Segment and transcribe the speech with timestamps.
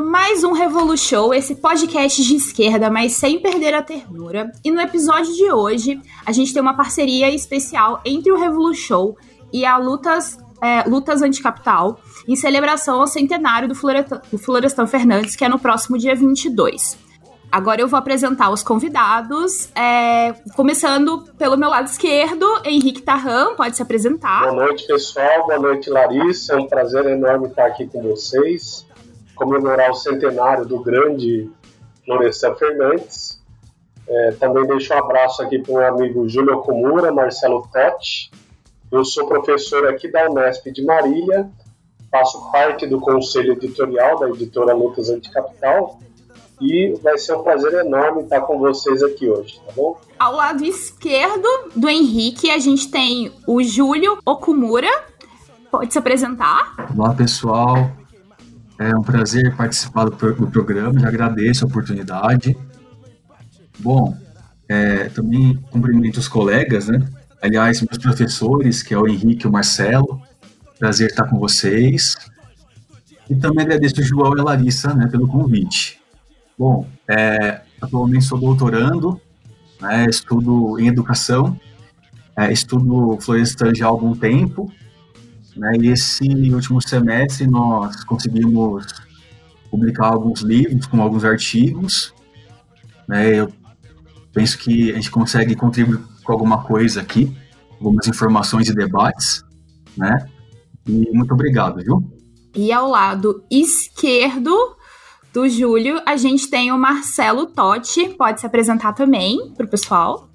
[0.00, 4.52] mais um Revolu Show, esse podcast de esquerda, mas sem perder a ternura.
[4.64, 9.16] E no episódio de hoje, a gente tem uma parceria especial entre o Revolu Show
[9.52, 15.34] e a Lutas, é, Lutas Anticapital, em celebração ao centenário do Florestan, do Florestan Fernandes,
[15.34, 16.98] que é no próximo dia 22.
[17.50, 23.76] Agora eu vou apresentar os convidados, é, começando pelo meu lado esquerdo, Henrique Tarran, pode
[23.76, 24.42] se apresentar.
[24.42, 25.46] Boa noite, pessoal.
[25.46, 26.54] Boa noite, Larissa.
[26.54, 28.85] É um prazer enorme estar aqui com vocês,
[29.36, 31.48] comemorar o centenário do grande
[32.04, 33.40] Florestan Fernandes.
[34.08, 38.30] É, também deixo um abraço aqui para o meu amigo Júlio Okumura, Marcelo Totti.
[38.90, 41.50] Eu sou professor aqui da Unesp de Marília,
[42.10, 45.98] faço parte do conselho editorial da editora Lutas Anticapital
[46.60, 49.98] e vai ser um prazer enorme estar com vocês aqui hoje, tá bom?
[50.18, 54.88] Ao lado esquerdo do Henrique, a gente tem o Júlio Okumura.
[55.70, 56.74] Pode se apresentar?
[56.96, 57.90] Olá, pessoal.
[58.78, 60.16] É um prazer participar do,
[60.50, 62.56] programa, já agradeço a oportunidade.
[63.78, 64.16] Bom,
[64.68, 67.06] é, também cumprimento os colegas, né?
[67.40, 70.20] Aliás, meus professores, que é o Henrique e o Marcelo.
[70.78, 72.16] Prazer estar com vocês.
[73.30, 76.00] E também agradeço o João e a Larissa né, pelo convite.
[76.58, 79.20] Bom, é, atualmente sou doutorando,
[79.80, 81.58] né, estudo em educação,
[82.36, 84.72] é, estudo Florestan já há algum tempo,
[85.56, 88.86] né, e esse último semestre nós conseguimos
[89.70, 92.14] publicar alguns livros com alguns artigos.
[93.08, 93.52] Né, eu
[94.32, 97.34] penso que a gente consegue contribuir com alguma coisa aqui,
[97.72, 99.42] algumas informações e debates,
[99.96, 100.26] né?
[100.86, 102.02] E muito obrigado, viu?
[102.54, 104.54] E ao lado esquerdo
[105.32, 108.08] do Júlio, a gente tem o Marcelo Totti.
[108.10, 110.28] Pode se apresentar também para o pessoal.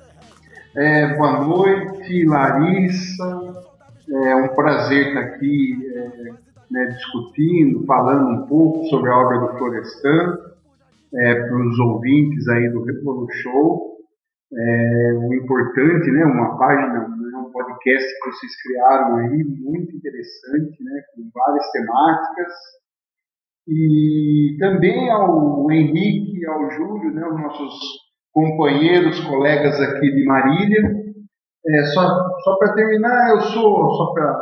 [0.76, 3.71] É, boa noite, Larissa.
[4.12, 6.34] É um prazer estar aqui é,
[6.70, 10.38] né, discutindo, falando um pouco sobre a obra do Florestan
[11.14, 13.92] é, para os ouvintes aí do Revolu Show.
[14.54, 20.84] É, o importante, né, uma página, né, um podcast que vocês criaram aí, muito interessante,
[20.84, 22.54] né, com várias temáticas
[23.68, 27.74] e também ao Henrique ao Júlio, né, os nossos
[28.34, 31.01] companheiros, colegas aqui de Marília.
[31.68, 32.02] É, só
[32.44, 34.34] só para terminar, eu sou, só para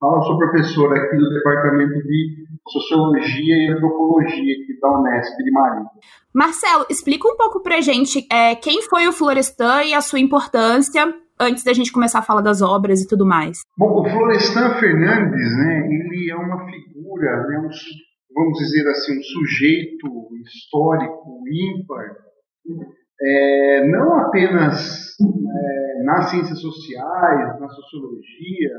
[0.00, 5.50] falar, eu sou professor aqui do Departamento de Sociologia e Antropologia aqui da Unesp de
[5.50, 5.90] Marília.
[6.34, 11.14] Marcelo, explica um pouco para gente é, quem foi o Florestan e a sua importância
[11.40, 13.60] antes da gente começar a falar das obras e tudo mais.
[13.76, 17.68] Bom, o Florestan Fernandes, né, ele é uma figura, né, um
[18.34, 22.16] vamos dizer assim, um sujeito histórico ímpar,
[23.20, 28.70] é, não apenas é, nas ciências sociais, na sociologia,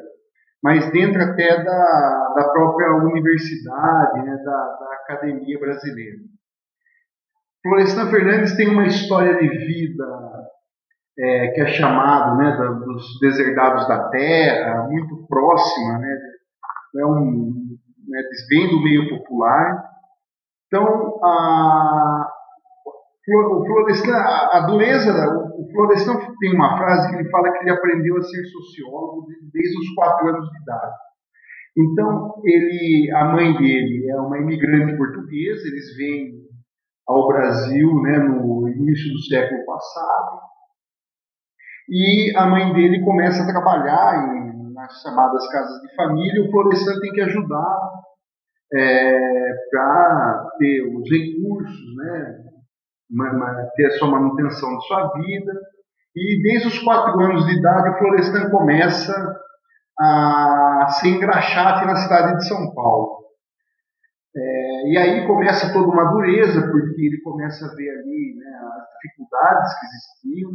[0.63, 6.17] mas dentro até da, da própria universidade, né, da, da academia brasileira.
[7.61, 10.05] Florestan Fernandes tem uma história de vida
[11.17, 12.55] é, que é chamado né,
[12.85, 16.17] dos deserdados da terra, muito próxima, né,
[16.97, 17.53] é um,
[18.07, 18.23] né,
[18.69, 19.83] do meio popular.
[20.67, 22.31] Então, a,
[23.35, 25.11] o Florestan, a dureza,
[25.57, 29.77] o Florestan tem uma frase que ele fala que ele aprendeu a ser sociólogo desde
[29.79, 30.95] os quatro anos de idade.
[31.77, 36.31] Então, ele, a mãe dele é uma imigrante portuguesa, eles vêm
[37.07, 40.39] ao Brasil né, no início do século passado,
[41.89, 46.99] e a mãe dele começa a trabalhar em nas chamadas casas de família, o Florestan
[47.01, 47.91] tem que ajudar
[48.73, 52.48] é, para ter os recursos, né,
[53.75, 55.53] ter a sua manutenção de sua vida.
[56.15, 59.13] E desde os quatro anos de idade, o Florestan começa
[59.99, 63.19] a ser engraxate na cidade de São Paulo.
[64.35, 68.83] É, e aí começa toda uma dureza, porque ele começa a ver ali né, as
[69.01, 70.51] dificuldades que existiam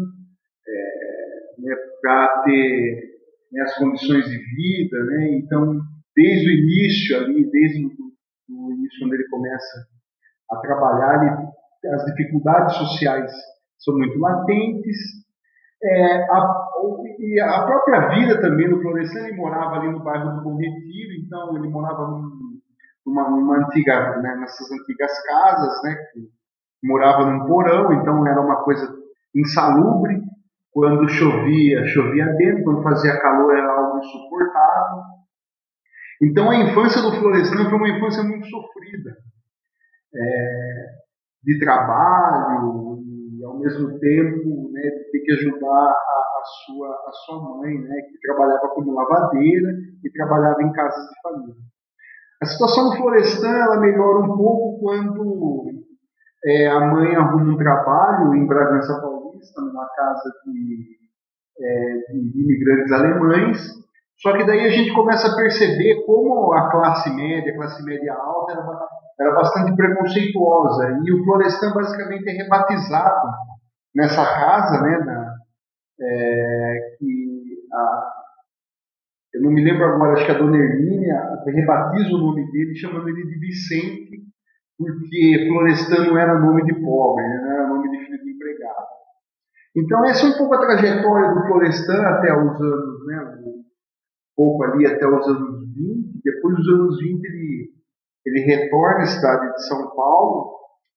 [0.67, 3.15] é, né, para ter
[3.53, 5.39] né, as condições de vida, né?
[5.39, 5.81] Então,
[6.15, 9.87] desde o início ali, desde o início quando ele começa
[10.51, 11.49] a trabalhar, ele,
[11.87, 13.33] as dificuldades sociais
[13.79, 14.97] são muito latentes.
[15.83, 16.65] É, a,
[17.19, 21.13] e a própria vida também do Florestan, ele morava ali no bairro do Bom Retiro,
[21.21, 22.61] então ele morava num,
[23.05, 26.21] numa, numa, antiga, né, nessas antigas casas, né, que
[26.83, 28.89] morava num porão, então era uma coisa
[29.35, 30.23] insalubre.
[30.71, 35.03] Quando chovia, chovia dentro, quando fazia calor era algo insuportável.
[36.21, 39.17] Então a infância do Florestan foi uma infância muito sofrida,
[40.15, 40.87] é,
[41.45, 42.99] de trabalho
[43.39, 44.83] e ao mesmo tempo né,
[45.13, 49.71] ter que ajudar a, a, sua, a sua mãe, né, que trabalhava como lavadeira
[50.03, 51.55] e trabalhava em casas de família.
[52.43, 55.71] A situação do ela melhora um pouco quando
[56.45, 60.99] é, a mãe arruma um trabalho em Bragança Paulista, numa casa de,
[61.59, 63.84] é, de imigrantes alemães,
[64.19, 68.15] só que daí a gente começa a perceber como a classe média, a classe média
[68.15, 68.89] alta, era,
[69.21, 71.01] era bastante preconceituosa.
[71.05, 73.29] E o Florestan basicamente é rebatizado
[73.95, 75.35] nessa casa, né, na,
[76.01, 78.11] é, que a,
[79.35, 83.09] eu não me lembro agora, acho que a Dona Hermínia rebatiza o nome dele, chamando
[83.09, 84.23] ele de Vicente,
[84.79, 88.87] porque Florestan não era nome de pobre, né, não era nome de filho de empregado.
[89.77, 93.54] Então essa é um pouco a trajetória do Florestan até os anos, né,
[94.37, 97.71] pouco ali até os anos 20, depois dos anos 20 ele,
[98.27, 100.55] ele retorna à cidade de São Paulo,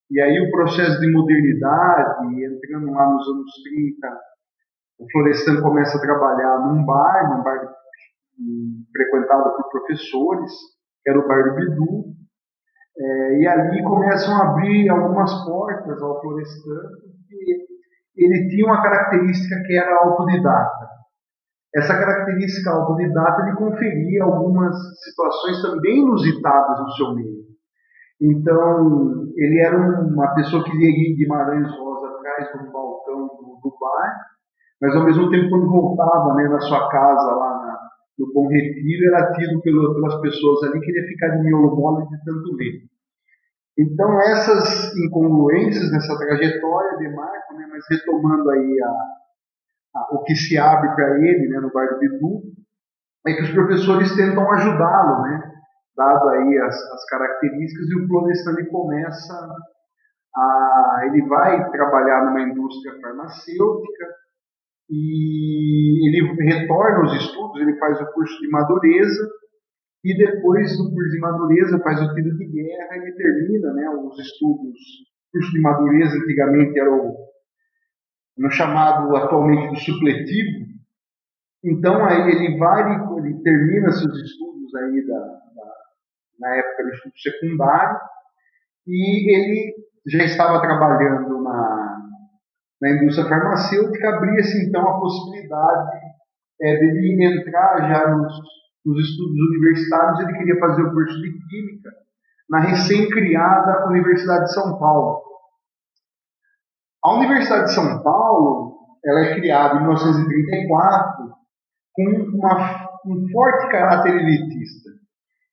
[0.10, 4.20] e aí o processo de modernidade, entrando lá nos anos 30,
[5.00, 7.74] o Florestan começa a trabalhar num bar, num bar
[8.92, 10.52] frequentado por professores,
[11.04, 12.18] que era o bar do Bidu,
[13.00, 16.82] é, e ali começam a abrir algumas portas ao Florestan,
[17.28, 17.68] porque
[18.16, 20.88] ele tinha uma característica que era autodidata.
[21.76, 27.48] Essa característica autodidata lhe conferia algumas situações também inusitadas no seu meio.
[28.22, 34.16] Então, ele era uma pessoa que lia Guimarães Rosa atrás do balcão do, do, bar,
[34.82, 37.80] mas ao mesmo tempo, quando voltava né, na sua casa lá na,
[38.18, 42.08] no Bom Retiro, era tido pelo, pelas pessoas ali que ele ficar de miolo mole
[42.08, 42.82] de tanto ler.
[43.78, 48.94] Então, essas incongruências nessa trajetória de Marco, né, mas retomando aí a,
[50.12, 52.42] o que se abre para ele né, no Bidu,
[53.26, 55.52] é que os professores tentam ajudá-lo, né,
[55.96, 59.34] dado aí as, as características, e o Florestan começa
[60.36, 61.02] a.
[61.06, 64.06] Ele vai trabalhar numa indústria farmacêutica
[64.90, 69.30] e ele retorna aos estudos, ele faz o curso de madureza
[70.04, 74.18] e depois do curso de madureza faz o tiro de guerra e termina né, os
[74.20, 74.80] estudos.
[75.28, 77.16] O curso de madureza antigamente era o
[78.38, 80.68] no chamado atualmente do supletivo.
[81.64, 82.84] Então aí ele vai,
[83.18, 85.74] ele termina seus estudos aí da, da
[86.40, 88.00] na época do estudo secundário
[88.86, 89.74] e ele
[90.08, 91.98] já estava trabalhando na,
[92.82, 95.98] na indústria farmacêutica, abria-se então a possibilidade
[96.62, 98.34] é, dele entrar já nos,
[98.86, 101.92] nos estudos universitários, ele queria fazer o curso de Química
[102.50, 105.22] na recém-criada Universidade de São Paulo.
[107.04, 111.28] A Universidade de São Paulo ela é criada em 1934
[111.94, 112.04] com
[112.38, 114.90] uma, um forte caráter elitista.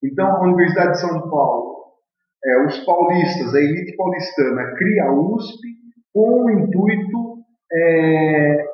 [0.02, 1.85] Então, a Universidade de São Paulo,
[2.44, 5.58] é, os paulistas, a elite paulistana, cria a USP
[6.12, 7.38] com o intuito
[7.73, 8.67] é,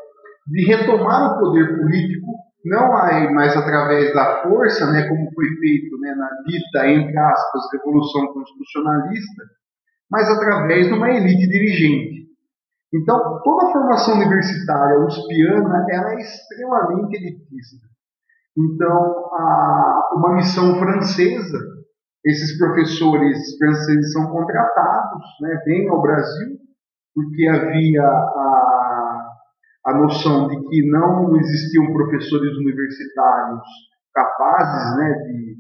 [0.49, 2.26] de retomar o poder político,
[2.64, 2.90] não
[3.32, 9.44] mais através da força, né, como foi feito né, na dita, entre aspas, Revolução Constitucionalista,
[10.11, 12.30] mas através de uma elite dirigente.
[12.92, 17.87] Então, toda a formação universitária uspiana ela é extremamente elitista.
[18.56, 21.58] Então, a, uma missão francesa,
[22.25, 26.59] esses professores franceses são contratados, né, vêm ao Brasil,
[27.14, 29.30] porque havia a,
[29.87, 33.62] a noção de que não existiam professores universitários
[34.12, 35.56] capazes né, de,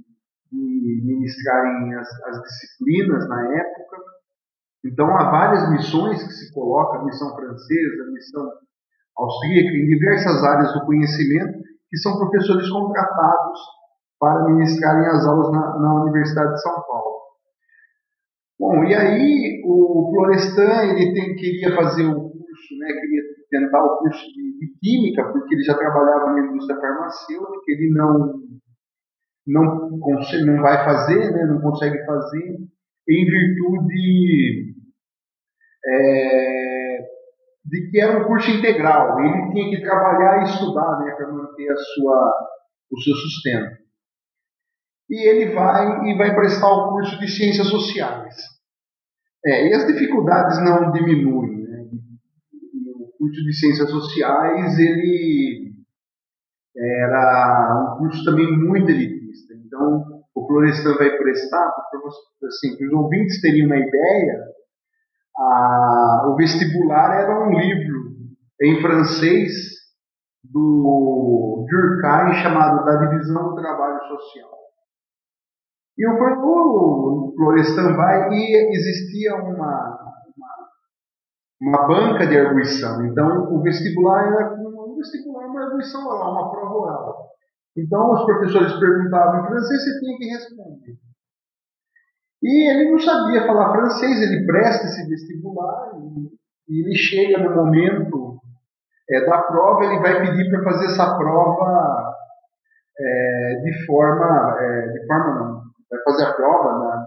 [0.52, 3.96] de ministrarem as, as disciplinas na época.
[4.84, 8.50] Então, há várias missões que se colocam, missão francesa, missão
[9.16, 11.58] austríaca, em diversas áreas do conhecimento,
[11.88, 13.60] que são professores contratados
[14.18, 17.20] para ministrarem as aulas na, na Universidade de São Paulo.
[18.58, 23.98] Bom, e aí o Florestan ele tem, queria fazer o curso, né, queria tentar o
[23.98, 28.40] curso de, de, Química, porque ele já trabalhava na indústria farmacêutica, ele não
[29.46, 32.58] não, não vai fazer, né, não consegue fazer,
[33.08, 34.69] em virtude
[35.84, 36.98] é,
[37.64, 39.20] de que era um curso integral.
[39.20, 42.34] Ele tinha que trabalhar e estudar né, para manter a sua,
[42.92, 43.80] o seu sustento.
[45.08, 48.36] E ele vai e vai prestar o curso de Ciências Sociais.
[49.44, 51.62] É, e as dificuldades não diminuem.
[51.62, 51.88] Né?
[53.00, 55.70] O curso de Ciências Sociais ele
[56.76, 59.54] era um curso também muito elitista.
[59.66, 64.44] Então, o Florestan vai prestar, para assim, os ouvintes terem uma ideia,
[65.40, 68.10] a, o vestibular era um livro
[68.60, 69.52] em francês
[70.44, 74.50] do Durkheim chamado Da Divisão do Trabalho Social.
[75.96, 79.98] E o, o Florestan vai e existia uma,
[80.36, 80.68] uma,
[81.60, 83.04] uma, banca de arguição.
[83.06, 87.30] Então, o vestibular era um vestibular, uma arguição oral, uma prova oral.
[87.76, 91.09] Então, os professores perguntavam em francês, você tinha que responder.
[92.42, 97.54] E ele não sabia falar francês, ele presta esse vestibular e, e ele chega no
[97.54, 98.40] momento
[99.10, 102.14] é, da prova, ele vai pedir para fazer essa prova
[102.98, 107.06] é, de forma, é, de forma não, vai fazer a prova na,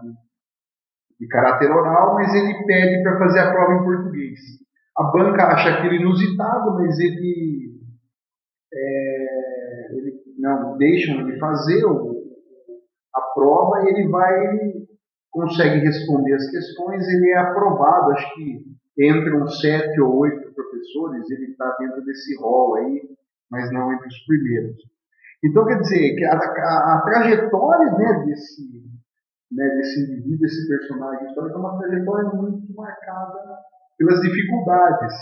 [1.20, 4.40] de caráter oral, mas ele pede para fazer a prova em português.
[4.98, 7.72] A banca acha aquilo inusitado, mas ele,
[8.72, 11.84] é, ele não deixam ele fazer
[13.16, 14.74] a prova ele vai,
[15.34, 18.64] consegue responder as questões, ele é aprovado, acho que
[19.00, 23.02] entram sete ou oito professores, ele está dentro desse rol aí,
[23.50, 24.78] mas não entre os primeiros.
[25.44, 28.62] Então, quer dizer, que a, a, a trajetória né, desse,
[29.52, 33.40] né, desse indivíduo, desse personagem histórico, é uma trajetória muito marcada
[33.98, 35.14] pelas dificuldades.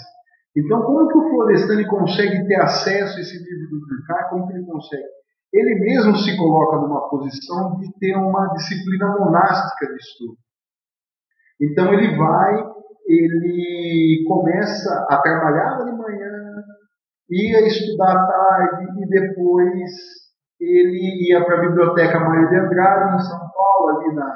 [0.56, 4.30] Então, como que o Florestani consegue ter acesso a esse livro do Durkheim?
[4.30, 5.21] Como que ele consegue?
[5.54, 10.38] Ele mesmo se coloca numa posição de ter uma disciplina monástica de estudo.
[11.60, 12.64] Então, ele vai,
[13.06, 16.64] ele começa a trabalhar de manhã,
[17.30, 19.92] ia estudar à tarde e depois
[20.60, 24.34] ele ia para a Biblioteca Mário de Andrade, em São Paulo, ali na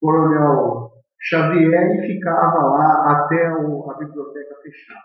[0.00, 5.02] Coronel Xavier, e ficava lá até a biblioteca fechar.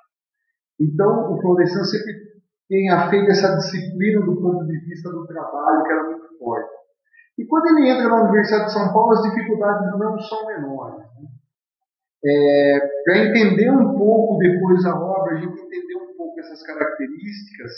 [0.79, 2.30] Então, o Florestan sempre
[2.71, 6.71] tenha feito essa disciplina do ponto de vista do trabalho, que era muito forte.
[7.37, 10.99] E quando ele entra na Universidade de São Paulo, as dificuldades não são menores.
[10.99, 11.27] Né?
[12.23, 17.71] É, para entender um pouco depois a obra, a gente entender um pouco essas características,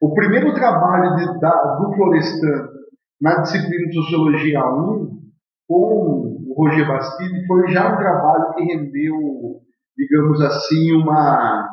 [0.00, 2.66] o primeiro trabalho de, da, do Florestan
[3.20, 5.20] na disciplina de Sociologia 1,
[5.68, 9.60] com o Roger Bastide, foi já um trabalho que rendeu,
[9.98, 11.69] digamos assim, uma,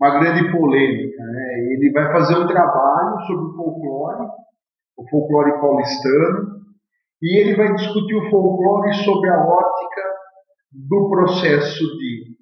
[0.00, 1.22] uma grande polêmica.
[1.22, 1.74] Né?
[1.74, 4.28] Ele vai fazer um trabalho sobre o folclore,
[4.96, 6.58] o folclore paulistano,
[7.20, 10.02] e ele vai discutir o folclore sobre a ótica
[10.72, 12.36] do processo de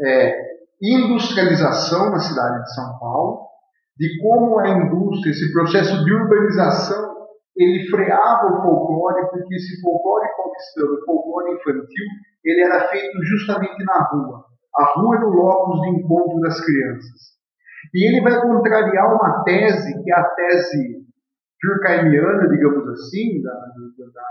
[0.00, 0.48] é,
[0.82, 3.48] industrialização na cidade de São Paulo,
[3.98, 7.16] de como a indústria, esse processo de urbanização,
[7.56, 12.06] ele freava o folclore, porque esse folclore paulistano, o folclore infantil,
[12.44, 14.44] ele era feito justamente na rua.
[14.76, 17.38] A rua era o locus de encontro das crianças.
[17.94, 20.98] E ele vai contrariar uma tese, que é a tese
[21.62, 24.24] durkheimiana, digamos assim, da, da,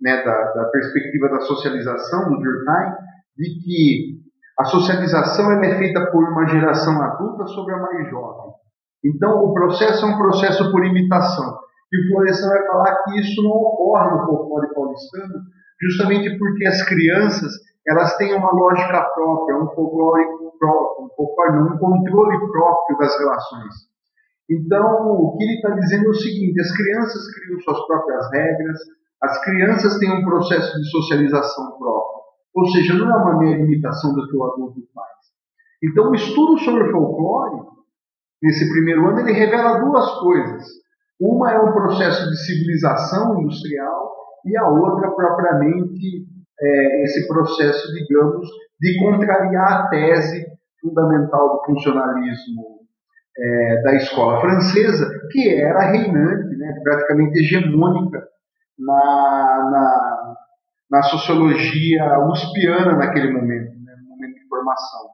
[0.00, 2.92] né, da, da perspectiva da socialização do Durkheim,
[3.36, 4.20] de que
[4.58, 8.52] a socialização é feita por uma geração adulta sobre a mais jovem.
[9.04, 11.58] Então, o processo é um processo por imitação.
[11.92, 15.42] E o Florestan vai falar que isso não ocorre no folclore paulistano,
[15.80, 17.52] justamente porque as crianças
[17.86, 20.24] elas têm uma lógica própria, um folclore
[20.58, 23.74] próprio, um, um controle próprio das relações.
[24.50, 28.78] Então, o que ele está dizendo é o seguinte: as crianças criam suas próprias regras,
[29.22, 32.20] as crianças têm um processo de socialização próprio.
[32.54, 35.10] Ou seja, não é uma mera imitação do que o adulto faz.
[35.82, 37.62] Então, o estudo sobre folclore,
[38.42, 40.64] nesse primeiro ano, ele revela duas coisas.
[41.20, 44.10] Uma é um processo de civilização industrial
[44.44, 46.26] e a outra, propriamente,
[46.62, 48.46] é esse processo, digamos,
[48.80, 50.46] de contrariar a tese
[50.80, 52.80] fundamental do funcionalismo
[53.38, 58.22] é, da escola francesa, que era reinante, né, praticamente hegemônica
[58.78, 60.34] na, na,
[60.90, 65.10] na sociologia uspiana naquele momento, né, no momento de formação.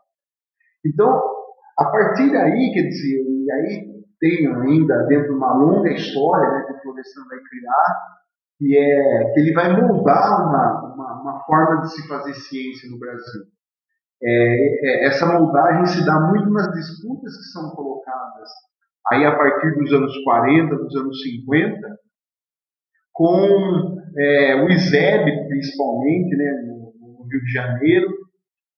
[0.85, 1.23] Então,
[1.79, 6.65] a partir daí, quer dizer, e aí tem ainda dentro de uma longa história né,
[6.71, 7.97] o Florestan vai criar,
[8.59, 12.99] que é que ele vai moldar uma, uma, uma forma de se fazer ciência no
[12.99, 13.43] Brasil.
[14.23, 18.49] É, é, essa moldagem se dá muito nas disputas que são colocadas
[19.09, 21.99] aí a partir dos anos 40, dos anos 50,
[23.13, 28.09] com é, o ISEB, principalmente, né, no, no, Rio de Janeiro,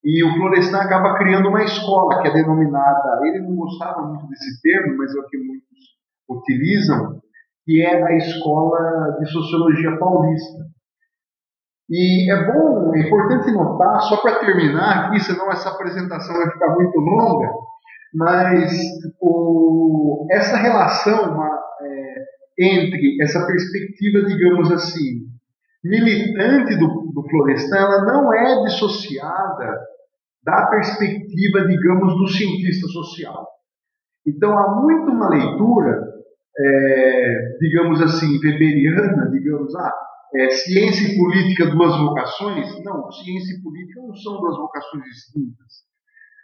[0.04, 4.60] e o Florestan acaba criando uma escola que é denominada, ele não gostava muito desse
[4.62, 5.78] termo, mas é o que muitos
[6.28, 7.20] utilizam,
[7.68, 10.64] que é a Escola de Sociologia Paulista.
[11.90, 16.74] E é bom, é importante notar, só para terminar aqui, senão essa apresentação vai ficar
[16.74, 17.50] muito longa,
[18.14, 18.72] mas
[19.20, 21.46] o, essa relação, uma,
[21.82, 22.24] é,
[22.58, 25.26] entre essa perspectiva, digamos assim,
[25.84, 29.78] militante do, do Florestan, ela não é dissociada
[30.42, 33.46] da perspectiva, digamos, do cientista social.
[34.26, 36.07] Então, há muito uma leitura,
[36.58, 39.94] é, digamos assim, weberiana, digamos, ah,
[40.34, 42.84] é, ciência e política, duas vocações.
[42.84, 45.88] Não, ciência e política não são duas vocações distintas.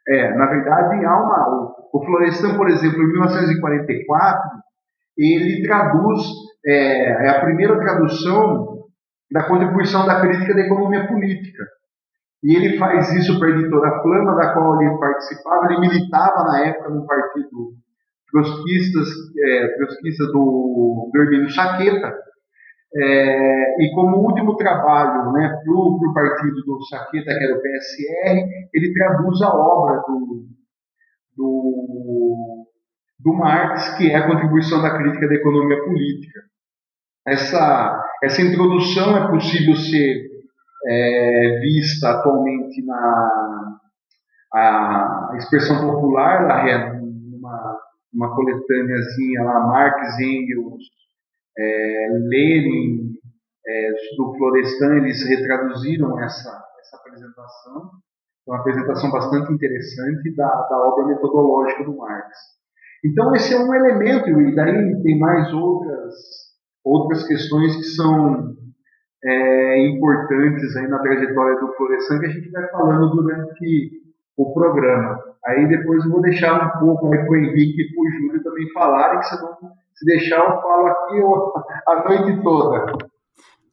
[0.09, 1.75] É, na verdade, há uma.
[1.93, 4.51] O, Florestan, por exemplo, em 1944,
[5.17, 6.23] ele traduz,
[6.67, 8.85] é, é a primeira tradução
[9.31, 11.65] da contribuição da crítica da economia política.
[12.43, 15.67] E ele faz isso para a editora Flama, da qual ele participava.
[15.67, 17.75] Ele militava na época no partido
[18.31, 22.15] trotskistas, é, trotskista do, do Hermínio Saqueta.
[22.97, 28.69] É, e como último trabalho né, para o partido do Saqueta, que era o PSR,
[28.73, 30.47] ele traduz a obra do,
[31.37, 32.67] do,
[33.19, 36.41] do Marx, que é a contribuição da crítica da economia política.
[37.27, 40.31] Essa, essa introdução é possível ser
[40.87, 43.81] é, vista atualmente na
[44.53, 47.01] a expressão popular, lá é
[48.15, 50.83] uma, coletâneazinha lá, Marx, Engels,
[51.59, 53.15] é, Lenin,
[53.67, 57.91] é, do Florestan, eles retraduziram essa, essa apresentação.
[58.47, 62.37] Uma apresentação bastante interessante da, da obra metodológica do Marx.
[63.05, 66.15] Então, esse é um elemento, e daí tem mais outras,
[66.85, 68.55] outras questões que são
[69.25, 74.04] é, importantes aí na trajetória do Florestan que a gente vai falando durante
[74.37, 75.19] o programa.
[75.47, 78.43] Aí depois eu vou deixar um pouco aí para o Henrique e para o Júlio
[78.43, 79.57] também falarem, que senão,
[79.95, 81.21] se deixar eu falo aqui
[81.89, 82.87] a noite toda.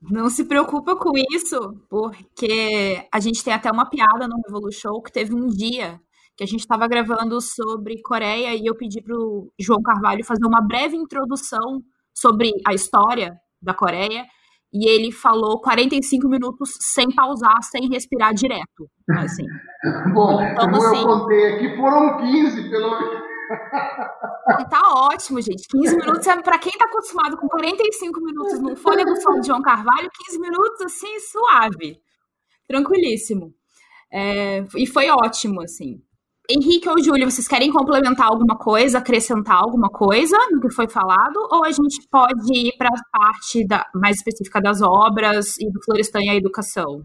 [0.09, 5.11] Não se preocupa com isso, porque a gente tem até uma piada no Revolution que
[5.11, 5.99] teve um dia
[6.35, 10.45] que a gente estava gravando sobre Coreia e eu pedi para o João Carvalho fazer
[10.45, 11.81] uma breve introdução
[12.15, 14.25] sobre a história da Coreia
[14.73, 18.89] e ele falou 45 minutos sem pausar, sem respirar direto.
[19.09, 19.45] Assim.
[20.13, 23.31] Bom, então, como assim, eu contei aqui, foram 15, pelo menos.
[24.69, 25.67] Tá ótimo, gente.
[25.67, 29.61] 15 minutos é para quem tá acostumado com 45 minutos no fôlego só de João
[29.61, 31.99] Carvalho, 15 minutos assim, suave.
[32.67, 33.53] Tranquilíssimo.
[34.11, 36.01] É, e foi ótimo, assim.
[36.51, 41.37] Henrique ou Júlio, vocês querem complementar alguma coisa, acrescentar alguma coisa no que foi falado?
[41.49, 45.81] Ou a gente pode ir para a parte da, mais específica das obras e do
[45.83, 47.03] Florestan e a educação?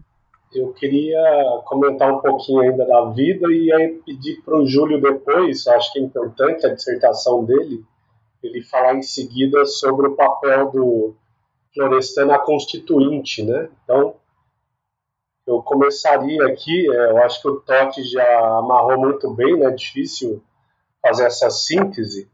[0.53, 1.21] Eu queria
[1.65, 5.99] comentar um pouquinho ainda da vida e aí pedir para o Júlio depois, acho que
[5.99, 7.83] é importante a dissertação dele,
[8.43, 11.15] ele falar em seguida sobre o papel do
[11.73, 13.69] Florestan na Constituinte, né?
[13.83, 14.15] Então,
[15.47, 19.71] eu começaria aqui, é, eu acho que o Totti já amarrou muito bem, né?
[19.71, 20.43] Difícil
[21.01, 22.29] fazer essa síntese,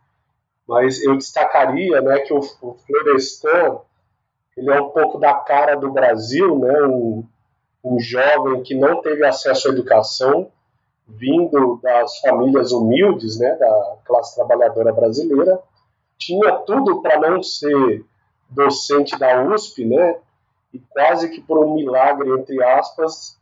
[0.67, 3.80] mas eu destacaria, né, que o, o Florestan
[4.58, 6.82] ele é um pouco da cara do Brasil, né?
[6.88, 7.23] Um,
[7.84, 10.49] um jovem que não teve acesso à educação,
[11.08, 15.60] vindo das famílias humildes, né, da classe trabalhadora brasileira,
[16.17, 18.06] tinha tudo para não ser
[18.49, 20.17] docente da USP, né?
[20.73, 23.39] E quase que por um milagre, entre aspas,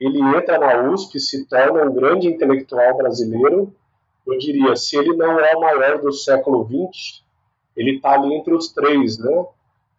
[0.00, 3.74] ele entra na USP, se torna um grande intelectual brasileiro.
[4.24, 7.24] Eu diria, se ele não é o maior do século XX,
[7.76, 9.46] ele está ali entre os três, né?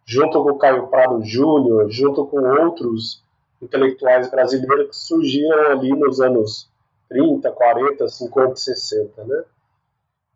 [0.06, 3.22] Junto com o Caio Prado Júnior, junto com outros
[3.60, 6.70] intelectuais brasileiros que surgiram ali nos anos
[7.10, 9.44] 30, 40, 50, 60, né?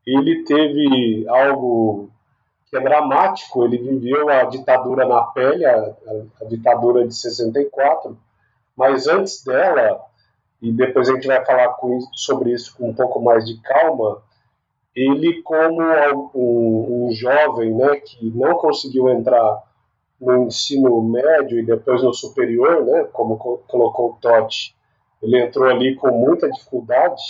[0.07, 2.11] Ele teve algo
[2.77, 3.65] é dramático.
[3.65, 5.95] Ele viveu a ditadura na pele, a,
[6.41, 8.17] a, ditadura de 64,
[8.77, 10.01] mas antes dela,
[10.61, 11.77] e depois a gente vai falar
[12.13, 14.23] sobre isso com um pouco mais de calma,
[14.95, 15.83] ele como
[16.35, 19.63] um, um jovem né, que não conseguiu entrar
[20.21, 24.75] no ensino médio e depois no superior, né, como colocou o Totti,
[25.23, 27.23] ele entrou ali com muita dificuldade,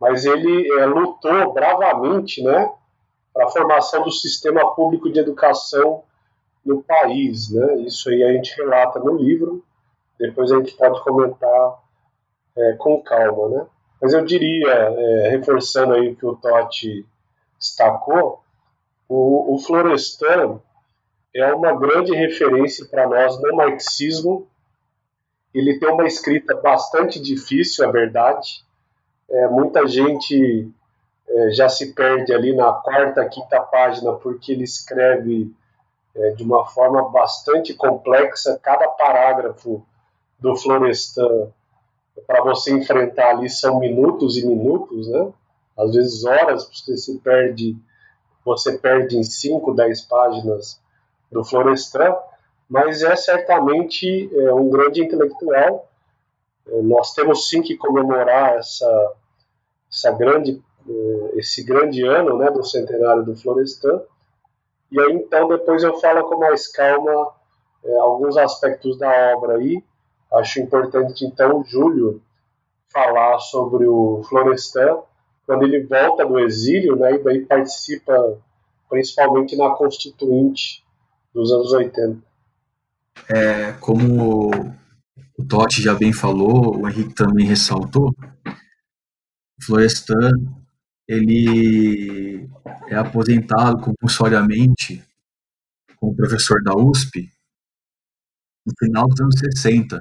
[0.00, 2.70] mas ele é, lutou bravamente, né,
[3.38, 6.02] para a formação do sistema público de educação
[6.66, 7.52] no país.
[7.52, 7.82] Né?
[7.82, 9.64] Isso aí a gente relata no livro,
[10.18, 11.78] depois a gente pode comentar
[12.56, 13.48] é, com calma.
[13.48, 13.66] Né?
[14.02, 17.06] Mas eu diria, é, reforçando aí o que o Totti
[17.60, 18.42] destacou,
[19.08, 20.60] o, o Florestan
[21.32, 24.48] é uma grande referência para nós no marxismo.
[25.54, 28.64] Ele tem uma escrita bastante difícil, é verdade.
[29.30, 30.68] É, muita gente
[31.30, 35.52] é, já se perde ali na quarta, quinta página, porque ele escreve
[36.14, 38.58] é, de uma forma bastante complexa.
[38.62, 39.84] Cada parágrafo
[40.38, 41.48] do Florestan,
[42.26, 45.32] para você enfrentar ali, são minutos e minutos, né?
[45.76, 47.76] Às vezes horas, você se perde,
[48.44, 50.80] você perde em 5, 10 páginas
[51.30, 52.16] do Florestan,
[52.68, 55.88] mas é certamente é, um grande intelectual.
[56.66, 59.12] É, nós temos sim que comemorar essa,
[59.90, 60.60] essa grande
[61.34, 64.00] esse grande ano né, do centenário do Florestan.
[64.90, 67.32] E aí, então, depois eu falo com mais calma
[67.84, 69.82] é, alguns aspectos da obra aí.
[70.32, 72.22] Acho importante, então, o Júlio
[72.92, 74.98] falar sobre o Florestan,
[75.46, 78.38] quando ele volta do exílio, né, e daí participa
[78.88, 80.82] principalmente na Constituinte
[81.34, 82.18] dos anos 80.
[83.28, 84.50] é, como
[85.38, 88.14] o Totti já bem falou, o Henrique também ressaltou,
[89.62, 90.30] Florestan
[91.08, 92.46] ele
[92.88, 95.02] é aposentado compulsoriamente
[95.96, 97.32] como professor da USP
[98.66, 99.98] no final dos anos 60.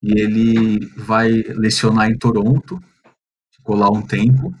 [0.00, 2.80] E ele vai lecionar em Toronto,
[3.52, 4.54] ficou lá um tempo.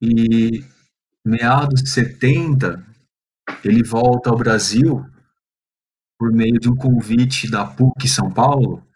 [0.00, 0.64] E
[1.24, 2.84] meados de 70,
[3.64, 5.04] ele volta ao Brasil
[6.18, 8.86] por meio de um convite da PUC São Paulo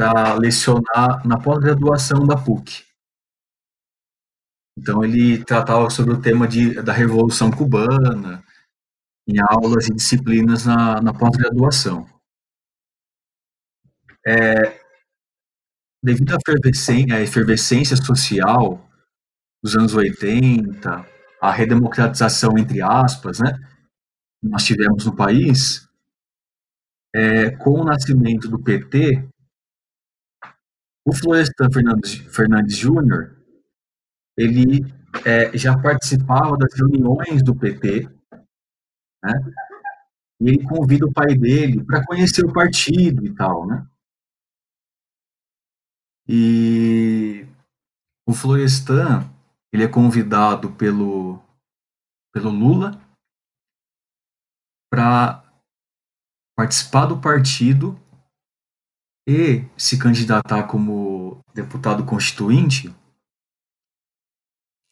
[0.00, 2.86] para lecionar na pós-graduação da PUC.
[4.78, 8.42] Então ele tratava sobre o tema de, da Revolução Cubana,
[9.28, 12.08] em aulas e disciplinas na, na pós-graduação.
[14.26, 14.80] É,
[16.02, 18.82] devido à efervescência, à efervescência social
[19.62, 21.06] dos anos 80,
[21.42, 23.52] a redemocratização, entre aspas, né,
[24.40, 25.86] que nós tivemos no país,
[27.14, 29.28] é, com o nascimento do PT,
[31.10, 33.36] o Florestan Fernandes, Fernandes Júnior,
[34.38, 34.84] ele
[35.26, 38.08] é, já participava das reuniões do PT,
[39.22, 39.32] né?
[40.40, 43.84] E ele convida o pai dele para conhecer o partido e tal, né?
[46.28, 47.44] E
[48.24, 49.28] o Florestan,
[49.72, 51.42] ele é convidado pelo,
[52.32, 52.92] pelo Lula
[54.88, 55.42] para
[56.56, 57.98] participar do partido
[59.26, 62.94] e se candidatar como deputado constituinte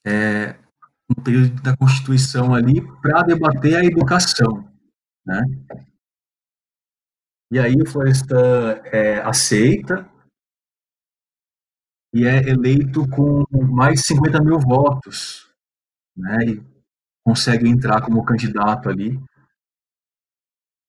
[0.06, 0.52] é,
[1.08, 4.70] no período da Constituição ali para debater a educação,
[5.24, 5.42] né?
[7.50, 10.08] E aí o Florestan é, aceita
[12.14, 15.50] e é eleito com mais de 50 mil votos,
[16.16, 16.44] né?
[16.44, 16.62] E
[17.24, 19.18] consegue entrar como candidato ali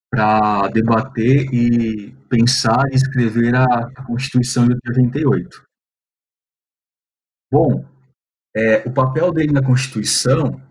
[0.10, 5.63] para debater e pensar e escrever a, Constituição de 88.
[7.52, 7.86] Bom,
[8.56, 10.62] é, o papel dele na Constituição,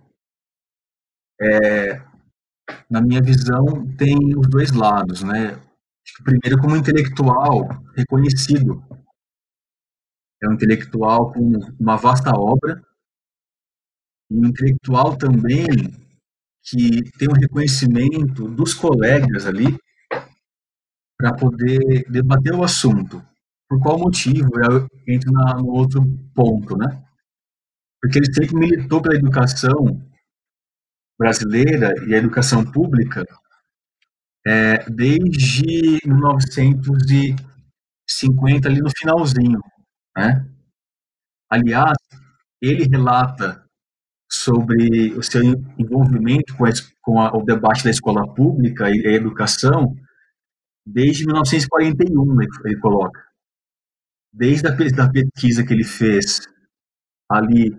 [1.41, 2.01] é,
[2.91, 3.65] na minha visão,
[3.97, 5.61] tem os dois lados, né?
[6.25, 8.83] Primeiro, como intelectual reconhecido.
[10.43, 12.83] É um intelectual com uma vasta obra,
[14.31, 15.67] e um intelectual também
[16.69, 19.79] que tem um reconhecimento dos colegas ali
[21.17, 23.27] para poder debater o assunto.
[23.69, 24.51] Por qual motivo?
[24.61, 26.05] Eu entro na, no outro
[26.35, 27.03] ponto, né?
[28.01, 30.01] Porque ele sempre militou pela educação
[31.19, 33.27] brasileira e a educação pública
[34.47, 39.61] é, desde 1950, ali no finalzinho.
[40.17, 40.49] Né?
[41.51, 41.99] Aliás,
[42.63, 43.68] ele relata
[44.31, 45.43] sobre o seu
[45.79, 49.97] envolvimento com, a, com a, o debate da escola pública e a educação
[50.87, 53.23] desde 1941, ele, coloca.
[54.33, 56.41] Desde a da pesquisa que ele fez
[57.31, 57.77] ali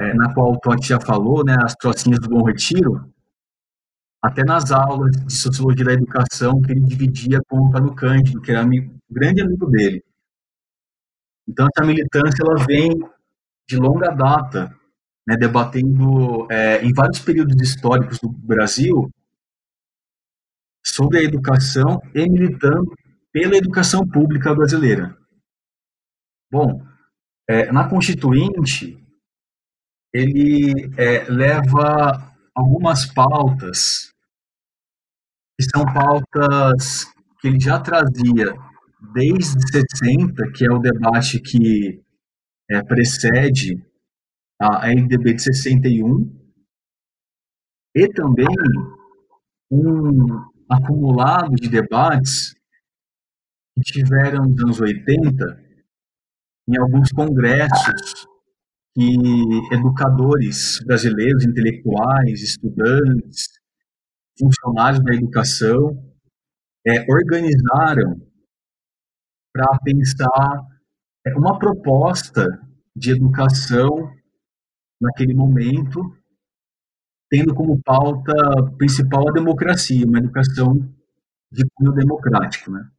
[0.00, 3.12] é, na qual o Totti já falou, né, as trocinhas do Bom Retiro,
[4.22, 8.50] até nas aulas de Sociologia da Educação que ele dividia com o Antônio Cândido, que
[8.50, 10.02] era amigo, grande amigo dele.
[11.46, 12.90] Então, essa militância ela vem
[13.68, 14.74] de longa data,
[15.30, 19.08] né, debatendo é, em vários períodos históricos do Brasil
[20.84, 22.92] sobre a educação e militando
[23.30, 25.16] pela educação pública brasileira.
[26.50, 26.84] Bom,
[27.48, 28.98] é, na Constituinte,
[30.12, 34.12] ele é, leva algumas pautas
[35.56, 37.04] que são pautas
[37.40, 38.52] que ele já trazia
[39.14, 42.02] desde 60, que é o debate que
[42.68, 43.80] é, precede
[44.60, 46.38] a LDB de 61,
[47.96, 48.46] e também
[49.70, 52.54] um acumulado de debates
[53.74, 55.70] que tiveram nos anos 80
[56.68, 58.26] em alguns congressos
[58.94, 59.16] que
[59.72, 63.48] educadores brasileiros, intelectuais, estudantes,
[64.38, 66.10] funcionários da educação
[66.86, 68.20] é, organizaram
[69.52, 70.66] para pensar
[71.26, 72.46] é, uma proposta
[72.94, 74.10] de educação
[75.00, 76.16] naquele momento,
[77.30, 78.32] tendo como pauta
[78.76, 80.74] principal a democracia, uma educação
[81.50, 82.90] de cunho democrático, né?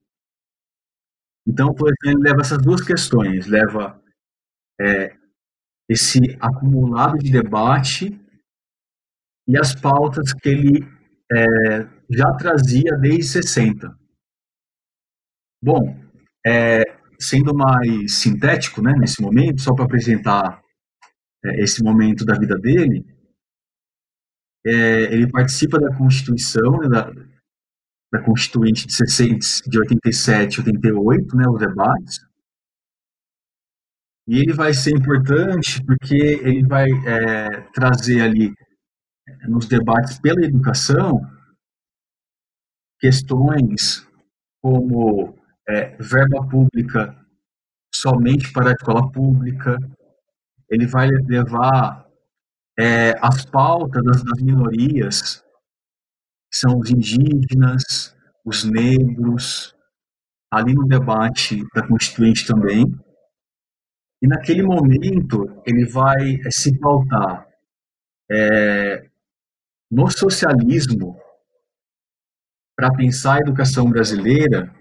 [1.48, 4.02] Então, exemplo, leva essas duas questões, leva
[4.80, 5.16] é,
[5.90, 8.20] esse acumulado de debate
[9.48, 10.88] e as pautas que ele
[11.32, 13.98] é, já trazia desde 60.
[15.64, 16.00] Bom,
[16.46, 16.84] é,
[17.20, 20.61] sendo mais sintético né, nesse momento, só para apresentar
[21.44, 23.06] é, esse momento da vida dele,
[24.66, 27.12] é, ele participa da Constituição, né, da,
[28.12, 32.20] da Constituinte de, 60, de 87 88, né, os debates.
[34.28, 38.54] E ele vai ser importante porque ele vai é, trazer ali,
[39.48, 41.22] nos debates pela educação,
[43.00, 44.08] questões
[44.62, 45.36] como
[45.68, 47.18] é, verba pública
[47.94, 49.78] somente para a escola pública,
[50.72, 52.08] ele vai levar
[52.80, 55.44] é, as pautas das, das minorias,
[56.50, 59.76] que são os indígenas, os negros,
[60.50, 62.86] ali no debate da Constituinte também.
[64.22, 67.48] E naquele momento ele vai é, se pautar
[68.32, 69.10] é,
[69.92, 71.20] no socialismo
[72.78, 74.74] para pensar a educação brasileira,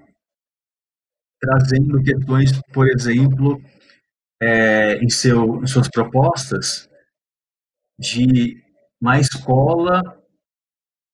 [1.40, 3.60] trazendo questões, por exemplo,
[4.42, 6.88] é, em, seu, em suas propostas,
[7.98, 8.62] de
[9.00, 10.02] na escola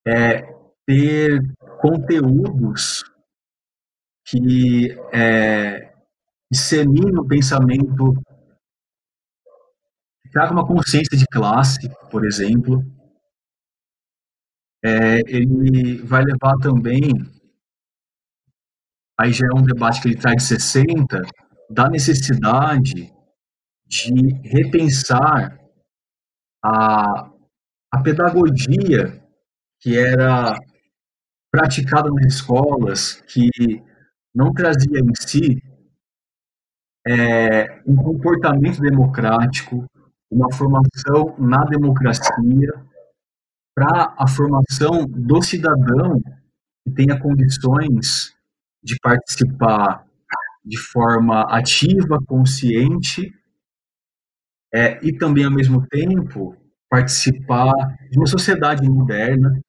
[0.06, 0.42] é,
[0.86, 1.40] ter
[1.80, 3.04] conteúdos
[4.24, 5.92] que é,
[6.50, 8.14] disseminem o pensamento,
[10.22, 12.84] que traga uma consciência de classe, por exemplo.
[14.84, 17.10] É, ele vai levar também,
[19.18, 21.22] aí já é um debate que ele traz de 60,
[21.68, 23.15] da necessidade
[23.86, 25.58] de repensar
[26.62, 27.30] a,
[27.92, 29.22] a pedagogia
[29.80, 30.58] que era
[31.50, 33.48] praticada nas escolas, que
[34.34, 35.62] não trazia em si
[37.06, 39.86] é, um comportamento democrático,
[40.30, 42.72] uma formação na democracia,
[43.74, 46.20] para a formação do cidadão
[46.82, 48.34] que tenha condições
[48.82, 50.06] de participar
[50.64, 53.32] de forma ativa, consciente
[54.72, 56.56] é, e também, ao mesmo tempo,
[56.88, 57.72] participar
[58.10, 59.60] de uma sociedade moderna,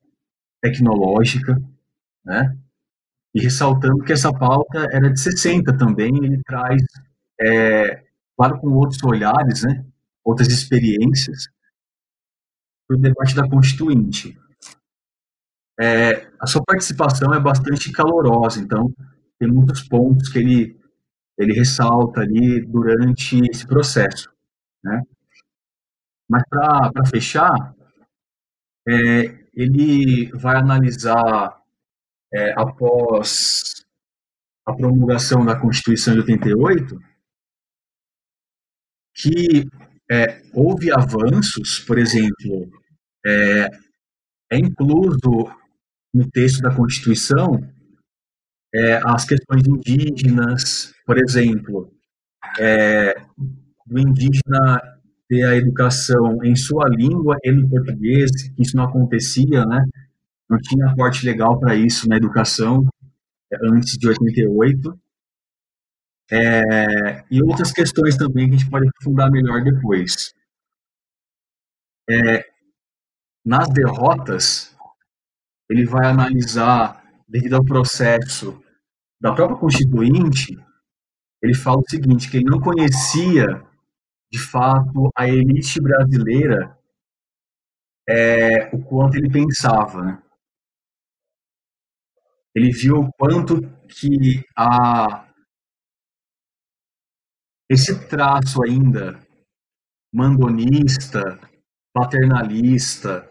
[0.62, 1.62] tecnológica,
[2.26, 2.58] né?
[3.34, 6.82] E ressaltando que essa pauta era de 60 também, ele traz,
[7.40, 8.04] é,
[8.36, 9.86] claro, com outros olhares, né?
[10.24, 11.48] Outras experiências,
[12.88, 14.38] para o debate da Constituinte.
[15.80, 18.92] É, a sua participação é bastante calorosa, então
[19.40, 20.80] tem muitos pontos que ele,
[21.38, 24.30] ele ressalta ali durante esse processo.
[24.88, 25.04] Né?
[26.30, 27.76] Mas para fechar,
[28.88, 31.62] é, ele vai analisar,
[32.34, 33.86] é, após
[34.66, 37.00] a promulgação da Constituição de 88,
[39.16, 39.66] que
[40.12, 42.72] é, houve avanços, por exemplo,
[43.26, 43.70] é,
[44.52, 45.52] é, incluso
[46.14, 47.60] no texto da Constituição
[48.74, 51.92] é, as questões indígenas, por exemplo,
[52.60, 53.16] é,
[53.88, 54.82] do indígena
[55.28, 59.84] ter a educação em sua língua e no português, isso não acontecia, né?
[60.50, 62.88] Não tinha aporte legal para isso na educação
[63.52, 65.00] é, antes de 88.
[66.30, 70.34] É, e outras questões também que a gente pode aprofundar melhor depois.
[72.10, 72.46] É,
[73.46, 74.76] nas derrotas,
[75.70, 78.62] ele vai analisar, devido ao processo
[79.20, 80.58] da própria Constituinte,
[81.42, 83.67] ele fala o seguinte, que ele não conhecia
[84.32, 86.78] de fato, a elite brasileira,
[88.08, 90.02] é, o quanto ele pensava.
[90.02, 90.24] Né?
[92.56, 95.32] Ele viu o quanto que a,
[97.70, 99.20] esse traço ainda
[100.14, 101.40] mandonista,
[101.94, 103.30] paternalista,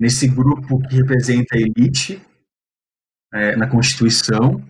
[0.00, 2.20] nesse grupo que representa a elite
[3.32, 4.60] é, na Constituição,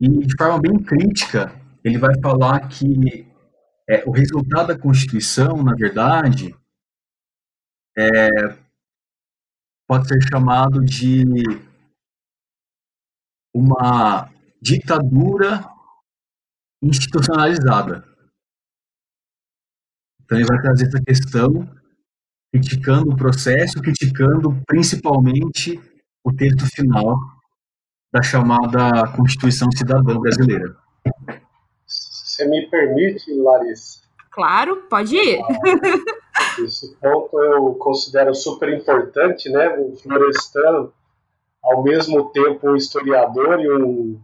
[0.00, 1.52] e de forma bem crítica,
[1.84, 3.27] ele vai falar que
[3.88, 6.54] é, o resultado da Constituição, na verdade,
[7.96, 8.28] é,
[9.88, 11.24] pode ser chamado de
[13.54, 15.66] uma ditadura
[16.82, 18.06] institucionalizada.
[20.20, 21.66] Então, ele vai trazer essa questão,
[22.52, 25.80] criticando o processo, criticando principalmente
[26.22, 27.16] o texto final
[28.12, 30.76] da chamada Constituição Cidadã Brasileira.
[32.38, 34.02] Você me permite, Larissa?
[34.30, 35.40] Claro, pode ir.
[35.42, 39.76] Ah, esse ponto eu considero super importante, né?
[39.76, 40.92] O Florestan,
[41.60, 44.20] ao mesmo tempo um historiador e um,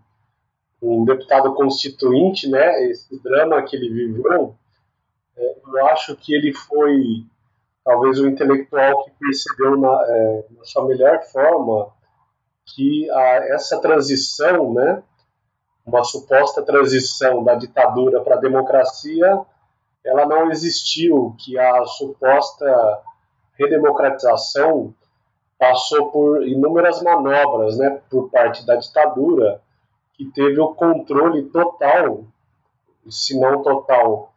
[0.81, 2.88] um deputado constituinte, né?
[2.88, 4.55] Esse drama que ele viveu,
[5.37, 7.24] é, eu acho que ele foi
[7.85, 11.92] talvez o intelectual que percebeu na, é, na sua melhor forma
[12.64, 15.03] que a, essa transição, né?
[15.85, 19.40] Uma suposta transição da ditadura para a democracia,
[20.05, 23.01] ela não existiu, que a suposta
[23.59, 24.94] redemocratização
[25.59, 29.61] passou por inúmeras manobras né, por parte da ditadura,
[30.14, 32.25] que teve o controle total,
[33.09, 34.33] se não total,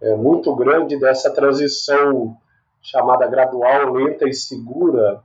[0.00, 2.36] é, muito grande dessa transição
[2.82, 5.22] chamada gradual, lenta e segura,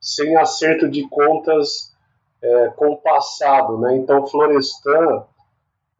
[0.00, 1.95] sem acerto de contas
[2.42, 3.78] é, com o passado.
[3.78, 3.96] Né?
[3.96, 5.24] Então, Florestan,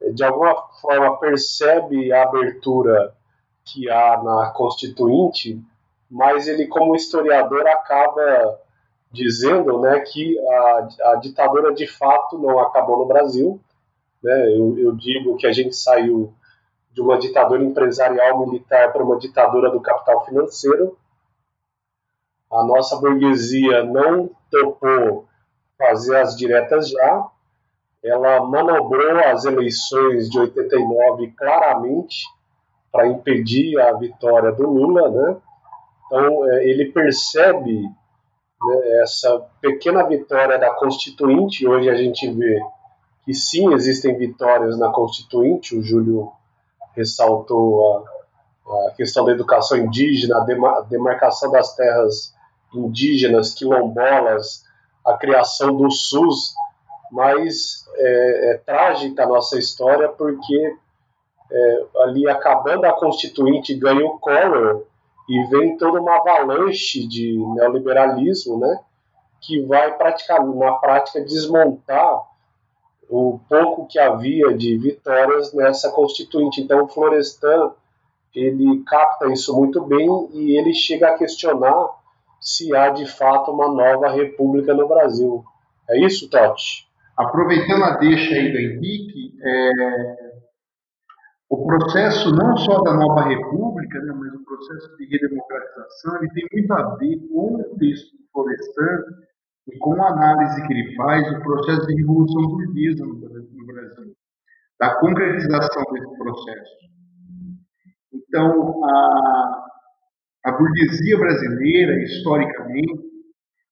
[0.01, 3.15] é, de alguma forma, percebe a abertura
[3.65, 5.61] que há na Constituinte,
[6.11, 8.61] mas ele, como historiador, acaba
[9.11, 13.61] dizendo né, que a, a ditadura de fato não acabou no Brasil.
[14.23, 14.57] Né?
[14.57, 16.33] Eu, eu digo que a gente saiu
[16.93, 20.97] de uma ditadura empresarial militar para uma ditadura do capital financeiro.
[22.51, 25.26] A nossa burguesia não topou
[25.79, 27.27] fazer as diretas já.
[28.05, 32.25] Ela manobrou as eleições de 89 claramente
[32.93, 35.37] para impedir a vitória do Lula, né?
[36.07, 41.67] Então é, ele percebe né, essa pequena vitória da Constituinte.
[41.67, 42.61] Hoje a gente vê
[43.25, 45.77] que sim existem vitórias na Constituinte.
[45.77, 46.31] O Júlio
[46.95, 48.05] ressaltou
[48.67, 52.35] a, a questão da educação indígena, a demarcação das terras
[52.73, 54.66] indígenas, quilombolas,
[55.07, 56.55] a criação do SUS,
[57.13, 60.77] mas é, é trágica a nossa história porque
[61.51, 64.85] é, ali acabando a Constituinte ganha o Collor
[65.29, 68.81] e vem toda uma avalanche de neoliberalismo, né,
[69.41, 72.23] que vai praticamente na prática desmontar
[73.09, 76.61] o pouco que havia de vitórias nessa constituinte.
[76.61, 77.73] Então, o Florestan
[78.35, 81.89] ele capta isso muito bem e ele chega a questionar
[82.41, 85.45] se há de fato uma nova república no Brasil.
[85.89, 86.87] É isso, Totti?
[87.17, 90.27] Aproveitando a deixa aí do Henrique, é,
[91.49, 96.47] o processo não só da nova república, né, mas o processo de redemocratização, ele tem
[96.53, 98.99] muito a ver com o texto do Florestan
[99.69, 104.15] e com a análise que ele faz do processo de revolução burguesa no Brasil,
[104.79, 106.77] da concretização desse processo.
[108.13, 109.67] Então, a,
[110.47, 113.05] a burguesia brasileira, historicamente,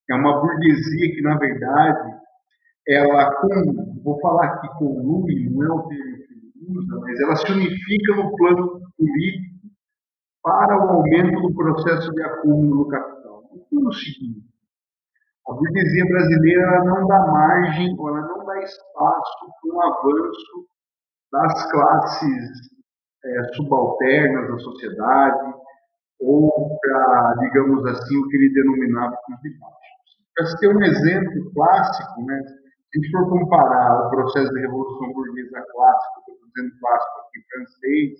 [0.09, 2.15] é uma burguesia que, na verdade,
[2.85, 7.19] ela, com, vou falar aqui com o não é o termo que ele usa, mas
[7.21, 9.55] ela se unifica no plano político
[10.43, 13.43] para o aumento do processo de acúmulo do capital.
[13.53, 14.45] Então, é o seguinte,
[15.47, 20.67] a burguesia brasileira não dá margem, ela não dá espaço para um avanço
[21.31, 22.49] das classes
[23.23, 25.55] é, subalternas da sociedade,
[26.19, 29.75] ou para, digamos assim, o que ele denominava como de baixo.
[30.35, 34.59] Para se ter um exemplo clássico, né, se a gente for comparar o processo de
[34.59, 38.19] revolução burguesa clássico, estou dizendo clássico aqui, francês,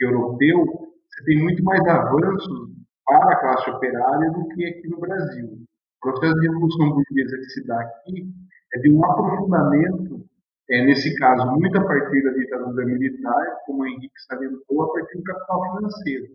[0.00, 0.64] europeu,
[1.10, 2.70] você tem muito mais avanços
[3.04, 5.46] para a classe operária do que aqui no Brasil.
[5.46, 8.26] O processo de revolução burguesa que se dá aqui
[8.74, 10.24] é de um aprofundamento,
[10.70, 15.16] é, nesse caso, muito a partir da ditadura militar, como o Henrique salientou, a partir
[15.16, 16.26] do capital financeiro.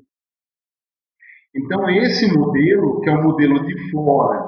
[1.55, 4.47] Então, esse modelo, que é o modelo de fora,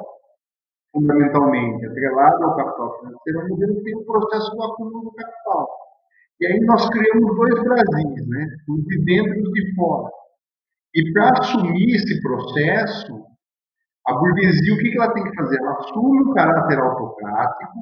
[0.91, 5.11] fundamentalmente atrelado ao capital financeiro, é um modelo que tem um processo do acúmulo do
[5.13, 5.67] capital.
[6.39, 8.47] E aí nós criamos dois Brasis, né?
[8.67, 10.09] os de dentro e os de fora.
[10.95, 13.23] E para assumir esse processo,
[14.07, 15.57] a burguesia, o que ela tem que fazer?
[15.59, 17.79] Ela assume o caráter autocrático,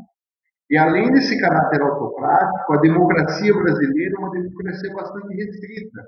[0.70, 6.04] e além desse caráter autocrático, a democracia brasileira é uma democracia bastante restrita.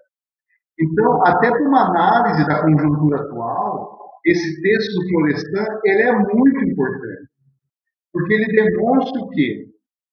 [0.80, 6.66] Então, até para uma análise da conjuntura atual, esse texto do Florestan ele é muito
[6.66, 7.30] importante,
[8.12, 9.68] porque ele demonstra o quê?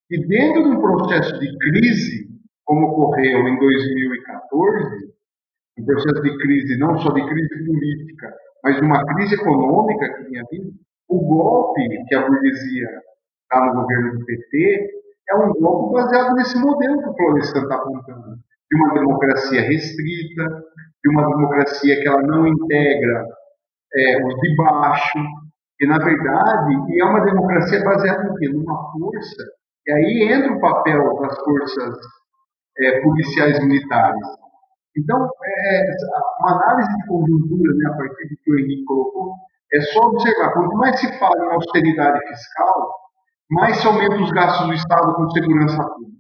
[0.08, 2.28] Que dentro de um processo de crise,
[2.64, 5.12] como ocorreu em 2014,
[5.78, 10.44] um processo de crise, não só de crise política, mas uma crise econômica que tinha
[10.50, 10.74] vindo,
[11.08, 12.88] o golpe que a burguesia
[13.42, 14.90] está no governo do PT
[15.30, 18.38] é um golpe baseado nesse modelo que o Florestan está apontando,
[18.72, 20.62] de uma democracia restrita,
[21.04, 23.26] de uma democracia que ela não integra
[23.94, 25.18] é, os de baixo,
[25.80, 28.48] e na verdade é uma democracia baseada no quê?
[28.48, 29.44] Numa força,
[29.86, 31.98] e aí entra o papel das forças
[32.78, 34.26] é, policiais militares,
[34.96, 35.86] então, é,
[36.40, 39.34] uma análise de conjuntura, né, a partir do que o Henrique colocou,
[39.72, 42.94] é só observar, quanto mais se fala em austeridade fiscal,
[43.50, 46.11] mais se aumenta os gastos do Estado com segurança pública.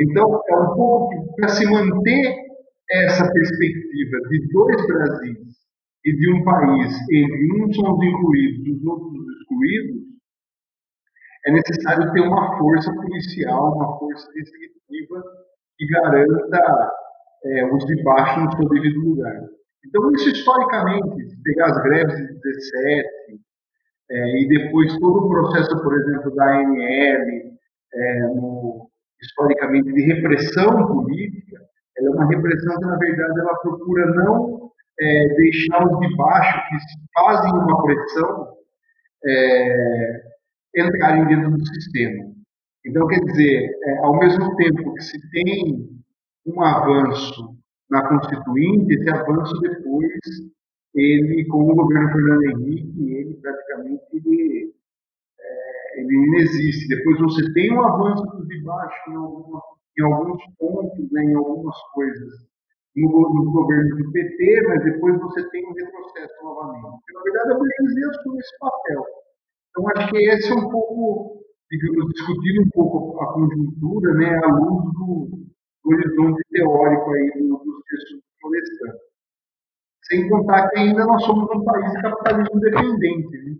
[0.00, 2.34] Então, é um pouco para se manter
[2.90, 5.60] essa perspectiva de dois Brasis
[6.04, 10.10] e de um país entre uns são os incluídos e os outros excluídos,
[11.46, 15.22] é necessário ter uma força policial, uma força restritiva
[15.76, 16.92] que garanta
[17.44, 19.40] é, os de baixo no seu devido lugar.
[19.86, 23.08] Então, isso historicamente, se pegar as greves de 17,
[24.10, 27.26] é, e depois todo o processo, por exemplo, da ANL,
[27.94, 28.89] é, no,
[29.22, 31.60] historicamente de repressão política,
[31.98, 36.58] ela é uma repressão que, na verdade, ela procura não é, deixar os de baixo,
[36.68, 36.76] que
[37.14, 38.48] fazem uma pressão,
[39.24, 40.22] é,
[40.76, 42.30] entrarem dentro do sistema.
[42.86, 45.88] Então, quer dizer, é, ao mesmo tempo que se tem
[46.46, 47.56] um avanço
[47.90, 50.12] na Constituinte, esse avanço depois,
[50.94, 54.72] ele, com o governo Fernando Henrique, ele praticamente ele,
[55.94, 56.88] ele inexiste.
[56.88, 59.62] Depois você tem um avanço de baixo em, alguma,
[59.98, 62.32] em alguns pontos, né, em algumas coisas,
[62.96, 67.02] no, no, governo do PT, mas depois você tem um retrocesso novamente.
[67.14, 69.04] Na verdade, a burguesia assume esse papel.
[69.70, 74.48] Então, acho que esse é um pouco, digamos, discutindo um pouco a conjuntura, né, à
[74.48, 75.28] luz do,
[75.84, 77.30] do horizonte teórico aí
[77.90, 78.98] textos do Florestan.
[80.04, 83.38] Sem contar que ainda nós somos um país capitalismo dependente.
[83.44, 83.56] Né?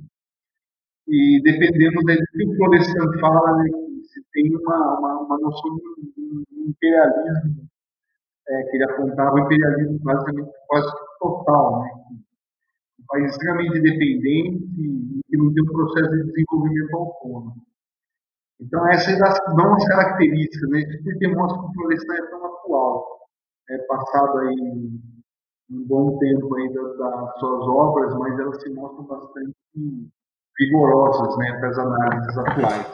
[1.09, 3.71] E dependendo do que o Florestan fala, né,
[4.05, 7.69] se tem uma, uma, uma noção de imperialismo,
[8.49, 11.83] é, que ele apontava o imperialismo basicamente quase total.
[11.83, 11.91] Né?
[13.01, 17.55] Um país extremamente dependente e que não tem um processo de desenvolvimento autônomo.
[18.61, 20.81] Então, essas dão as características, né?
[20.81, 23.21] Isso porque mostra que o Florestan é tão atual,
[23.71, 24.91] é, passado aí
[25.71, 29.55] um bom tempo ainda das suas obras, mas elas se mostram bastante
[30.61, 32.87] vigorosas né, para as análises atuais.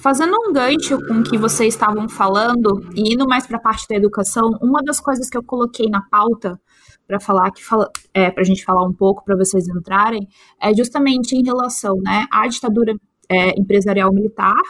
[0.00, 3.86] Fazendo um gancho com o que vocês estavam falando e indo mais para a parte
[3.88, 6.58] da educação, uma das coisas que eu coloquei na pauta
[7.06, 10.26] para falar que fala, é, para a gente falar um pouco para vocês entrarem
[10.60, 12.94] é justamente em relação né, à ditadura
[13.28, 14.62] é, empresarial militar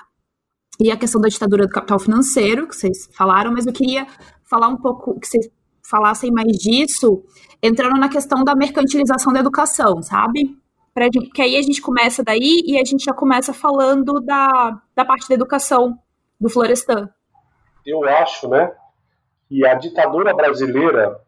[0.81, 4.07] e a questão da ditadura do capital financeiro que vocês falaram, mas eu queria
[4.45, 5.49] falar um pouco que vocês
[5.89, 7.23] falassem mais disso,
[7.63, 10.57] entrando na questão da mercantilização da educação, sabe?
[10.95, 15.05] Pra, que aí a gente começa daí e a gente já começa falando da, da
[15.05, 15.99] parte da educação
[16.41, 17.11] do Florestan.
[17.85, 18.73] Eu acho, né,
[19.49, 21.21] que a ditadura brasileira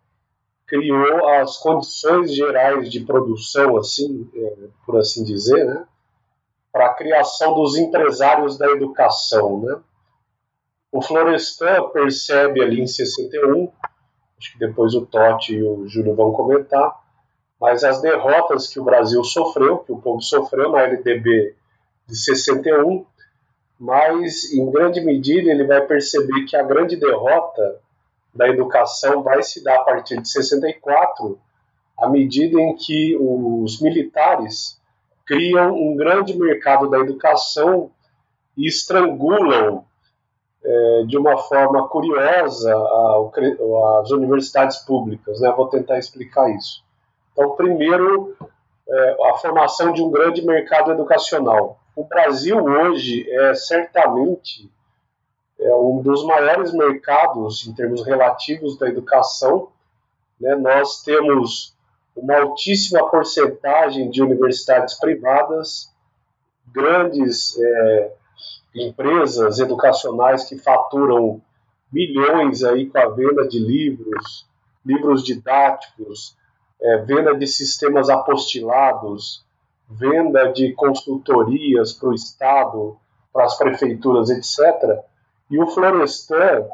[0.67, 5.85] criou as condições gerais de produção, assim, é, por assim dizer, né,
[6.73, 9.81] para a criação dos empresários da educação, né.
[10.93, 13.71] O Florestan percebe ali em 61
[14.39, 16.95] acho que depois o Totti e o Júlio vão comentar,
[17.61, 21.55] mas as derrotas que o Brasil sofreu, que o povo sofreu na LDB
[22.07, 23.05] de 61,
[23.79, 27.81] mas em grande medida ele vai perceber que a grande derrota
[28.35, 31.39] da educação vai se dar a partir de 64,
[31.99, 34.81] à medida em que os militares
[35.27, 37.91] criam um grande mercado da educação
[38.57, 39.85] e estrangulam
[40.63, 43.31] é, de uma forma curiosa a,
[44.03, 45.41] as universidades públicas.
[45.41, 45.53] Né?
[45.57, 46.86] Vou tentar explicar isso.
[47.37, 48.35] Então, primeiro,
[48.89, 51.79] é, a formação de um grande mercado educacional.
[51.95, 54.71] O Brasil hoje é certamente
[55.61, 59.69] é um dos maiores mercados em termos relativos da educação.
[60.41, 60.55] Né?
[60.55, 61.77] Nós temos
[62.15, 65.93] uma altíssima porcentagem de universidades privadas,
[66.73, 68.13] grandes é,
[68.75, 71.41] empresas educacionais que faturam
[71.93, 74.47] milhões aí com a venda de livros,
[74.85, 76.37] livros didáticos,
[76.81, 79.45] é, venda de sistemas apostilados,
[79.89, 82.97] venda de consultorias para o Estado,
[83.33, 85.01] para as prefeituras, etc.
[85.51, 86.67] E o Florestan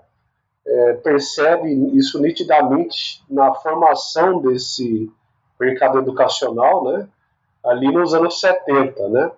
[0.67, 5.11] é, percebe isso nitidamente na formação desse
[5.59, 7.09] mercado educacional, né,
[7.65, 9.31] ali nos anos 70, né,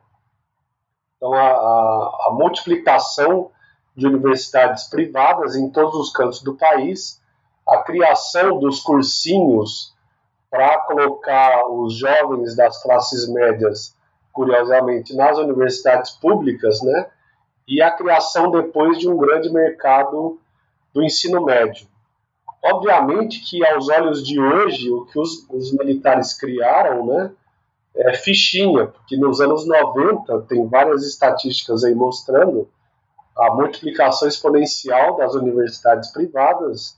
[1.24, 3.50] então, a, a, a multiplicação
[3.96, 7.18] de universidades privadas em todos os cantos do país,
[7.66, 9.93] a criação dos cursinhos
[10.54, 13.96] para colocar os jovens das classes médias,
[14.32, 17.08] curiosamente, nas universidades públicas, né?
[17.66, 20.38] E a criação depois de um grande mercado
[20.92, 21.88] do ensino médio.
[22.62, 27.32] Obviamente que aos olhos de hoje, o que os, os militares criaram, né?
[27.96, 32.68] é, fichinha, porque nos anos 90 tem várias estatísticas aí mostrando
[33.36, 36.96] a multiplicação exponencial das universidades privadas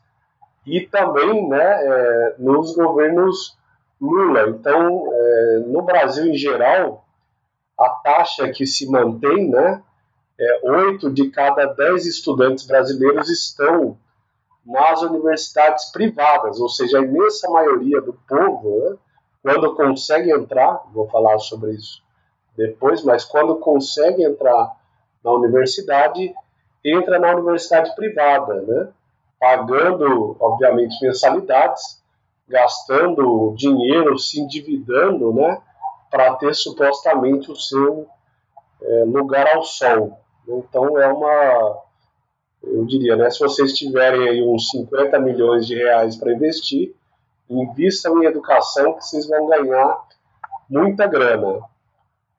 [0.66, 3.56] e também né, é, nos governos
[4.00, 4.50] Lula.
[4.50, 7.04] Então, é, no Brasil em geral,
[7.78, 9.82] a taxa que se mantém, né,
[10.38, 13.96] é, 8 de cada 10 estudantes brasileiros estão
[14.64, 18.98] nas universidades privadas, ou seja, a imensa maioria do povo né,
[19.42, 22.04] quando consegue entrar, vou falar sobre isso
[22.56, 24.74] depois, mas quando consegue entrar
[25.22, 26.34] na universidade,
[26.84, 28.88] entra na universidade privada, né?
[29.38, 32.02] Pagando, obviamente, mensalidades,
[32.48, 35.60] gastando dinheiro, se endividando, né,
[36.10, 38.06] para ter supostamente o seu
[38.82, 40.18] é, lugar ao sol.
[40.48, 41.82] Então é uma,
[42.62, 46.94] eu diria, né, se vocês tiverem aí uns 50 milhões de reais para investir,
[47.50, 50.00] invistam em educação que vocês vão ganhar
[50.68, 51.60] muita grana.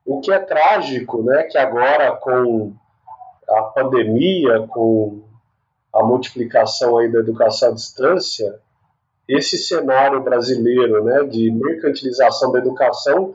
[0.04, 2.72] O que é trágico, né, que agora com
[3.48, 5.22] a pandemia, com
[5.92, 8.60] a multiplicação aí da educação à distância,
[9.28, 13.34] esse cenário brasileiro, né, de mercantilização da educação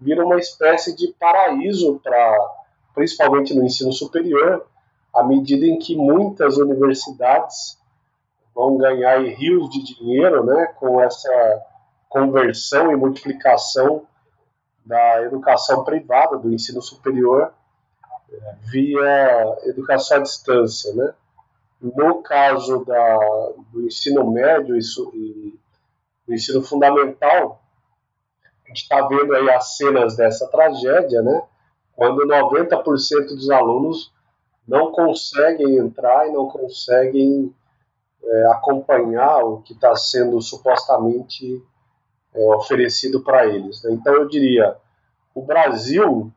[0.00, 2.36] vira uma espécie de paraíso para,
[2.94, 4.66] principalmente no ensino superior,
[5.14, 7.78] à medida em que muitas universidades
[8.54, 11.62] vão ganhar rios de dinheiro, né, com essa
[12.08, 14.06] conversão e multiplicação
[14.84, 17.52] da educação privada, do ensino superior,
[18.62, 21.14] via educação à distância, né?
[21.84, 23.18] No caso da,
[23.70, 25.58] do ensino médio e
[26.26, 27.60] do ensino fundamental,
[28.64, 31.42] a gente está vendo aí as cenas dessa tragédia, né?
[31.94, 34.10] Quando 90% dos alunos
[34.66, 37.54] não conseguem entrar e não conseguem
[38.24, 41.62] é, acompanhar o que está sendo supostamente
[42.34, 43.82] é, oferecido para eles.
[43.82, 43.92] Né?
[43.92, 44.74] Então eu diria,
[45.34, 46.32] o Brasil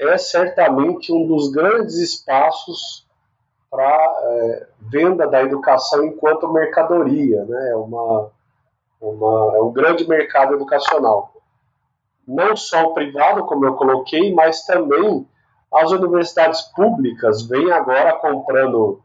[0.00, 3.03] é certamente um dos grandes espaços
[3.74, 7.70] para é, venda da educação enquanto mercadoria, né?
[7.70, 8.30] É, uma,
[9.00, 11.32] uma, é um grande mercado educacional.
[12.26, 15.28] Não só o privado, como eu coloquei, mas também
[15.72, 19.02] as universidades públicas vêm agora comprando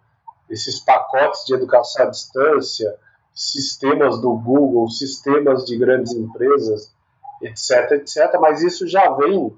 [0.48, 2.96] esses pacotes de educação à distância,
[3.34, 6.94] sistemas do Google, sistemas de grandes empresas,
[7.42, 9.52] etc, etc, mas isso já vem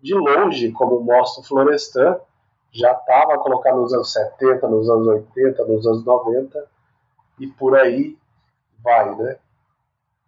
[0.00, 2.20] de longe, como mostra o Florestan,
[2.74, 6.66] já estava colocado nos anos 70, nos anos 80, nos anos 90
[7.38, 8.16] e por aí
[8.82, 9.36] vai, né?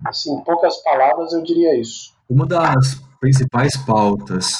[0.05, 2.15] Assim, em poucas palavras eu diria isso.
[2.29, 4.59] Uma das principais pautas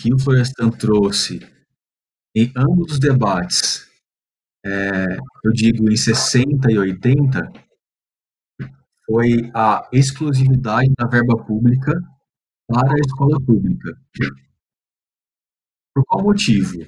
[0.00, 1.40] que o Florestan trouxe
[2.34, 3.88] em ambos os debates,
[4.64, 7.50] é, eu digo em 60 e 80,
[9.06, 11.92] foi a exclusividade da verba pública
[12.68, 13.96] para a escola pública.
[15.94, 16.78] Por qual motivo?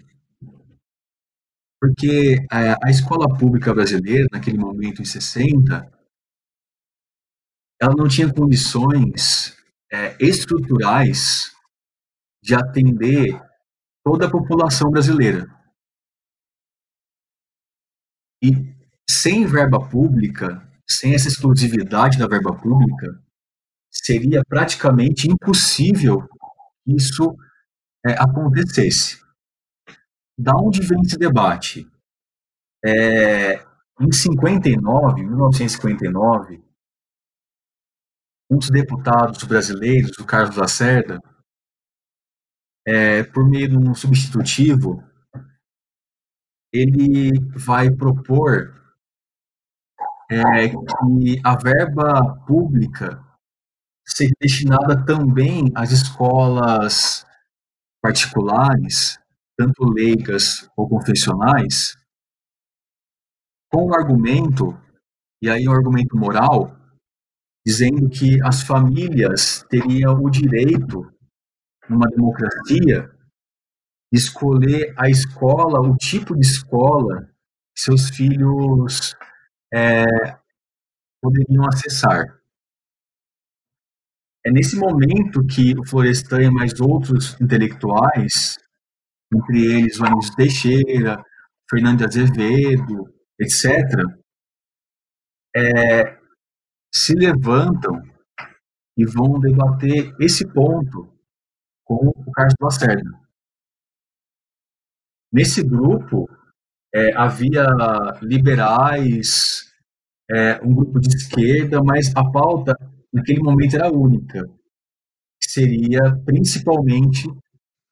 [1.80, 5.90] Porque a, a escola pública brasileira, naquele momento, em 60,
[7.80, 9.56] ela não tinha condições
[9.92, 11.52] é, estruturais
[12.40, 13.40] de atender
[14.04, 15.46] toda a população brasileira.
[18.40, 18.50] E
[19.08, 23.20] sem verba pública, sem essa exclusividade da verba pública,
[23.90, 26.28] seria praticamente impossível
[26.86, 27.36] isso
[28.04, 29.22] é, acontecesse.
[30.38, 31.90] Da onde vem esse debate?
[32.84, 33.64] É,
[34.00, 36.62] em 59, 1959,
[38.50, 41.20] um dos deputados brasileiros, o Carlos Lacerda,
[42.86, 45.02] é, por meio de um substitutivo,
[46.72, 48.82] ele vai propor
[50.30, 53.22] é, que a verba pública
[54.04, 57.26] ser destinada também às escolas
[58.02, 59.18] particulares,
[59.56, 61.96] tanto leigas ou confessionais,
[63.70, 64.76] com o argumento,
[65.40, 66.76] e aí um argumento moral,
[67.64, 71.10] dizendo que as famílias teriam o direito,
[71.88, 73.10] numa democracia,
[74.12, 77.30] de escolher a escola, o tipo de escola
[77.74, 79.16] que seus filhos
[79.72, 80.04] é,
[81.22, 82.41] poderiam acessar.
[84.44, 88.58] É nesse momento que o Florestan e mais outros intelectuais,
[89.32, 91.24] entre eles o Anísio Teixeira,
[91.70, 93.08] Fernando Azevedo,
[93.40, 93.70] etc.,
[95.54, 96.18] é,
[96.92, 98.02] se levantam
[98.96, 101.08] e vão debater esse ponto
[101.84, 103.10] com o Carlos Lacerda.
[105.32, 106.28] Nesse grupo,
[106.94, 107.64] é, havia
[108.20, 109.72] liberais,
[110.30, 112.76] é, um grupo de esquerda, mas a pauta
[113.12, 114.48] naquele momento era única.
[115.42, 117.28] Seria principalmente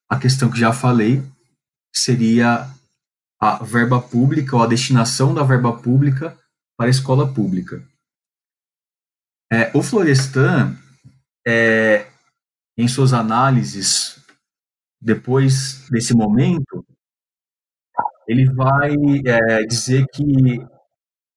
[0.09, 1.23] a questão que já falei,
[1.95, 2.67] seria
[3.41, 6.39] a verba pública ou a destinação da verba pública
[6.77, 7.87] para a escola pública.
[9.53, 10.77] É, o Florestan,
[11.47, 12.07] é,
[12.77, 14.25] em suas análises,
[15.01, 16.87] depois desse momento,
[18.29, 18.95] ele vai
[19.27, 20.61] é, dizer que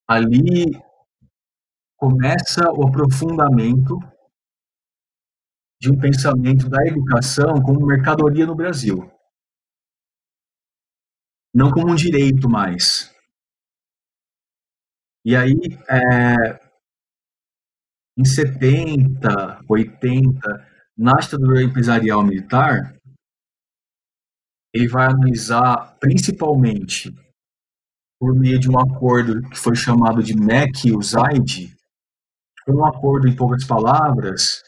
[0.08, 0.66] ali
[2.04, 3.98] começa o aprofundamento
[5.80, 9.10] de um pensamento da educação como mercadoria no Brasil.
[11.56, 13.10] Não como um direito mais.
[15.24, 15.56] E aí,
[15.90, 16.60] é,
[18.18, 20.42] em 70, 80,
[20.98, 23.00] na ditadura empresarial militar,
[24.74, 27.16] ele vai analisar principalmente
[28.20, 31.74] por meio de um acordo que foi chamado de MEC-USAID,
[32.72, 34.64] um acordo, em poucas palavras,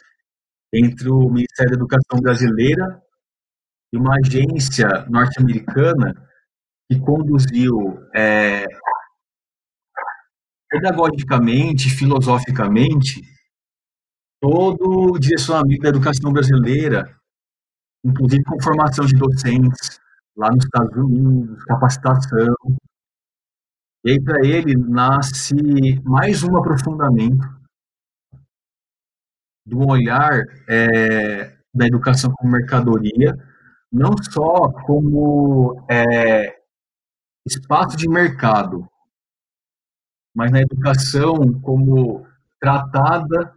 [0.73, 3.01] entre o Ministério da Educação brasileira
[3.93, 6.13] e uma agência norte-americana
[6.89, 8.65] que conduziu é,
[10.69, 13.21] pedagogicamente, filosoficamente,
[14.41, 17.15] todo o direcionamento da educação brasileira,
[18.03, 19.99] inclusive com formação de docentes
[20.35, 22.55] lá nos Estados Unidos, capacitação.
[24.03, 25.55] E aí, para ele, nasce
[26.03, 27.64] mais um aprofundamento
[29.65, 33.35] do olhar é, da educação como mercadoria,
[33.91, 36.55] não só como é,
[37.45, 38.87] espaço de mercado,
[40.35, 42.27] mas na educação como
[42.59, 43.55] tratada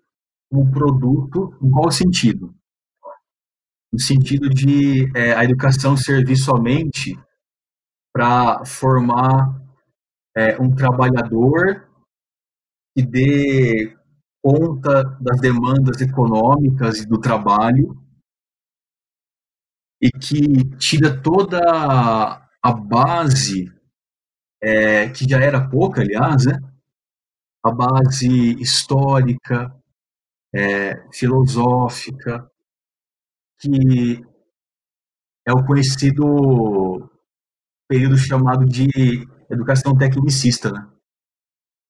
[0.51, 2.55] como produto, em qual sentido?
[3.93, 7.19] No sentido de é, a educação servir somente
[8.13, 9.61] para formar
[10.37, 11.89] é, um trabalhador
[12.95, 13.98] que dê
[14.43, 17.97] conta das demandas econômicas e do trabalho
[20.01, 21.61] e que tira toda
[22.63, 23.73] a base,
[24.63, 26.59] é, que já era pouca, aliás, né?
[27.65, 29.75] a base histórica,
[30.55, 32.49] é, filosófica,
[33.59, 34.25] que
[35.47, 37.11] é o conhecido
[37.89, 38.89] período chamado de
[39.51, 40.71] educação tecnicista.
[40.71, 40.89] Né?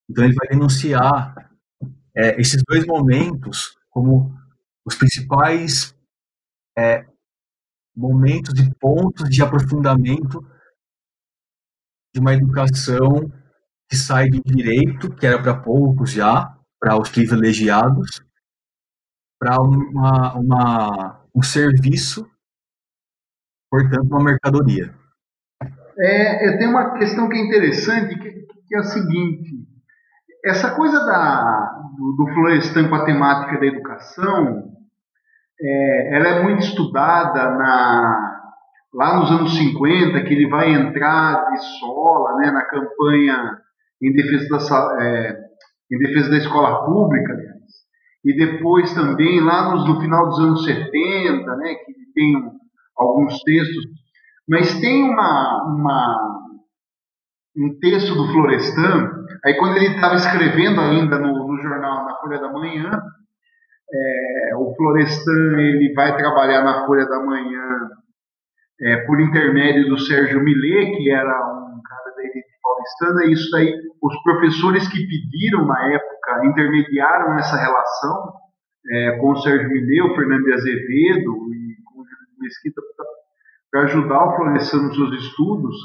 [0.08, 1.47] Então ele vai denunciar
[2.18, 4.36] é, esses dois momentos como
[4.84, 5.94] os principais
[6.76, 7.06] é,
[7.96, 10.40] momentos e pontos de aprofundamento
[12.12, 13.30] de uma educação
[13.88, 18.20] que sai do direito, que era para poucos já, para os privilegiados,
[19.38, 22.28] para uma, uma, um serviço,
[23.70, 24.94] portanto, uma mercadoria.
[25.98, 29.67] É, eu tenho uma questão que é interessante, que, que é a seguinte:
[30.48, 34.64] essa coisa da, do, do Florestan com a temática da educação,
[35.60, 38.40] é, ela é muito estudada na,
[38.94, 43.58] lá nos anos 50, que ele vai entrar de sola né, na campanha
[44.02, 45.38] em defesa da, é,
[45.92, 47.36] em defesa da escola pública,
[48.24, 52.34] e depois também lá nos, no final dos anos 70, né, que tem
[52.96, 53.84] alguns textos,
[54.48, 56.37] mas tem uma, uma
[57.58, 59.10] um texto do Florestan,
[59.44, 62.90] aí quando ele estava escrevendo ainda no, no, jornal, na Folha da Manhã,
[63.92, 67.88] é, o Florestan ele vai trabalhar na Folha da Manhã
[68.80, 73.50] é, por intermédio do Sérgio Millet, que era um cara da elite paulistana, e isso
[73.50, 78.32] daí, os professores que pediram na época, intermediaram essa relação
[78.90, 82.04] é, com o Sérgio Millet, o Fernando Azevedo e com o
[82.40, 82.80] Mesquita
[83.70, 85.76] para ajudar o Florestan nos seus estudos.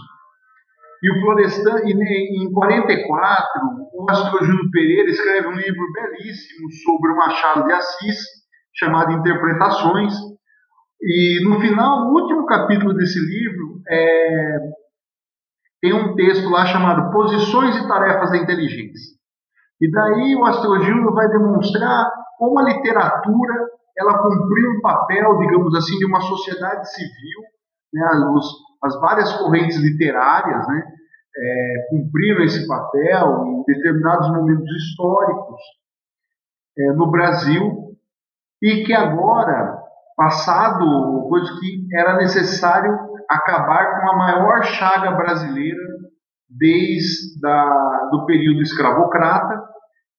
[1.04, 3.62] E o Florestan, em 44,
[3.94, 8.18] o Júlio Pereira escreve um livro belíssimo sobre o Machado de Assis,
[8.74, 10.14] chamado Interpretações,
[11.02, 14.58] e no final, o último capítulo desse livro, é,
[15.82, 19.18] tem um texto lá chamado Posições e Tarefas da Inteligência.
[19.82, 23.54] E daí o Astrogildo vai demonstrar como a literatura
[23.98, 27.42] ela cumpriu um papel, digamos assim, de uma sociedade civil,
[27.94, 28.46] né, os,
[28.84, 30.84] as várias correntes literárias né,
[31.36, 35.62] é, cumpriram esse papel em determinados momentos históricos
[36.78, 37.96] é, no Brasil
[38.62, 39.84] e que agora
[40.16, 42.92] passado, coisa que era necessário
[43.30, 45.82] acabar com a maior chaga brasileira
[46.50, 49.62] desde da, do período escravocrata,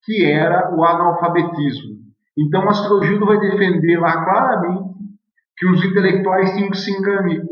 [0.04, 1.94] que era o analfabetismo.
[2.36, 4.93] Então, Astrogildo vai defender lá claramente
[5.56, 6.90] que os intelectuais tinham que se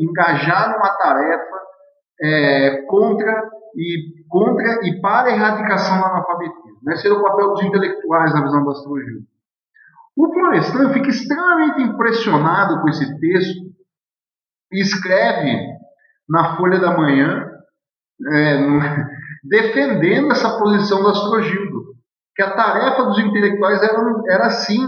[0.01, 1.63] engajar numa tarefa
[2.21, 6.91] é, contra e contra e para a erradicação do analfabetismo.
[6.91, 9.27] Esse era o papel dos intelectuais na visão do Astrogildo.
[10.17, 13.73] O Florestan fica extremamente impressionado com esse texto
[14.73, 15.73] e escreve
[16.29, 17.51] na Folha da Manhã,
[18.29, 18.59] é,
[19.45, 21.95] defendendo essa posição do Astrogildo,
[22.35, 24.87] que a tarefa dos intelectuais era, era sim,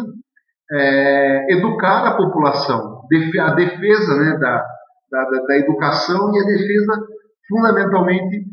[0.71, 2.94] é, educar a população,
[3.41, 4.67] a defesa né, da,
[5.11, 7.07] da, da, educação e a defesa
[7.49, 8.45] fundamentalmente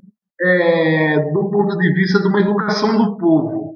[0.42, 3.76] é, do ponto de vista de uma educação do povo.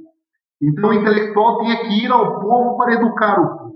[0.61, 3.75] Então, o intelectual tinha que ir ao povo para educar o povo.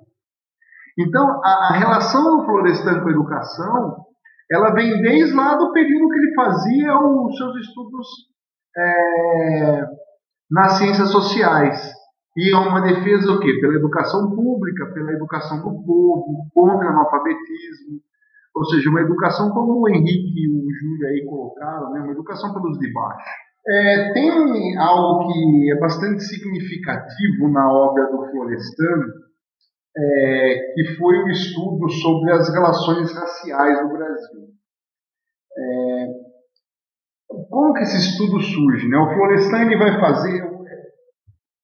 [0.98, 4.06] Então, a, a relação do Florestan com a educação,
[4.52, 8.08] ela vem desde lá do período que ele fazia os seus estudos
[8.78, 9.86] é,
[10.50, 11.99] nas ciências sociais.
[12.40, 13.54] E é uma defesa o quê?
[13.60, 18.00] Pela educação pública, pela educação do povo, contra o analfabetismo,
[18.56, 22.00] ou seja, uma educação como o Henrique e o Júlio aí colocaram, né?
[22.00, 23.30] uma educação pelos de baixo.
[23.68, 29.04] É, tem algo que é bastante significativo na obra do Florestan,
[29.98, 34.48] é, que foi o estudo sobre as relações raciais no Brasil.
[35.58, 36.08] É,
[37.50, 38.88] como que esse estudo surge?
[38.88, 38.98] Né?
[38.98, 40.49] O Florestan ele vai fazer,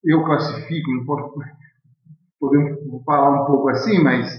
[0.06, 0.92] eu classifico,
[2.40, 4.32] podemos falar um pouco assim, mas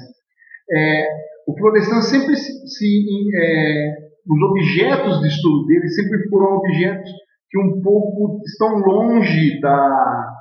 [0.71, 1.09] é,
[1.47, 3.97] o Florestan sempre se, se é,
[4.29, 7.11] os objetos de estudo dele sempre foram objetos
[7.49, 10.35] que um pouco estão longe da,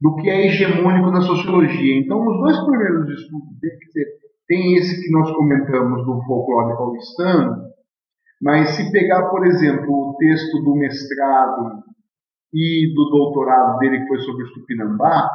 [0.00, 1.98] do que é hegemônico da sociologia.
[1.98, 3.76] Então, os dois primeiros estudos dele,
[4.46, 7.72] tem esse que nós comentamos do folclore paulistano,
[8.40, 11.82] mas se pegar, por exemplo, o texto do mestrado
[12.52, 15.30] e do doutorado dele, que foi sobre o Tupinambá,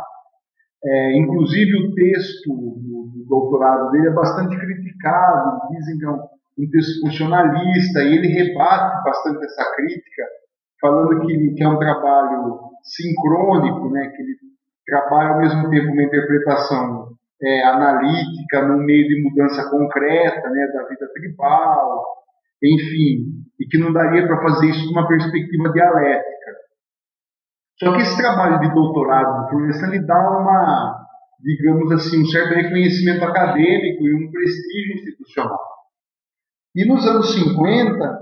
[0.84, 6.22] é, inclusive o texto do, do, doutorado dele é bastante criticado, dizem que é um,
[6.60, 10.24] um, texto funcionalista, e ele rebate bastante essa crítica,
[10.80, 14.36] falando que, que é um trabalho sincrônico, né, que ele
[14.86, 17.10] trabalha ao mesmo tempo uma interpretação
[17.42, 22.06] é, analítica no meio de mudança concreta né, da vida tribal,
[22.64, 26.37] enfim, e que não daria para fazer isso numa perspectiva dialética.
[27.80, 31.06] Só que esse trabalho de doutorado do Florestan lhe dá uma,
[31.40, 35.60] digamos assim, um certo reconhecimento acadêmico e um prestígio institucional.
[36.76, 38.20] E nos anos 50,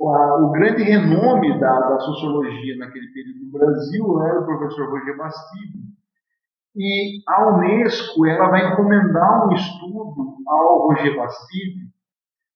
[0.00, 4.90] o, a, o grande renome da, da, sociologia naquele período no Brasil era o professor
[4.90, 5.78] Roger Bastide.
[6.76, 11.88] E a Unesco ela vai encomendar um estudo ao Roger Bastide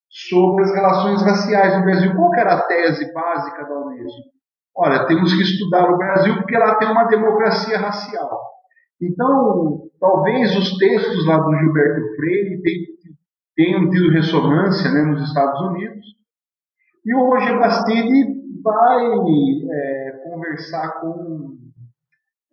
[0.08, 2.14] sobre as relações raciais no Brasil.
[2.14, 4.41] Qual era a tese básica da Unesco?
[4.74, 8.40] Olha, temos que estudar o Brasil porque lá tem uma democracia racial.
[9.00, 12.62] Então, talvez os textos lá do Gilberto Freire
[13.54, 16.06] tenham tido ressonância né, nos Estados Unidos.
[17.04, 21.58] E o Roger Bastide vai é, conversar com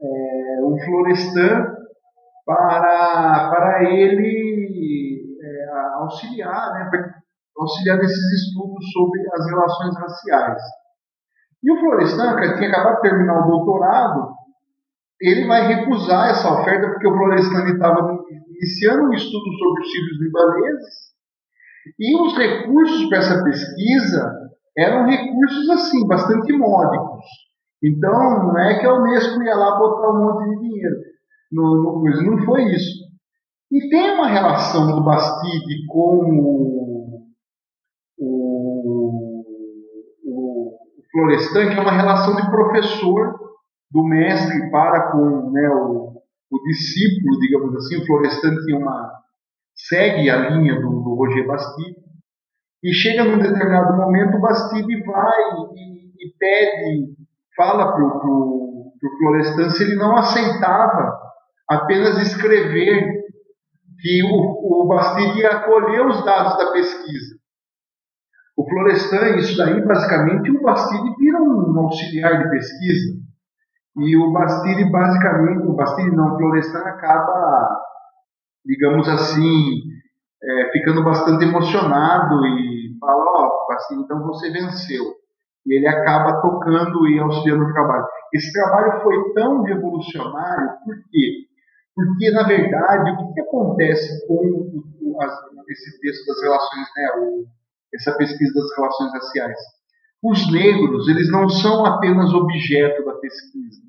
[0.01, 1.76] é, o Florestan
[2.45, 7.13] para, para ele é, auxiliar, né,
[7.57, 10.61] auxiliar nesses estudos sobre as relações raciais.
[11.64, 14.30] E o Florestan, que tinha acabado de terminar o doutorado,
[15.22, 18.18] ele vai recusar essa oferta porque o Florestan estava
[18.49, 21.10] iniciando um estudo sobre os sírios libaneses
[21.99, 27.26] e os recursos para essa pesquisa eram recursos assim, bastante módicos.
[27.84, 30.95] Então, não é que a Unesco ia lá botar um monte de dinheiro.
[31.51, 33.10] No, não foi isso.
[33.72, 36.89] E tem uma relação do Bastide com o,
[41.12, 43.39] Florestan, que é uma relação de professor
[43.91, 47.97] do mestre para com né, o, o, discípulo, digamos assim.
[47.97, 49.12] O Florestan tinha uma,
[49.76, 51.97] segue a linha do, do Roger Bastide,
[52.84, 55.41] e chega num determinado momento, o Bastide vai
[55.76, 57.16] e, e pede,
[57.55, 61.18] fala para o Florestan se ele não aceitava
[61.68, 63.20] apenas escrever
[63.99, 67.39] que o, o Bastide ia colher os dados da pesquisa.
[68.60, 73.18] O Florestan, isso daí, basicamente, o Bastide vira um auxiliar de pesquisa.
[73.95, 77.80] E o Bastide, basicamente, o Bastide não, o Florestan acaba,
[78.66, 79.80] digamos assim,
[80.43, 85.05] é, ficando bastante emocionado e fala, ó, oh, Bastide, então você venceu.
[85.66, 88.07] E ele acaba tocando e auxiliando o trabalho.
[88.34, 91.45] Esse trabalho foi tão revolucionário, por quê?
[91.95, 95.32] Porque, na verdade, o que, que acontece com as,
[95.70, 97.59] esse texto das relações, né, o,
[97.94, 99.58] essa pesquisa das relações raciais.
[100.22, 103.82] Os negros, eles não são apenas objeto da pesquisa.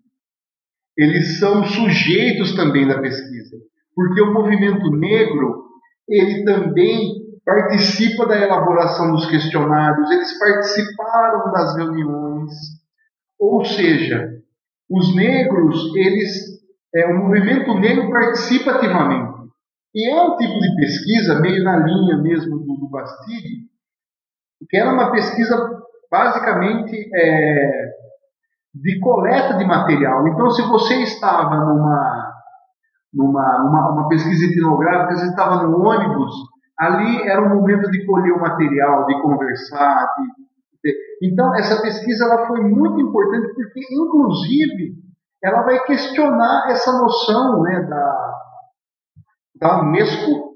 [0.97, 3.57] Eles são sujeitos também da pesquisa.
[3.95, 5.65] Porque o movimento negro,
[6.09, 12.53] ele também participa da elaboração dos questionários, eles participaram das reuniões.
[13.39, 14.41] Ou seja,
[14.89, 16.61] os negros, eles,
[16.95, 19.51] é, o movimento negro participa ativamente.
[19.95, 22.89] E é um tipo de pesquisa, meio na linha mesmo do, do
[24.69, 25.81] Que era uma pesquisa
[26.11, 27.91] basicamente é,
[28.75, 30.27] de coleta de material.
[30.29, 32.33] Então, se você estava numa,
[33.13, 36.33] numa, numa uma pesquisa etnográfica, você estava no ônibus,
[36.79, 40.09] ali era o momento de colher o material, de conversar.
[40.83, 40.99] De, de...
[41.23, 44.95] Então, essa pesquisa ela foi muito importante porque, inclusive,
[45.43, 48.35] ela vai questionar essa noção né, da,
[49.57, 50.51] da Unesco.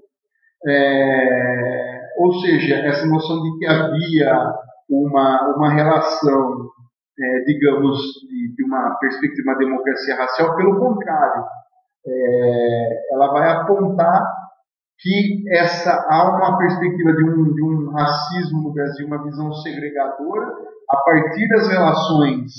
[0.66, 1.83] É,
[2.16, 4.54] ou seja, essa noção de que havia
[4.88, 6.70] uma, uma relação,
[7.18, 7.98] é, digamos,
[8.28, 11.44] de, de, uma perspectiva de uma democracia racial, pelo contrário,
[12.06, 14.26] é, ela vai apontar
[14.98, 20.46] que essa há uma perspectiva de um, de um racismo no Brasil, uma visão segregadora,
[20.90, 22.52] a partir das relações,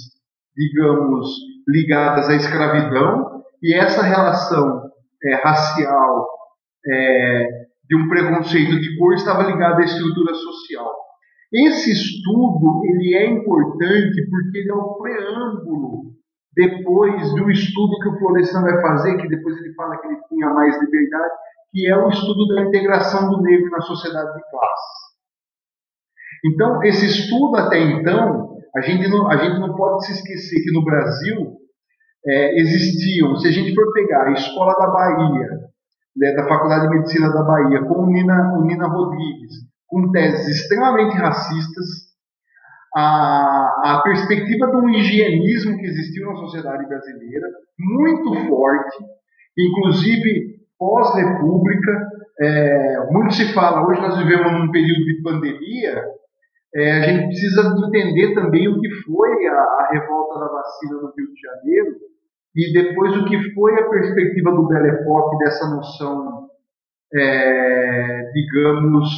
[0.56, 1.30] digamos,
[1.68, 4.92] ligadas à escravidão, e essa relação
[5.24, 6.28] é, racial
[6.88, 10.92] é, de um preconceito de cor estava ligada à estrutura social.
[11.54, 16.16] Esse estudo ele é importante porque ele é o preâmbulo
[16.56, 20.50] depois do estudo que o Florestan vai fazer, que depois ele fala que ele tinha
[20.52, 21.34] mais liberdade,
[21.72, 25.06] que é o estudo da integração do negro na sociedade de classe.
[26.46, 30.72] Então, esse estudo até então, a gente não, a gente não pode se esquecer que
[30.72, 31.58] no Brasil
[32.26, 35.50] é, existiam, se a gente for pegar a Escola da Bahia,
[36.16, 39.54] da Faculdade de Medicina da Bahia, com Nina, Nina Rodrigues,
[39.88, 41.86] com teses extremamente racistas,
[42.96, 47.48] a, a perspectiva de um higienismo que existiu na sociedade brasileira,
[47.78, 49.04] muito forte,
[49.58, 52.10] inclusive pós-república,
[52.40, 56.04] é, muito se fala, hoje nós vivemos num período de pandemia,
[56.74, 61.14] é, a gente precisa entender também o que foi a, a, revolta da vacina no
[61.16, 61.96] Rio de Janeiro
[62.56, 66.48] e depois o que foi a perspectiva do Belle Époque dessa noção,
[67.14, 69.10] é, digamos,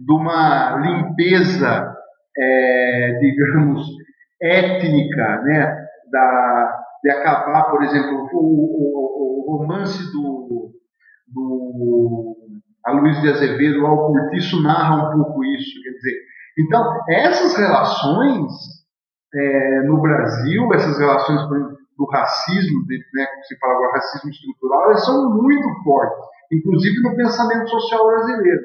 [0.00, 1.94] de uma limpeza,
[2.36, 3.86] é, digamos,
[4.40, 10.72] étnica, né, da, de acabar, por exemplo, o, o, o romance do,
[11.26, 12.36] do
[12.88, 18.77] Luiz de Azevedo, o Curtiço narra um pouco isso, quer dizer, então, essas relações
[19.34, 21.40] é, no Brasil, essas relações
[21.98, 27.02] do racismo, de, né, como se fala agora, racismo estrutural, elas são muito fortes, inclusive
[27.02, 28.62] no pensamento social brasileiro.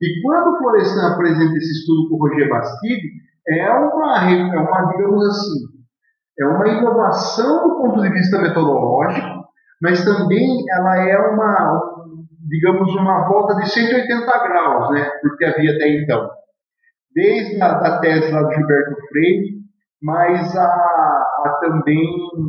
[0.00, 3.10] E quando o Florestan apresenta esse estudo com o Roger Bastide,
[3.48, 5.78] é uma, é uma, digamos assim,
[6.38, 9.44] é uma inovação do ponto de vista metodológico,
[9.82, 12.04] mas também ela é uma,
[12.48, 16.30] digamos, uma volta de 180 graus, né, porque havia até então.
[17.12, 19.57] Desde a da tese lá do Gilberto Freire,
[20.00, 21.28] mas a
[21.60, 22.06] também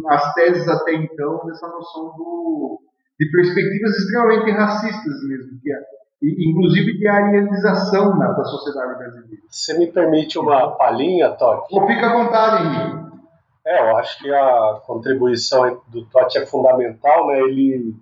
[0.08, 2.80] as teses até então dessa noção do,
[3.20, 9.42] de perspectivas extremamente racistas mesmo, que é inclusive de arianização na, da sociedade brasileira.
[9.50, 11.74] Você me permite uma palhinha, Totti?
[11.88, 13.10] Fica à vontade, Henrique.
[13.66, 17.40] É, eu acho que a contribuição do Totti é fundamental, né?
[17.40, 17.96] Ele,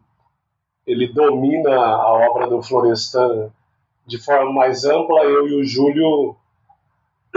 [0.85, 3.51] ele domina a obra do Florestan
[4.07, 6.35] de forma mais ampla, eu e o Júlio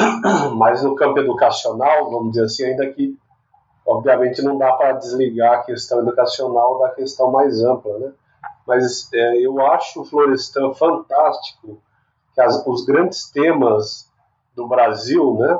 [0.56, 3.16] mais no campo educacional, vamos dizer assim, ainda que
[3.86, 8.12] obviamente não dá para desligar a questão educacional da questão mais ampla, né?
[8.66, 11.80] mas é, eu acho o Florestan fantástico,
[12.34, 14.08] que as, os grandes temas
[14.54, 15.58] do Brasil, né,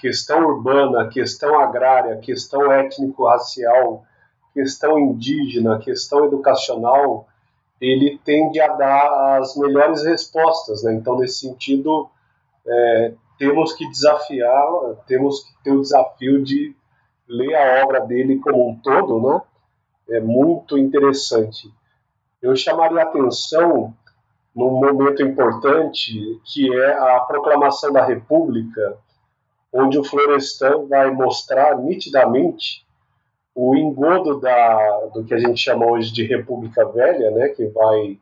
[0.00, 4.04] questão urbana, questão agrária, questão étnico-racial,
[4.52, 7.26] questão indígena, questão educacional,
[7.80, 10.94] ele tende a dar as melhores respostas, né?
[10.94, 12.08] Então, nesse sentido,
[12.66, 14.66] é, temos que desafiar,
[15.06, 16.74] temos que ter o desafio de
[17.28, 19.40] ler a obra dele como um todo, né?
[20.16, 21.72] É muito interessante
[22.44, 23.94] eu chamaria atenção
[24.54, 26.12] num momento importante
[26.44, 28.98] que é a proclamação da República,
[29.72, 32.86] onde o Florestan vai mostrar nitidamente
[33.54, 38.18] o engodo da, do que a gente chama hoje de República Velha, né, que vai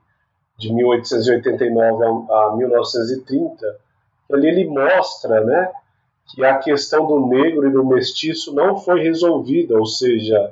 [0.56, 3.76] de 1889 a, a 1930,
[4.36, 5.72] ali ele mostra né,
[6.28, 10.50] que a questão do negro e do mestiço não foi resolvida, ou seja,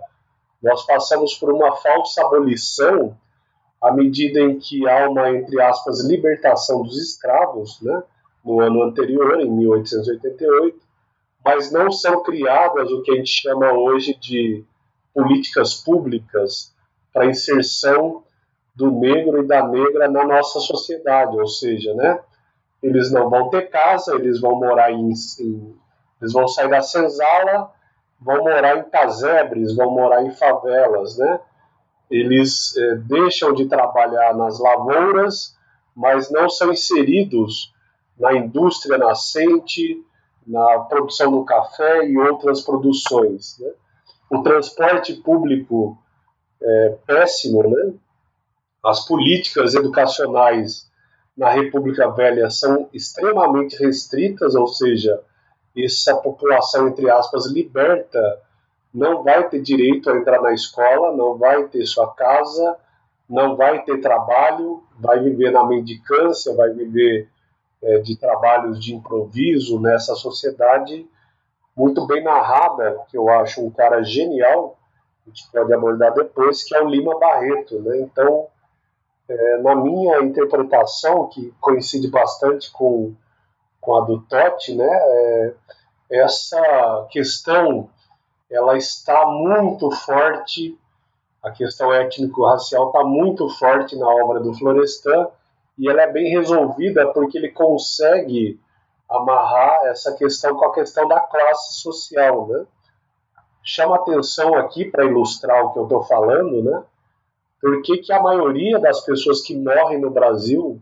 [0.62, 3.16] nós passamos por uma falsa abolição
[3.80, 8.02] à medida em que há uma, entre aspas, libertação dos escravos, né,
[8.44, 10.78] no ano anterior, em 1888,
[11.44, 14.62] mas não são criadas o que a gente chama hoje de
[15.14, 16.74] políticas públicas
[17.12, 18.22] para inserção
[18.74, 22.20] do negro e da negra na nossa sociedade, ou seja, né,
[22.82, 25.80] eles não vão ter casa, eles vão morar em, em
[26.20, 27.72] eles vão sair da senzala,
[28.20, 31.40] vão morar em casebres, vão morar em favelas, né?
[32.10, 35.56] eles é, deixam de trabalhar nas lavouras,
[35.94, 37.72] mas não são inseridos
[38.18, 40.04] na indústria nascente,
[40.46, 43.58] na produção do café e outras produções.
[43.58, 43.70] Né?
[44.30, 45.96] O transporte público
[46.60, 47.94] é péssimo, né?
[48.84, 50.89] as políticas educacionais
[51.40, 55.22] na República Velha são extremamente restritas, ou seja,
[55.74, 58.20] essa população, entre aspas, liberta
[58.92, 62.76] não vai ter direito a entrar na escola, não vai ter sua casa,
[63.26, 67.26] não vai ter trabalho, vai viver na mendicância, vai viver
[67.82, 71.08] é, de trabalhos de improviso nessa sociedade
[71.74, 74.76] muito bem narrada, que eu acho um cara genial,
[75.24, 77.80] a gente pode abordar depois, que é o Lima Barreto.
[77.80, 78.00] Né?
[78.00, 78.46] Então,
[79.30, 83.14] é, na minha interpretação, que coincide bastante com,
[83.80, 85.54] com a do Totti, né, é,
[86.10, 87.88] essa questão
[88.50, 90.76] ela está muito forte,
[91.40, 95.28] a questão étnico-racial está muito forte na obra do Florestan,
[95.78, 98.60] e ela é bem resolvida porque ele consegue
[99.08, 102.66] amarrar essa questão com a questão da classe social, né?
[103.62, 106.82] Chama atenção aqui para ilustrar o que eu estou falando, né?
[107.60, 110.80] Por que, que a maioria das pessoas que morrem no Brasil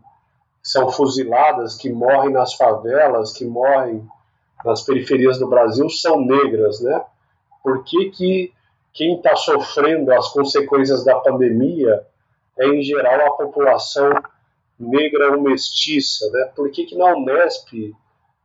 [0.61, 4.07] são fuziladas, que morrem nas favelas, que morrem
[4.63, 7.03] nas periferias do Brasil são negras, né?
[7.63, 8.53] Por que, que
[8.93, 12.05] quem está sofrendo as consequências da pandemia
[12.57, 14.11] é, em geral, a população
[14.77, 16.51] negra ou mestiça, né?
[16.55, 17.93] Por que, que na Unesp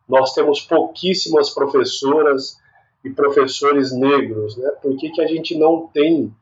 [0.08, 2.58] nós temos pouquíssimas professoras
[3.04, 4.70] e professores negros, né?
[4.82, 6.32] Por que, que a gente não tem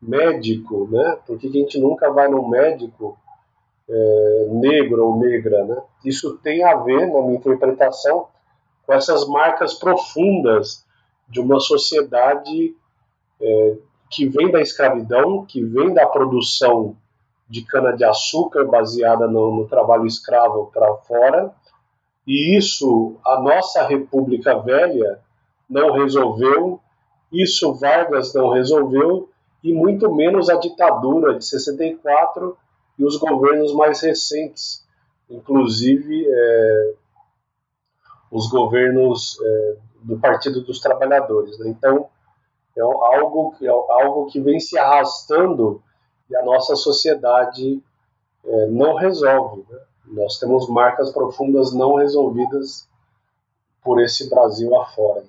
[0.00, 1.18] médico, né?
[1.26, 3.18] Por que, a gente nunca vai no médico
[3.88, 5.82] é, negro ou negra, né?
[6.04, 8.28] Isso tem a ver, na minha interpretação,
[8.86, 10.84] com essas marcas profundas
[11.28, 12.74] de uma sociedade
[13.40, 13.76] é,
[14.10, 16.96] que vem da escravidão, que vem da produção
[17.48, 21.52] de cana-de-açúcar baseada no, no trabalho escravo para fora,
[22.26, 25.20] e isso a nossa República Velha
[25.68, 26.80] não resolveu,
[27.32, 29.28] isso Vargas não resolveu,
[29.66, 32.56] e muito menos a ditadura de 64
[32.96, 34.86] e os governos mais recentes,
[35.28, 36.94] inclusive é,
[38.30, 41.58] os governos é, do Partido dos Trabalhadores.
[41.58, 41.68] Né?
[41.68, 42.08] Então,
[42.76, 45.82] é algo, é algo que vem se arrastando
[46.30, 47.82] e a nossa sociedade
[48.44, 49.64] é, não resolve.
[49.68, 49.78] Né?
[50.06, 52.88] Nós temos marcas profundas não resolvidas
[53.82, 55.24] por esse Brasil afora.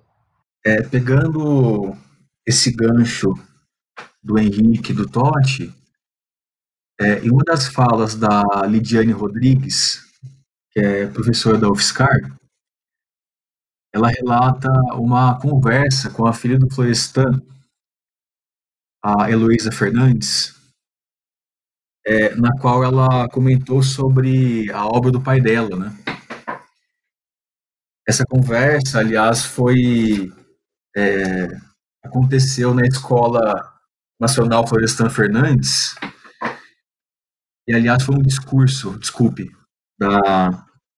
[0.64, 1.96] É, pegando
[2.46, 3.34] esse gancho
[4.28, 5.74] do Henrique do Totti,
[7.00, 10.06] é, em uma das falas da Lidiane Rodrigues,
[10.72, 12.38] que é professora da UFSCar,
[13.94, 17.42] ela relata uma conversa com a filha do Florestan,
[19.02, 20.54] a Heloísa Fernandes,
[22.06, 25.98] é, na qual ela comentou sobre a obra do pai dela, né?
[28.06, 30.34] Essa conversa, aliás, foi
[30.96, 31.48] é,
[32.04, 33.77] aconteceu na Escola
[34.20, 35.96] Nacional Florestan Fernandes,
[37.68, 39.52] e aliás foi um discurso, desculpe,
[40.00, 40.50] da,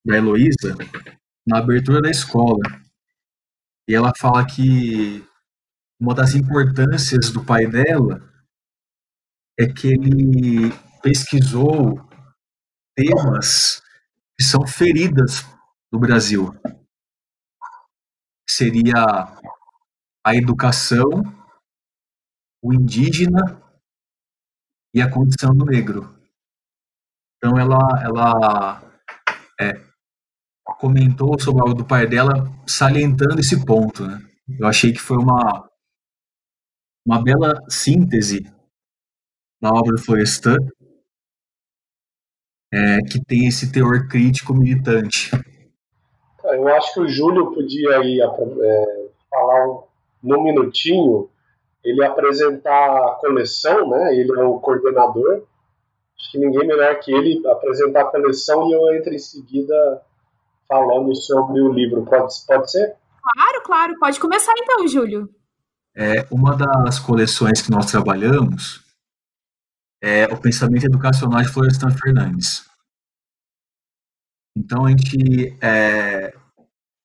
[0.05, 0.76] da Heloísa,
[1.45, 2.61] na abertura da escola.
[3.88, 5.26] E ela fala que
[5.99, 8.22] uma das importâncias do pai dela
[9.59, 11.99] é que ele pesquisou
[12.95, 13.82] temas
[14.38, 15.43] que são feridas
[15.91, 16.53] no Brasil.
[18.47, 18.93] Seria
[20.24, 21.24] a educação,
[22.62, 23.62] o indígena
[24.93, 26.16] e a condição do negro.
[27.38, 28.82] Então ela, ela
[29.60, 29.74] é,
[30.64, 32.34] comentou sobre algo do pai dela,
[32.68, 34.05] salientando esse ponto.
[34.05, 34.20] Né?
[34.60, 35.70] Eu achei que foi uma,
[37.05, 38.43] uma bela síntese
[39.62, 40.57] na obra Florestan,
[42.74, 45.32] é, que tem esse teor crítico militante.
[46.43, 49.84] Eu acho que o Júlio podia aí é, falar um,
[50.24, 51.30] num minutinho,
[51.84, 54.15] ele apresentar a coleção, né?
[54.15, 55.43] Ele é o coordenador.
[56.17, 60.01] Acho que ninguém melhor que ele apresentar a coleção e eu entro em seguida
[60.67, 62.05] falando sobre o livro.
[62.05, 62.95] Pode, pode ser?
[63.21, 63.99] Claro, claro.
[63.99, 65.30] Pode começar então, Júlio.
[65.95, 68.84] É, uma das coleções que nós trabalhamos
[70.01, 72.69] é o pensamento educacional de Florestan Fernandes.
[74.57, 76.34] Então a gente é,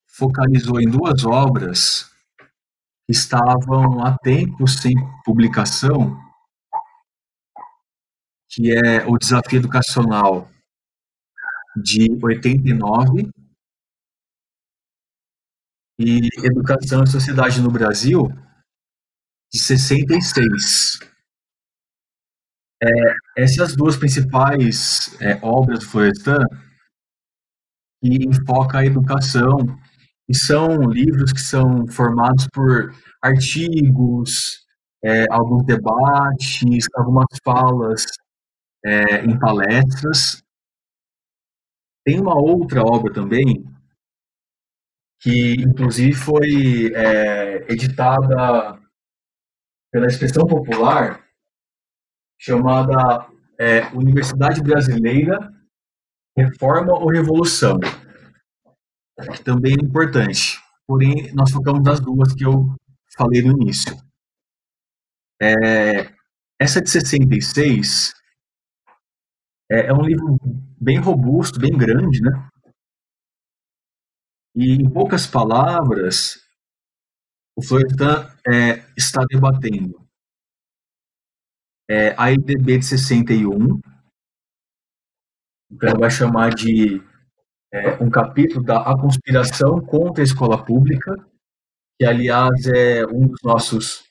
[0.06, 2.13] focalizou em duas obras
[3.08, 4.94] estavam há tempo sem
[5.24, 6.18] publicação,
[8.50, 10.48] que é o Desafio Educacional
[11.76, 13.30] de 89
[15.98, 18.28] e Educação e Sociedade no Brasil
[19.52, 20.98] de 66.
[22.82, 26.38] É, essas duas principais é, obras do Florestan
[28.02, 29.58] que enfoca a educação
[30.28, 34.64] e são livros que são formados por artigos,
[35.02, 38.04] é, alguns debates, algumas falas
[38.84, 40.42] é, em palestras.
[42.04, 43.64] Tem uma outra obra também
[45.20, 48.78] que inclusive foi é, editada
[49.90, 51.24] pela expressão popular
[52.38, 53.26] chamada
[53.58, 55.50] é, Universidade Brasileira
[56.36, 57.78] Reforma ou Revolução,
[59.44, 60.60] também é importante.
[60.86, 62.74] Porém, nós focamos nas duas que eu
[63.16, 63.96] falei no início.
[65.40, 66.14] É,
[66.60, 68.14] essa de 66
[69.70, 70.38] é, é um livro
[70.80, 72.48] bem robusto, bem grande, né?
[74.54, 76.38] E, em poucas palavras,
[77.56, 80.04] o Florestan é, está debatendo
[81.88, 83.80] é, a IDB de 61,
[85.70, 87.02] então vai chamar de
[87.74, 91.16] é, um capítulo da A Conspiração contra a Escola Pública,
[91.98, 94.04] que, aliás, é um dos nossos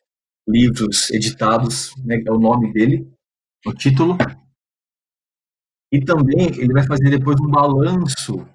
[0.46, 3.10] livros editados, né, é o nome dele,
[3.66, 4.18] o título.
[5.94, 8.46] E também ele vai fazer depois um balanço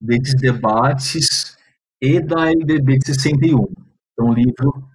[0.00, 1.56] desses debates
[2.00, 3.66] e da LDB de 61.
[4.12, 4.88] Então, o livro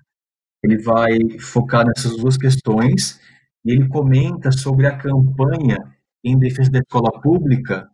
[0.64, 3.20] ele vai focar nessas duas questões
[3.66, 5.78] e ele comenta sobre a campanha
[6.24, 7.90] em defesa da escola pública,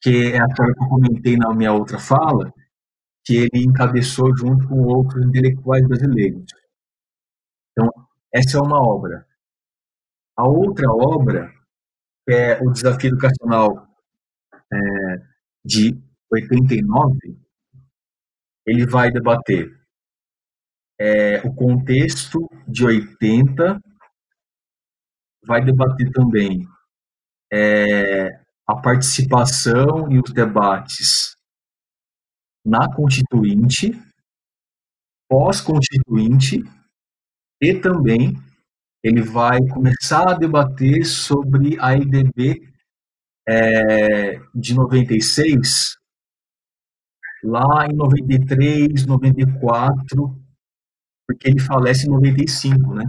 [0.00, 2.52] que é aquela que eu comentei na minha outra fala,
[3.24, 6.44] que ele encabeçou junto com outros intelectuais brasileiros.
[7.72, 7.88] Então,
[8.32, 9.26] essa é uma obra.
[10.36, 11.52] A outra obra,
[12.28, 13.88] é o Desafio Educacional
[14.72, 14.76] é,
[15.64, 16.00] de
[16.32, 17.18] 89,
[18.66, 19.68] ele vai debater
[20.98, 23.80] é, o contexto de 80,
[25.44, 26.68] vai debater também
[27.52, 28.40] é,
[28.70, 31.36] a participação e os debates
[32.64, 33.92] na Constituinte,
[35.28, 36.62] pós-Constituinte,
[37.60, 38.34] e também
[39.02, 42.70] ele vai começar a debater sobre a IDB
[43.48, 45.96] é, de 96,
[47.42, 50.38] lá em 93, 94,
[51.26, 53.04] porque ele falece em 95, né?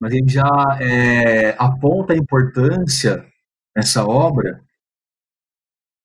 [0.00, 0.48] Mas ele já
[0.80, 3.26] é, aponta a importância
[3.78, 4.60] nessa obra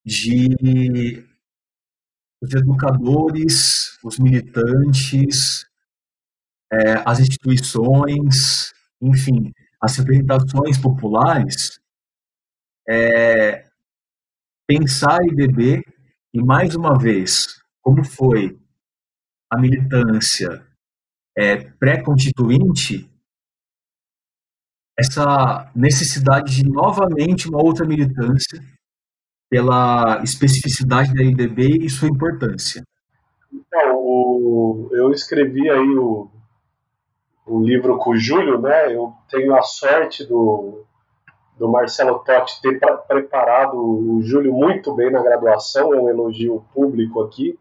[0.06, 1.26] de
[2.40, 5.66] os educadores, os militantes,
[6.72, 8.72] é, as instituições,
[9.02, 11.80] enfim, as representações populares,
[12.88, 13.66] é,
[14.68, 15.82] pensar a IDB
[16.32, 18.56] e, mais uma vez, como foi
[19.50, 20.64] a militância
[21.36, 23.10] é, pré-constituinte,
[24.98, 28.60] essa necessidade de novamente uma outra militância
[29.50, 32.82] pela especificidade da IDB e sua importância.
[33.52, 36.28] Então, o, eu escrevi aí o,
[37.46, 38.94] o livro com o Júlio, né?
[38.94, 40.84] Eu tenho a sorte do,
[41.56, 46.64] do Marcelo Totti ter pra, preparado o Júlio muito bem na graduação, é um elogio
[46.72, 47.58] público aqui.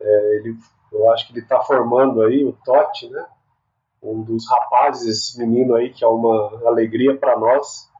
[0.00, 0.56] É, ele,
[0.92, 3.24] eu acho que ele está formando aí o Totti, né?
[4.02, 7.90] Um dos rapazes, esse menino aí, que é uma alegria para nós,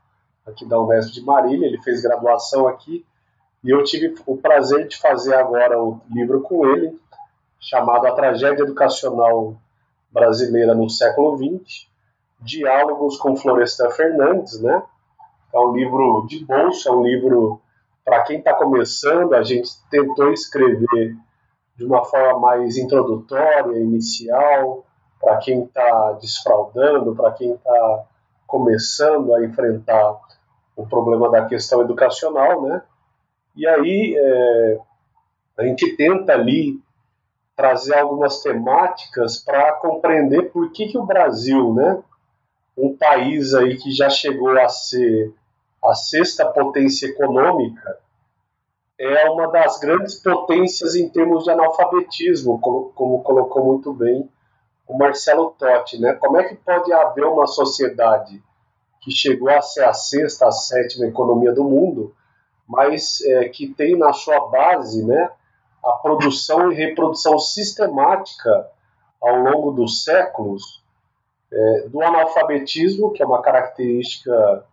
[0.46, 1.66] aqui da Unesp de Marília.
[1.66, 3.04] Ele fez graduação aqui
[3.62, 6.98] e eu tive o prazer de fazer agora o livro com ele,
[7.58, 9.54] chamado A Tragédia Educacional
[10.10, 11.86] brasileira no século XX,
[12.40, 14.82] Diálogos com Florestan Fernandes, né?
[15.52, 17.60] É um livro de bolso, é um livro
[18.02, 19.34] para quem está começando.
[19.34, 21.16] A gente tentou escrever
[21.76, 24.86] de uma forma mais introdutória, inicial,
[25.20, 28.04] para quem está desfraudando, para quem está
[28.46, 30.18] começando a enfrentar
[30.74, 32.82] o problema da questão educacional, né?
[33.54, 34.78] E aí é,
[35.58, 36.80] a gente tenta ali
[37.54, 42.02] trazer algumas temáticas para compreender por que, que o Brasil, né,
[42.76, 45.34] um país aí que já chegou a ser
[45.84, 47.98] a sexta potência econômica,
[48.98, 54.28] é uma das grandes potências em termos de analfabetismo, como, como colocou muito bem
[54.90, 56.14] o Marcelo Totti, né?
[56.14, 58.42] Como é que pode haver uma sociedade
[59.00, 62.12] que chegou a ser a sexta, a sétima economia do mundo,
[62.68, 65.30] mas é, que tem na sua base, né,
[65.82, 68.68] a produção e reprodução sistemática
[69.22, 70.82] ao longo dos séculos
[71.52, 74.64] é, do analfabetismo, que é uma característica,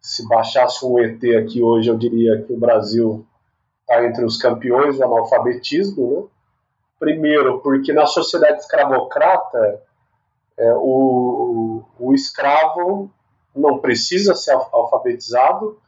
[0.00, 3.26] se baixasse um ET aqui hoje, eu diria que o Brasil
[3.80, 6.10] está entre os campeões do analfabetismo.
[6.10, 6.28] Né?
[7.04, 9.82] Primeiro, porque na sociedade escravocrata,
[10.56, 13.10] é, o, o escravo
[13.54, 15.78] não precisa ser alfabetizado,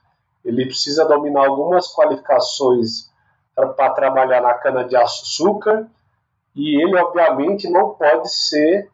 [0.44, 3.10] ele precisa dominar algumas qualificações
[3.54, 5.88] para trabalhar na cana-de-açúcar
[6.54, 8.90] e ele, obviamente, não pode ser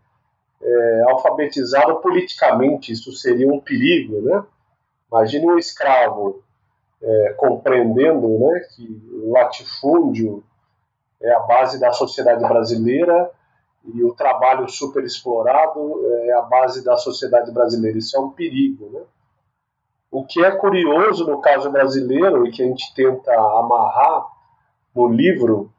[0.62, 4.44] é, alfabetizado politicamente, isso seria um perigo, né?
[5.10, 6.40] Imagine um escravo
[7.02, 10.44] é, compreendendo né, que o latifúndio
[11.22, 13.30] é a base da sociedade brasileira
[13.84, 17.98] e o trabalho superexplorado é a base da sociedade brasileira.
[17.98, 19.00] Isso é um perigo, né?
[20.10, 24.26] O que é curioso no caso brasileiro e que a gente tenta amarrar
[24.94, 25.72] no livro,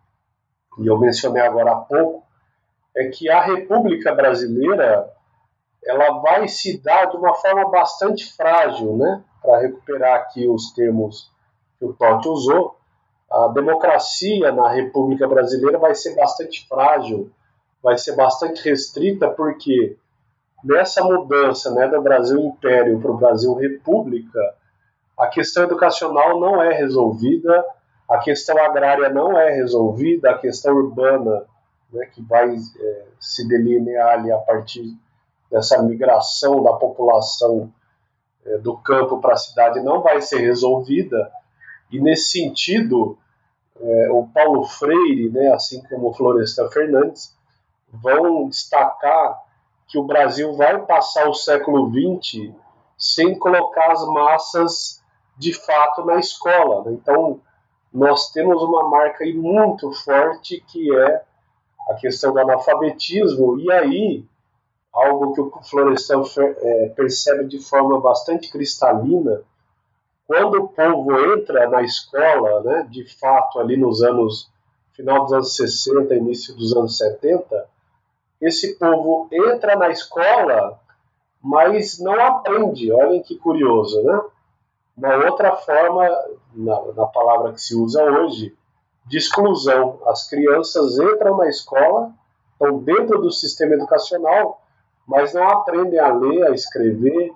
[0.80, 2.24] e eu mencionei agora há pouco,
[2.96, 5.08] é que a República Brasileira
[5.86, 9.24] ela vai se dar de uma forma bastante frágil, né?
[9.42, 11.32] Para recuperar aqui os termos
[11.78, 12.76] que o Totti usou,
[13.34, 17.32] a democracia na República Brasileira vai ser bastante frágil,
[17.82, 19.98] vai ser bastante restrita, porque
[20.64, 24.40] nessa mudança né, do Brasil Império para o Brasil República,
[25.18, 27.66] a questão educacional não é resolvida,
[28.08, 31.44] a questão agrária não é resolvida, a questão urbana,
[31.92, 34.96] né, que vai é, se delinear ali a partir
[35.50, 37.74] dessa migração da população
[38.46, 41.32] é, do campo para a cidade, não vai ser resolvida.
[41.92, 43.18] E nesse sentido,
[43.80, 47.36] é, o Paulo Freire, né, assim como o Florestan Fernandes,
[47.92, 49.42] vão destacar
[49.88, 52.54] que o Brasil vai passar o século XX
[52.98, 55.04] sem colocar as massas
[55.38, 56.84] de fato na escola.
[56.86, 56.94] Né?
[56.94, 57.40] Então,
[57.94, 61.24] nós temos uma marca aí muito forte que é
[61.90, 64.26] a questão do analfabetismo, e aí,
[64.92, 69.44] algo que o Florestan é, percebe de forma bastante cristalina,
[70.28, 74.50] quando o povo entra na escola, né, de fato, ali nos anos,
[74.94, 77.68] final dos anos 60, início dos anos 70,
[78.42, 80.80] esse povo entra na escola,
[81.42, 82.92] mas não aprende.
[82.92, 84.22] Olhem que curioso, né?
[84.96, 86.08] Uma outra forma,
[86.54, 88.56] na, na palavra que se usa hoje,
[89.06, 90.00] de exclusão.
[90.06, 92.12] As crianças entram na escola,
[92.52, 94.62] estão dentro do sistema educacional,
[95.08, 97.34] mas não aprendem a ler, a escrever,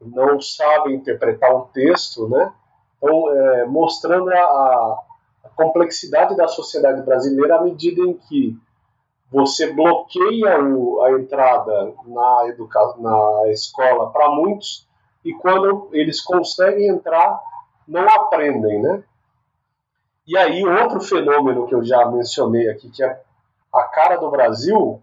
[0.00, 2.52] não sabem interpretar um texto, né?
[2.96, 4.36] Então, é, mostrando a,
[5.44, 8.56] a, complexidade da sociedade brasileira à medida em que
[9.30, 14.86] você bloqueia o, a entrada na, educa na escola para muitos
[15.24, 17.40] e quando eles conseguem entrar,
[17.86, 19.02] não aprendem, né?
[20.26, 23.20] E aí, outro fenômeno que eu já mencionei aqui, que é
[23.74, 25.02] a cara do Brasil,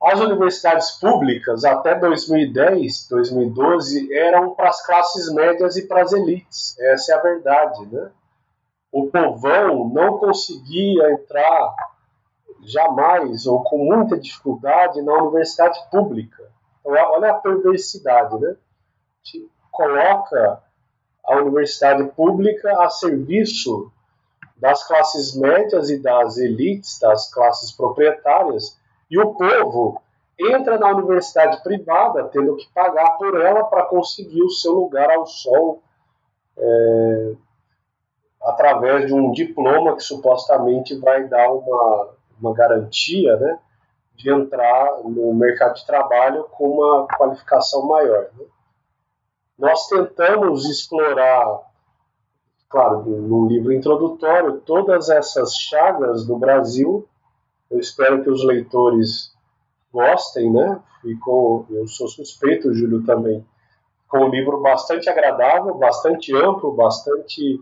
[0.00, 6.78] as universidades públicas, até 2010, 2012, eram para as classes médias e para as elites.
[6.78, 8.10] Essa é a verdade, né?
[8.92, 11.74] O povão não conseguia entrar
[12.62, 16.48] jamais ou com muita dificuldade na universidade pública.
[16.80, 18.56] Então, olha a perversidade, né?
[19.24, 20.62] Te coloca
[21.24, 23.90] a universidade pública a serviço
[24.56, 28.77] das classes médias e das elites, das classes proprietárias,
[29.10, 30.00] e o povo
[30.38, 35.26] entra na universidade privada tendo que pagar por ela para conseguir o seu lugar ao
[35.26, 35.82] sol
[36.56, 37.32] é,
[38.42, 42.10] através de um diploma que supostamente vai dar uma,
[42.40, 43.58] uma garantia né,
[44.14, 48.28] de entrar no mercado de trabalho com uma qualificação maior.
[48.36, 48.44] Né.
[49.58, 51.62] Nós tentamos explorar,
[52.68, 57.08] claro, num livro introdutório, todas essas chagas do Brasil
[57.70, 59.32] eu espero que os leitores
[59.92, 60.80] gostem, né?
[61.02, 63.44] Ficou, eu sou suspeito, Júlio também,
[64.08, 67.60] com um livro bastante agradável, bastante amplo, bastante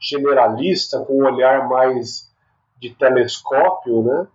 [0.00, 2.30] generalista, com um olhar mais
[2.78, 4.26] de telescópio, né?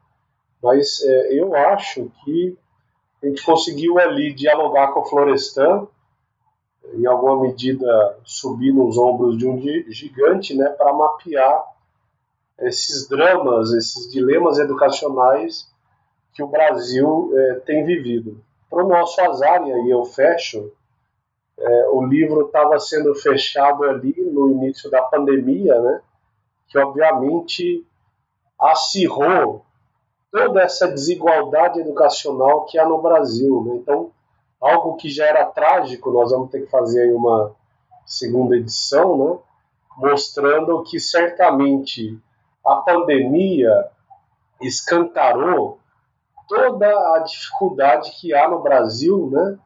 [0.63, 2.57] Mas é, eu acho que
[3.21, 5.87] a gente conseguiu ali dialogar com o Florestan,
[6.93, 11.63] em alguma medida subir nos ombros de um gigante, né, para mapear
[12.61, 15.69] esses dramas, esses dilemas educacionais
[16.33, 18.41] que o Brasil é, tem vivido.
[18.69, 20.71] Para o nosso azar, e aí eu fecho,
[21.57, 26.01] é, o livro estava sendo fechado ali no início da pandemia, né,
[26.67, 27.85] que obviamente
[28.59, 29.65] acirrou
[30.31, 33.63] toda essa desigualdade educacional que há no Brasil.
[33.65, 33.75] Né?
[33.77, 34.11] Então,
[34.61, 37.51] algo que já era trágico, nós vamos ter que fazer aí uma
[38.05, 39.39] segunda edição, né?
[39.97, 42.17] mostrando que certamente
[42.69, 43.87] a pandemia
[44.61, 45.79] escancarou
[46.47, 49.57] toda a dificuldade que há no Brasil, né,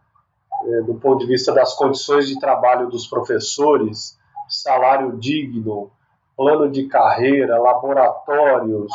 [0.66, 4.18] é, do ponto de vista das condições de trabalho dos professores,
[4.48, 5.92] salário digno,
[6.38, 8.92] plano de carreira, laboratórios,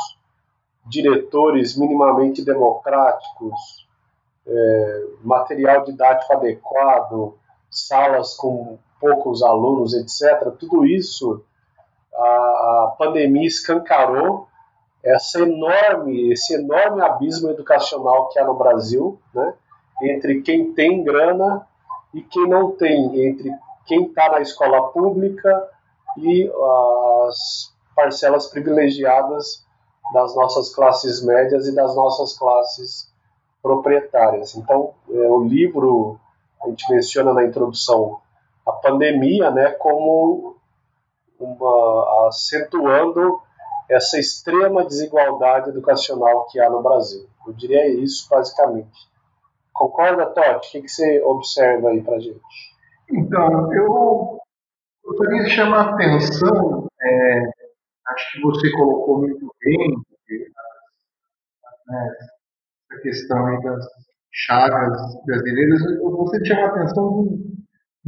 [0.86, 3.86] diretores minimamente democráticos,
[4.46, 7.34] é, material didático adequado,
[7.70, 10.50] salas com poucos alunos, etc.
[10.58, 11.44] Tudo isso
[12.18, 14.48] a, pandemia escancarou
[15.02, 19.54] essa enorme, esse enorme abismo educacional que há no Brasil, né,
[20.02, 21.66] entre quem tem grana
[22.12, 23.50] e quem não tem, entre
[23.86, 25.68] quem está na escola pública
[26.16, 26.50] e
[27.28, 29.64] as parcelas privilegiadas
[30.12, 33.12] das nossas classes médias e das nossas classes
[33.62, 34.54] proprietárias.
[34.56, 36.18] Então, é, o livro,
[36.62, 38.20] a gente menciona na introdução
[38.66, 40.57] a pandemia né, como
[41.38, 43.40] uma, acentuando
[43.88, 47.26] essa extrema desigualdade educacional que há no Brasil.
[47.46, 49.08] Eu diria isso basicamente.
[49.72, 50.68] Concorda, Totti?
[50.68, 52.40] O que, que você observa aí para gente?
[53.10, 54.38] Então, eu
[55.04, 57.50] gostaria de chamar a atenção, é,
[58.08, 59.96] acho que você colocou muito bem
[61.86, 62.08] né,
[62.90, 63.86] essa questão aí das
[64.30, 67.57] chagas brasileiras, eu gostaria de chamar a atenção de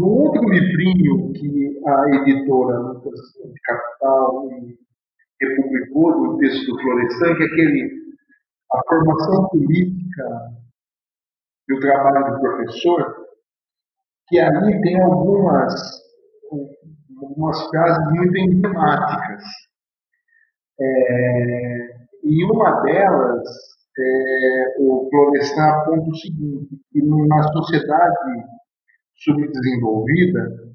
[0.01, 4.49] um outro livrinho que a editora Lucas de Capital
[5.41, 7.91] republicou do texto do Florestan, que é aquele
[8.73, 10.53] A Formação Política
[11.69, 13.17] e o Trabalho do Professor,
[14.29, 15.75] que ali tem algumas,
[17.21, 19.43] algumas frases muito emblemáticas.
[20.81, 23.49] É, e uma delas,
[23.99, 28.45] é, o Florestan aponta o seguinte, que na sociedade
[29.21, 30.71] subdesenvolvida,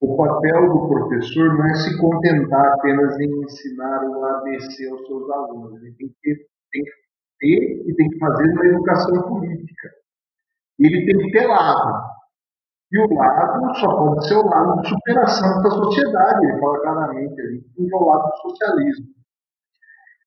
[0.00, 5.30] o papel do professor não é se contentar apenas em ensinar o ABC aos seus
[5.30, 5.80] alunos.
[5.80, 6.34] Ele tem que,
[6.72, 6.90] tem que
[7.38, 9.90] ter e tem que fazer uma educação política.
[10.80, 12.10] Ele tem que ter lado.
[12.90, 16.46] E o lado só pode ser o lado de superação da sociedade.
[16.46, 19.06] Ele fala claramente ali, que é o lado do socialismo.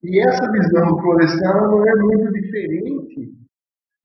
[0.03, 3.33] E essa visão do Florestan não é muito diferente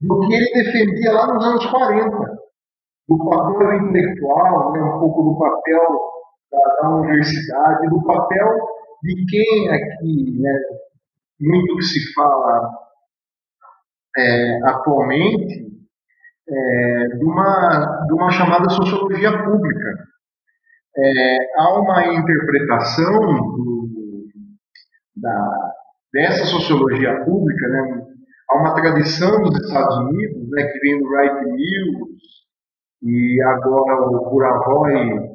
[0.00, 2.39] do que ele defendia lá nos anos 40
[3.10, 6.00] do papel intelectual, né, um pouco do papel
[6.52, 8.48] da, da, universidade, do papel
[9.02, 10.60] de quem aqui, né,
[11.40, 12.70] muito se fala
[14.16, 15.70] é, atualmente,
[16.48, 20.08] é, de, uma, de uma chamada sociologia pública.
[20.96, 23.18] É, há uma interpretação
[23.56, 23.88] do,
[25.16, 25.72] da,
[26.12, 28.06] dessa sociologia pública, né,
[28.50, 32.20] há uma tradição nos Estados Unidos, né, que vem do Wright Mills,
[33.02, 35.30] e agora o Buravoy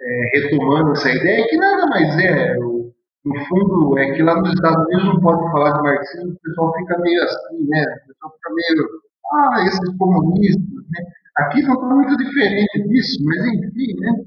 [0.00, 4.84] é, retomando essa ideia, que nada mais é, no fundo, é que lá nos Estados
[4.86, 7.82] Unidos não pode falar de marxismo, o pessoal fica meio assim, né?
[7.82, 8.88] O pessoal fica meio,
[9.32, 11.04] ah, esses comunistas, né?
[11.36, 14.24] Aqui não está muito diferente disso, mas enfim, né?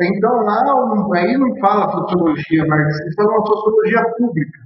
[0.00, 0.62] Então lá,
[1.16, 4.58] aí não fala sociologia marxista, é uma sociologia pública.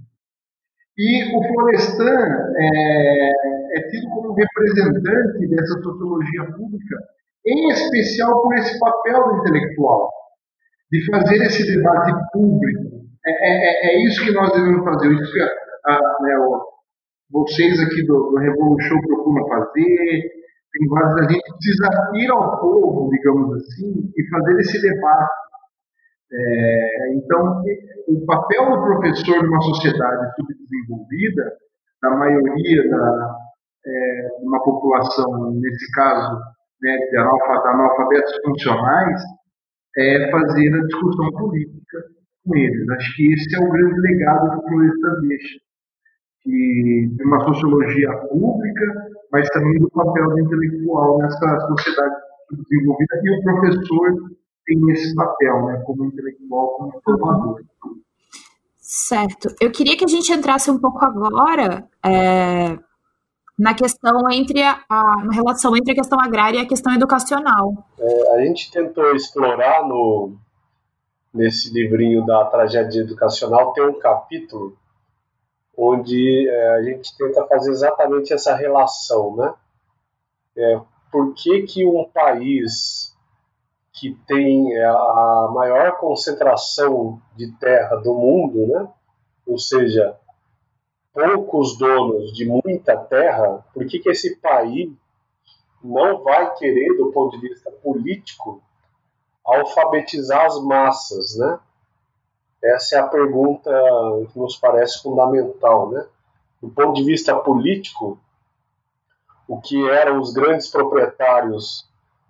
[0.98, 3.32] E o Florestan é,
[3.78, 6.98] é tido como representante dessa sociologia pública
[7.46, 10.10] em especial por esse papel do intelectual,
[10.90, 13.02] de fazer esse debate público.
[13.24, 15.48] É, é, é, é isso que nós devemos fazer, isso que a,
[15.86, 16.34] a, né,
[17.30, 20.30] vocês aqui do, do Revolution procuram fazer,
[20.72, 25.42] tem vários, a gente precisa ir ao povo, digamos assim, e fazer esse debate.
[26.34, 27.62] É, então,
[28.08, 31.52] o papel do professor numa sociedade subdesenvolvida,
[32.02, 33.36] na maioria da
[33.86, 36.40] é, uma população, nesse caso,
[36.82, 39.22] né, de analfabetos funcionais,
[39.96, 41.98] é fazer a discussão política
[42.44, 42.88] com eles.
[42.90, 45.58] Acho que esse é o grande legado que o Florestan deixa,
[46.42, 52.14] que de uma sociologia pública, mas também do papel do intelectual nessa sociedade
[52.50, 54.30] desenvolvida, e o professor
[54.66, 57.60] tem esse papel, né, como intelectual, como formador.
[58.76, 59.48] Certo.
[59.60, 62.78] Eu queria que a gente entrasse um pouco agora é,
[63.58, 67.86] na questão entre a, a, relação entre a questão agrária e a questão educacional.
[67.98, 70.36] É, a gente tentou explorar no
[71.32, 74.76] nesse livrinho da tragédia educacional tem um capítulo
[75.76, 79.54] onde é, a gente tenta fazer exatamente essa relação, né?
[80.56, 80.80] É,
[81.10, 83.16] por que, que um país
[83.92, 88.88] que tem é, a maior concentração de terra do mundo, né?
[89.46, 90.16] Ou seja,
[91.12, 94.90] poucos donos de muita terra, por que, que esse país
[95.82, 98.62] não vai querer, do ponto de vista político,
[99.44, 101.58] alfabetizar as massas, né?
[102.62, 103.70] Essa é a pergunta
[104.32, 106.06] que nos parece fundamental, né?
[106.60, 108.18] Do ponto de vista político,
[109.48, 111.88] o que eram os grandes proprietários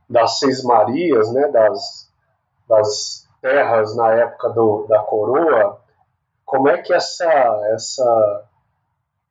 [0.09, 1.49] das Seis Marias, né?
[1.49, 2.11] Das,
[2.67, 5.79] das terras na época do, da coroa,
[6.47, 7.31] como é que essa,
[7.75, 8.49] essa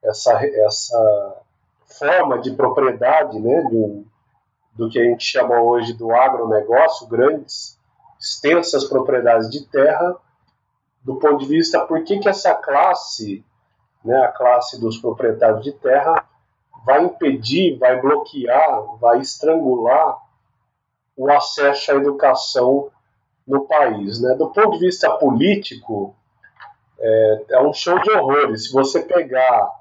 [0.03, 1.41] essa, essa
[1.85, 4.05] forma de propriedade né, do,
[4.73, 7.79] do que a gente chama hoje do agronegócio, grandes,
[8.19, 10.15] extensas propriedades de terra,
[11.03, 13.43] do ponto de vista por que, que essa classe,
[14.03, 16.27] né, a classe dos proprietários de terra,
[16.85, 20.17] vai impedir, vai bloquear, vai estrangular
[21.15, 22.89] o acesso à educação
[23.47, 24.21] no país.
[24.21, 24.35] Né?
[24.35, 26.15] Do ponto de vista político,
[26.99, 28.67] é, é um show de horrores.
[28.67, 29.80] Se você pegar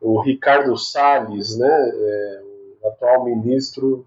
[0.00, 2.42] o Ricardo Salles, né, é,
[2.82, 4.06] o atual ministro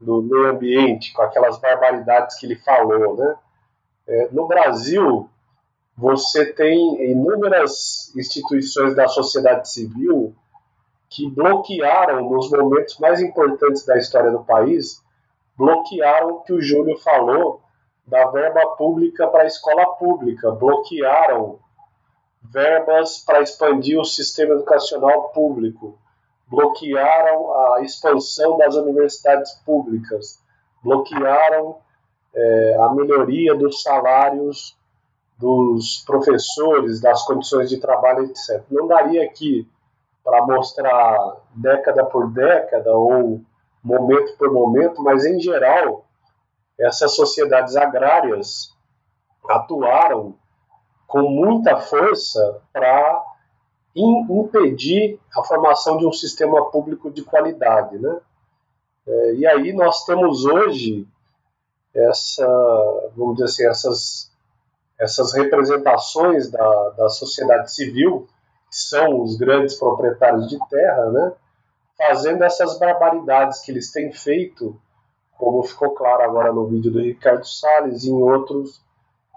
[0.00, 3.36] do meio ambiente, com aquelas barbaridades que ele falou, né?
[4.06, 5.28] É, no Brasil,
[5.96, 10.34] você tem inúmeras instituições da sociedade civil
[11.08, 15.02] que bloquearam, nos momentos mais importantes da história do país,
[15.56, 17.62] bloquearam o que o Júlio falou
[18.06, 21.58] da verba pública para a escola pública, bloquearam
[22.56, 25.98] verbas para expandir o sistema educacional público,
[26.48, 30.42] bloquearam a expansão das universidades públicas,
[30.82, 31.76] bloquearam
[32.34, 34.74] é, a melhoria dos salários
[35.36, 38.64] dos professores, das condições de trabalho, etc.
[38.70, 39.68] Não daria aqui
[40.24, 43.42] para mostrar década por década ou
[43.84, 46.06] momento por momento, mas em geral
[46.80, 48.74] essas sociedades agrárias
[49.46, 50.34] atuaram
[51.06, 53.24] com muita força para
[53.94, 58.20] impedir a formação de um sistema público de qualidade, né?
[59.06, 61.06] É, e aí nós temos hoje
[61.94, 62.46] essa,
[63.16, 64.32] vamos dizer assim, essas,
[64.98, 68.28] essas representações da, da sociedade civil,
[68.68, 71.32] que são os grandes proprietários de terra, né?
[71.96, 74.78] Fazendo essas barbaridades que eles têm feito,
[75.38, 78.82] como ficou claro agora no vídeo do Ricardo Salles e em outros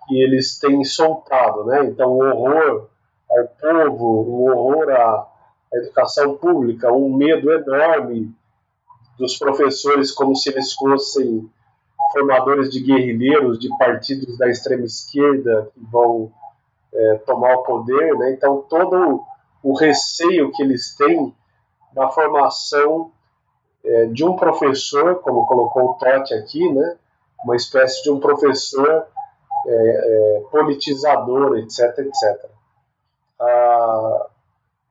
[0.10, 1.86] que eles têm soltado, né?
[1.86, 2.90] Então, o horror
[3.30, 5.28] ao povo, o horror à
[5.76, 8.34] educação pública, um medo enorme
[9.20, 11.48] dos professores, como se eles fossem
[12.12, 16.32] formadores de guerrilheiros de partidos da extrema esquerda que vão
[16.92, 18.34] é, tomar o poder, né?
[18.34, 19.24] Então, todo
[19.62, 21.36] o receio que eles têm
[21.94, 23.12] da formação
[23.84, 26.98] é, de um professor, como colocou o Totti aqui, né?
[27.44, 29.06] Uma espécie de um professor
[29.68, 32.50] é, é, politizador, etc, etc.
[33.40, 34.28] Ah,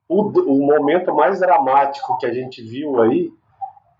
[0.07, 3.31] o, o momento mais dramático que a gente viu aí,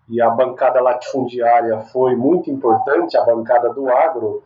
[0.10, 4.44] e a bancada latifundiária foi muito importante, a bancada do agro,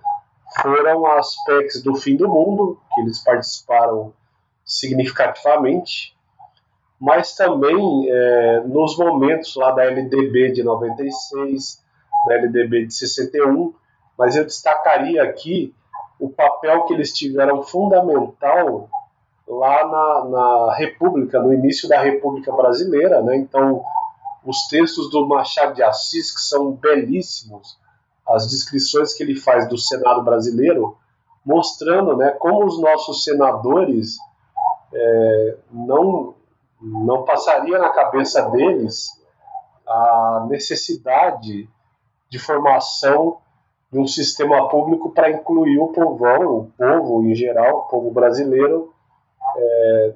[0.62, 4.14] foram as PECs do fim do mundo, que eles participaram
[4.66, 6.16] significativamente,
[7.00, 11.84] mas também é, nos momentos lá da LDB de 96,
[12.28, 13.74] da LDB de 61,
[14.18, 15.74] mas eu destacaria aqui
[16.24, 18.90] o papel que eles tiveram fundamental
[19.46, 23.36] lá na, na República, no início da República Brasileira, né?
[23.36, 23.84] Então,
[24.46, 27.78] os textos do Machado de Assis, que são belíssimos,
[28.26, 30.98] as descrições que ele faz do Senado brasileiro,
[31.46, 34.18] mostrando né, como os nossos senadores
[34.94, 36.36] é, não,
[36.82, 39.10] não passaria na cabeça deles
[39.86, 41.70] a necessidade
[42.30, 43.40] de formação
[43.94, 48.92] de um sistema público para incluir o povão, o povo em geral, o povo brasileiro,
[49.56, 50.14] é,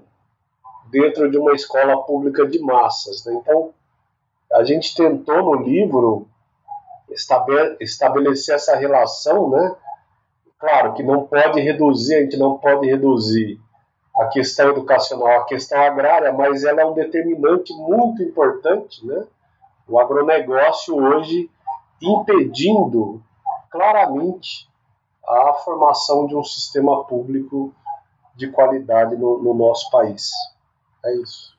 [0.90, 3.24] dentro de uma escola pública de massas.
[3.24, 3.36] Né?
[3.36, 3.72] Então,
[4.52, 6.28] a gente tentou no livro
[7.80, 9.76] estabelecer essa relação, né?
[10.58, 13.60] Claro que não pode reduzir, a gente não pode reduzir
[14.18, 19.24] a questão educacional à questão agrária, mas ela é um determinante muito importante, né?
[19.88, 21.48] O agronegócio hoje
[22.02, 23.22] impedindo
[23.70, 24.70] claramente
[25.28, 27.74] a formação de um sistema público
[28.36, 30.30] de qualidade no, no nosso país.
[31.04, 31.58] É isso.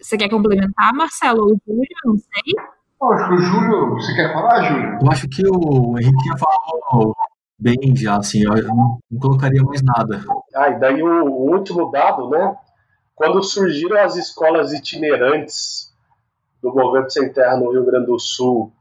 [0.00, 1.44] Você quer complementar, Marcelo?
[1.44, 2.54] O Júlio, não sei.
[3.02, 3.94] acho que o Júlio.
[3.94, 4.98] Você quer falar, Júlio?
[5.02, 7.14] Eu acho que o Henrique já falou
[7.58, 10.24] bem já, assim, eu não, não colocaria mais nada.
[10.54, 12.56] Ah, e daí o, o último dado, né?
[13.16, 15.92] Quando surgiram as escolas itinerantes
[16.62, 18.72] do Movimento Sem Terra no Rio Grande do Sul,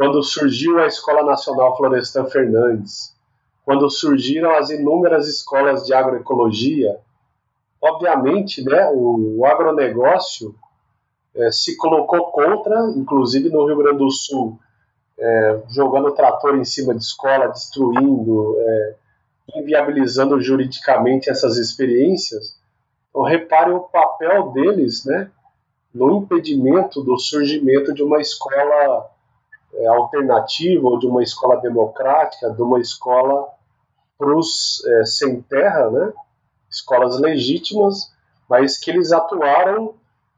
[0.00, 3.14] quando surgiu a Escola Nacional Florestan Fernandes,
[3.66, 6.98] quando surgiram as inúmeras escolas de agroecologia,
[7.78, 10.54] obviamente, né, o, o agronegócio
[11.34, 14.58] é, se colocou contra, inclusive no Rio Grande do Sul,
[15.18, 18.94] é, jogando trator em cima de escola, destruindo, é,
[19.56, 22.58] inviabilizando juridicamente essas experiências.
[23.10, 25.30] Então, repare o papel deles né,
[25.92, 29.10] no impedimento do surgimento de uma escola
[29.74, 33.48] é, alternativa ou de uma escola democrática, de uma escola
[34.18, 36.12] para os é, sem terra, né?
[36.70, 38.12] escolas legítimas,
[38.48, 39.94] mas que eles atuaram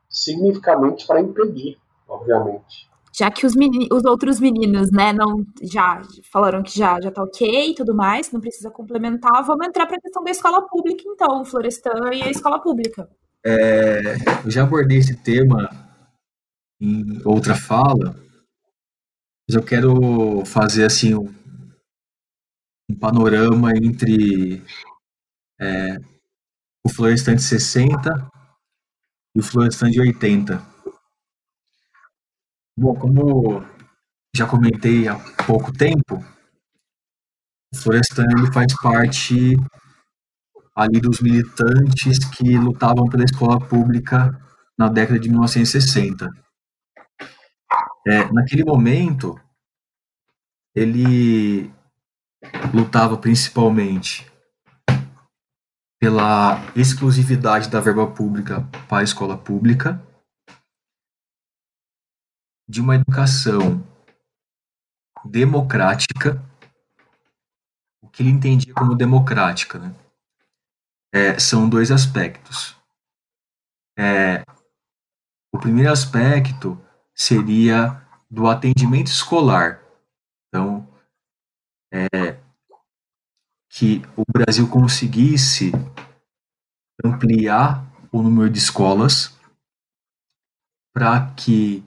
[0.09, 1.79] significativamente para impedir,
[2.09, 2.91] obviamente.
[3.15, 3.53] Já que os,
[3.91, 6.01] os outros meninos, né, não já
[6.33, 9.97] falaram que já já tá ok e tudo mais, não precisa complementar, vamos entrar para
[9.97, 13.09] a questão da escola pública, então, Florestan e a escola pública.
[13.45, 15.69] É, eu já abordei esse tema
[16.81, 18.17] em outra fala,
[19.49, 21.33] mas eu quero fazer assim um,
[22.91, 24.63] um panorama entre
[25.61, 25.97] é,
[26.85, 28.31] o Florestan de 60
[29.37, 30.61] e o Florestan de 80.
[32.77, 33.63] Bom, como
[34.35, 35.17] já comentei há
[35.47, 36.25] pouco tempo,
[37.73, 39.57] o Florestan ele faz parte
[40.75, 44.39] ali dos militantes que lutavam pela escola pública
[44.79, 46.42] na década de 1960.
[48.07, 49.41] É, naquele momento,
[50.75, 51.73] ele
[52.75, 54.31] lutava principalmente
[56.01, 60.05] pela exclusividade da verba pública para a escola pública,
[62.69, 63.87] de uma educação
[65.25, 66.43] democrática,
[68.03, 69.95] o que ele entendia como democrática, né?
[71.15, 72.77] É, são dois aspectos.
[73.97, 74.43] É,
[75.55, 76.82] o primeiro aspecto
[77.15, 79.83] seria do atendimento escolar.
[80.49, 80.89] Então,
[81.93, 82.39] é,
[83.71, 85.73] que o Brasil conseguisse
[87.05, 89.35] ampliar o número de escolas
[90.95, 91.83] para que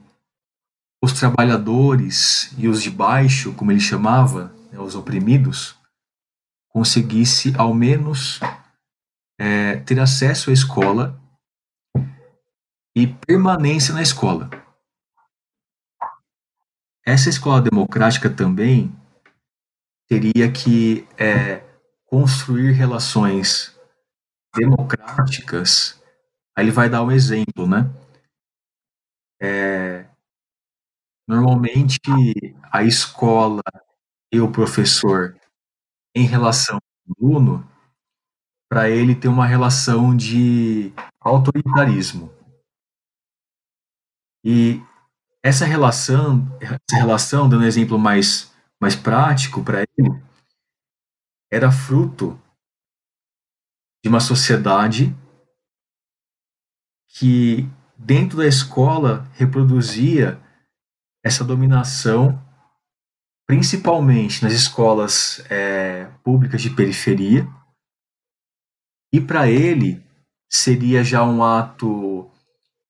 [1.02, 5.76] os trabalhadores e os de baixo, como ele chamava, né, os oprimidos,
[6.68, 8.40] conseguisse ao menos
[9.38, 11.20] é, ter acesso à escola
[12.96, 14.50] e permanência na escola.
[17.06, 18.92] Essa escola democrática também
[20.08, 21.64] teria que é,
[22.04, 23.78] construir relações
[24.52, 26.02] democráticas.
[26.56, 27.88] Aí ele vai dar um exemplo, né?
[29.40, 30.08] É,
[31.28, 32.00] normalmente
[32.72, 33.62] a escola
[34.32, 35.38] e o professor,
[36.12, 37.70] em relação ao aluno,
[38.68, 42.32] para ele ter uma relação de autoritarismo.
[44.44, 44.82] E
[45.46, 50.10] essa relação, essa relação, dando um exemplo mais, mais prático para ele,
[51.52, 52.36] era fruto
[54.02, 55.14] de uma sociedade
[57.08, 57.64] que,
[57.96, 60.42] dentro da escola, reproduzia
[61.24, 62.42] essa dominação,
[63.46, 67.46] principalmente nas escolas é, públicas de periferia,
[69.12, 70.04] e para ele
[70.50, 72.28] seria já um ato,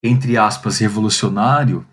[0.03, 1.87] entre aspas, revolucionário,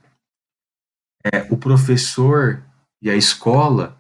[1.26, 2.64] é, o professor
[3.02, 3.98] e a escola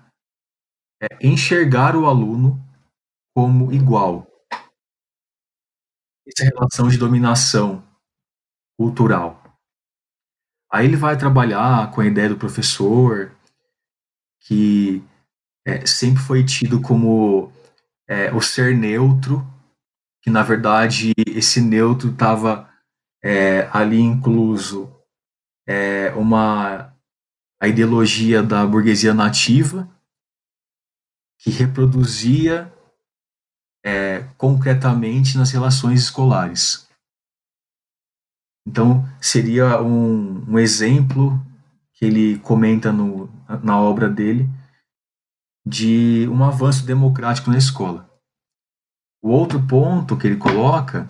[1.01, 2.59] é enxergar o aluno
[3.35, 4.27] como igual.
[6.25, 7.83] Essa relação de dominação
[8.77, 9.41] cultural.
[10.71, 13.35] Aí ele vai trabalhar com a ideia do professor,
[14.41, 15.03] que
[15.65, 17.51] é, sempre foi tido como
[18.07, 19.45] é, o ser neutro,
[20.21, 22.69] que na verdade esse neutro estava
[23.23, 24.89] é, ali incluso
[25.67, 26.92] é, uma
[27.63, 29.89] a ideologia da burguesia nativa,
[31.39, 32.69] que reproduzia
[33.85, 36.89] é, concretamente nas relações escolares.
[38.67, 41.39] Então, seria um, um exemplo
[41.93, 43.29] que ele comenta no,
[43.63, 44.45] na obra dele
[45.65, 48.09] de um avanço democrático na escola.
[49.21, 51.07] O outro ponto que ele coloca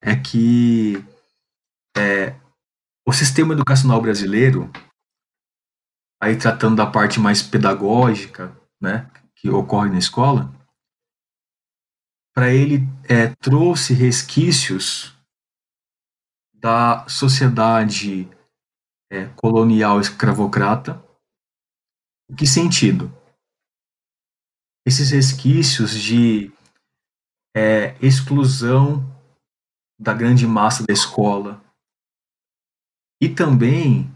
[0.00, 1.04] é que
[1.94, 2.34] é,
[3.06, 4.72] o sistema educacional brasileiro,
[6.20, 10.52] aí tratando da parte mais pedagógica, né, que ocorre na escola,
[12.34, 15.16] para ele é, trouxe resquícios
[16.54, 18.28] da sociedade
[19.10, 21.02] é, colonial escravocrata.
[22.30, 23.12] Em que sentido?
[24.86, 26.52] Esses resquícios de
[27.56, 29.04] é, exclusão
[29.98, 31.62] da grande massa da escola
[33.20, 34.08] e também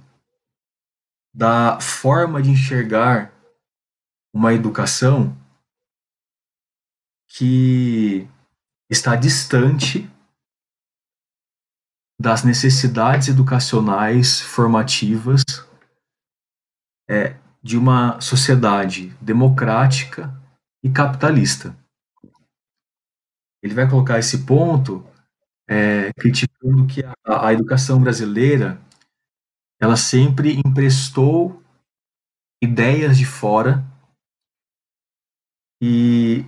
[1.34, 3.32] da forma de enxergar
[4.34, 5.36] uma educação
[7.28, 8.28] que
[8.90, 10.10] está distante
[12.20, 15.42] das necessidades educacionais formativas
[17.08, 20.32] é, de uma sociedade democrática
[20.84, 21.76] e capitalista.
[23.62, 25.04] Ele vai colocar esse ponto
[25.68, 28.80] é, criticando que a, a educação brasileira
[29.82, 31.60] ela sempre emprestou
[32.62, 33.84] ideias de fora
[35.82, 36.46] e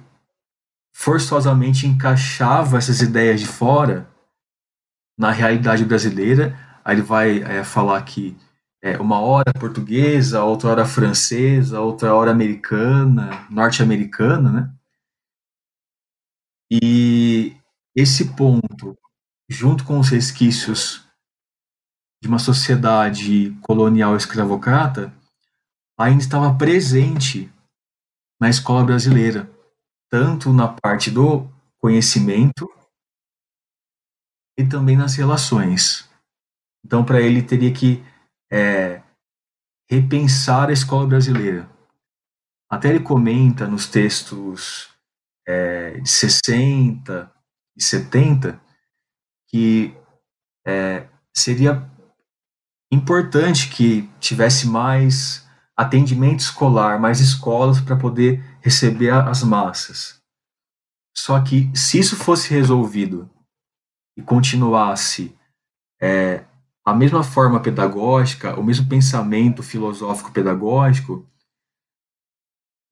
[0.95, 4.09] forçosamente encaixava essas ideias de fora
[5.19, 6.57] na realidade brasileira.
[6.85, 8.37] Aí ele vai é, falar que
[8.81, 14.75] é, uma hora portuguesa, outra hora francesa, outra hora americana, norte-americana, né?
[16.71, 17.57] E
[17.97, 18.97] esse ponto,
[19.49, 21.04] junto com os resquícios
[22.25, 25.13] de uma sociedade colonial escravocrata,
[25.95, 27.53] ainda estava presente
[28.41, 29.47] na escola brasileira
[30.09, 31.47] tanto na parte do
[31.77, 32.67] conhecimento
[34.59, 36.09] e também nas relações.
[36.83, 38.03] Então, para ele, teria que
[38.51, 39.03] é,
[39.87, 41.69] repensar a escola brasileira.
[42.71, 44.89] Até ele comenta nos textos
[45.47, 47.31] é, de 60
[47.77, 48.59] e 70
[49.51, 49.95] que
[50.67, 51.07] é,
[51.37, 51.93] seria
[52.95, 55.47] importante que tivesse mais
[55.77, 60.23] atendimento escolar, mais escolas para poder receber as massas.
[61.17, 63.31] Só que se isso fosse resolvido
[64.17, 65.37] e continuasse
[66.01, 66.45] é,
[66.85, 71.27] a mesma forma pedagógica, o mesmo pensamento filosófico pedagógico,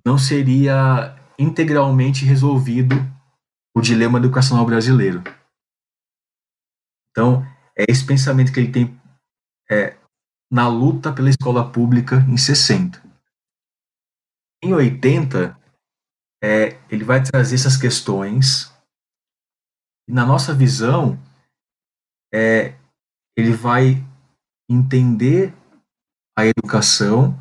[0.05, 2.97] não seria integralmente resolvido
[3.77, 5.23] o dilema educacional brasileiro.
[7.11, 7.45] Então,
[7.77, 9.02] é esse pensamento que ele tem
[9.71, 9.97] é,
[10.51, 13.03] na luta pela escola pública em 60.
[14.63, 15.59] Em 80,
[16.43, 18.73] é, ele vai trazer essas questões
[20.09, 21.19] e, na nossa visão,
[22.33, 22.77] é,
[23.37, 24.05] ele vai
[24.71, 25.55] entender
[26.37, 27.39] a educação,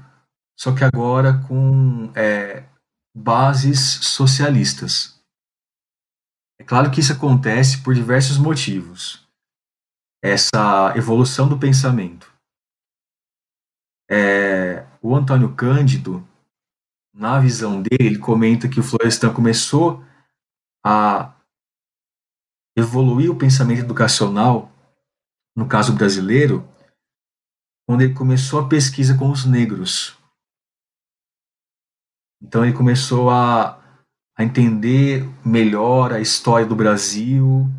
[0.57, 2.63] só que agora com é,
[3.15, 5.19] bases socialistas.
[6.59, 9.27] É claro que isso acontece por diversos motivos.
[10.21, 12.31] Essa evolução do pensamento.
[14.09, 16.27] É, o Antônio Cândido,
[17.13, 20.03] na visão dele, ele comenta que o Florestan começou
[20.85, 21.33] a
[22.75, 24.71] evoluir o pensamento educacional,
[25.55, 26.67] no caso brasileiro,
[27.87, 30.17] quando ele começou a pesquisa com os negros.
[32.41, 33.79] Então ele começou a,
[34.35, 37.69] a entender melhor a história do Brasil.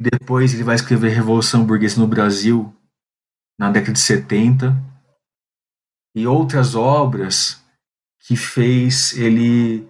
[0.00, 2.74] Depois ele vai escrever Revolução Burguesa no Brasil
[3.58, 4.74] na década de 70
[6.16, 7.62] e outras obras
[8.20, 9.86] que fez ele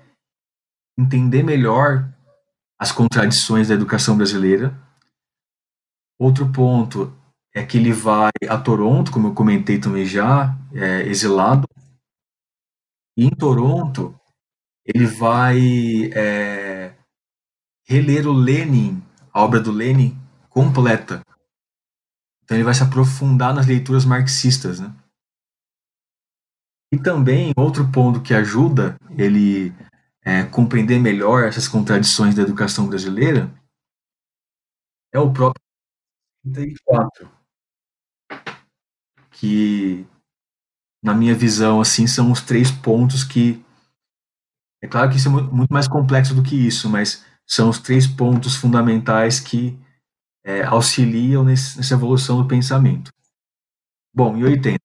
[0.99, 2.12] entender melhor
[2.77, 4.77] as contradições da educação brasileira.
[6.19, 7.16] Outro ponto
[7.55, 11.69] é que ele vai a Toronto, como eu comentei também já, é, exilado,
[13.16, 14.19] e em Toronto,
[14.85, 16.97] ele vai é,
[17.87, 21.23] reler o Lenin, a obra do Lenin, completa.
[22.43, 24.94] Então ele vai se aprofundar nas leituras marxistas, né?
[26.93, 29.73] E também outro ponto que ajuda ele
[30.23, 33.52] é, compreender melhor essas contradições da educação brasileira
[35.12, 35.62] é o próprio
[36.43, 37.31] 34,
[39.31, 40.07] que
[41.02, 43.65] na minha visão, assim, são os três pontos que.
[44.82, 48.07] É claro que isso é muito mais complexo do que isso, mas são os três
[48.07, 49.77] pontos fundamentais que
[50.45, 53.13] é, auxiliam nesse, nessa evolução do pensamento.
[54.15, 54.79] Bom, em 80.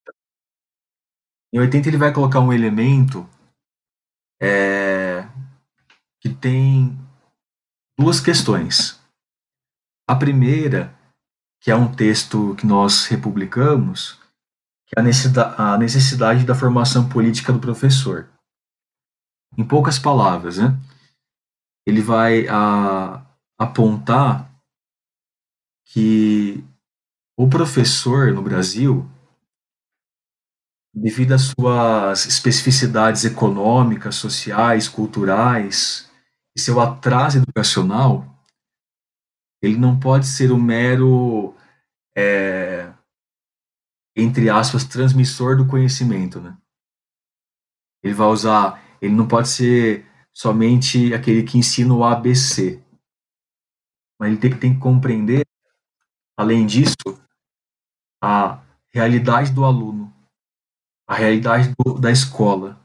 [1.54, 3.30] Em 80 ele vai colocar um elemento
[4.42, 5.30] é,
[6.20, 6.98] que tem
[7.98, 9.00] duas questões.
[10.08, 10.94] A primeira,
[11.62, 14.20] que é um texto que nós republicamos,
[14.88, 18.28] que é a necessidade da formação política do professor.
[19.56, 20.76] Em poucas palavras, né?
[21.86, 23.26] Ele vai a,
[23.58, 24.52] apontar
[25.86, 26.64] que
[27.38, 29.10] o professor no Brasil,
[30.94, 36.10] devido às suas especificidades econômicas, sociais, culturais
[36.56, 38.26] e seu atraso educacional,
[39.62, 41.56] ele não pode ser um mero
[42.18, 42.94] é,
[44.16, 46.58] entre aspas, transmissor do conhecimento, né?
[48.02, 52.84] Ele vai usar, ele não pode ser somente aquele que ensina o ABC,
[54.20, 55.46] mas ele tem, tem que compreender,
[56.38, 56.96] além disso,
[58.22, 60.14] a realidade do aluno,
[61.08, 62.80] a realidade do, da escola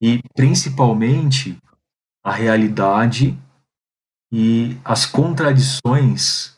[0.00, 1.60] e, principalmente,
[2.22, 3.36] a realidade
[4.32, 6.56] e as contradições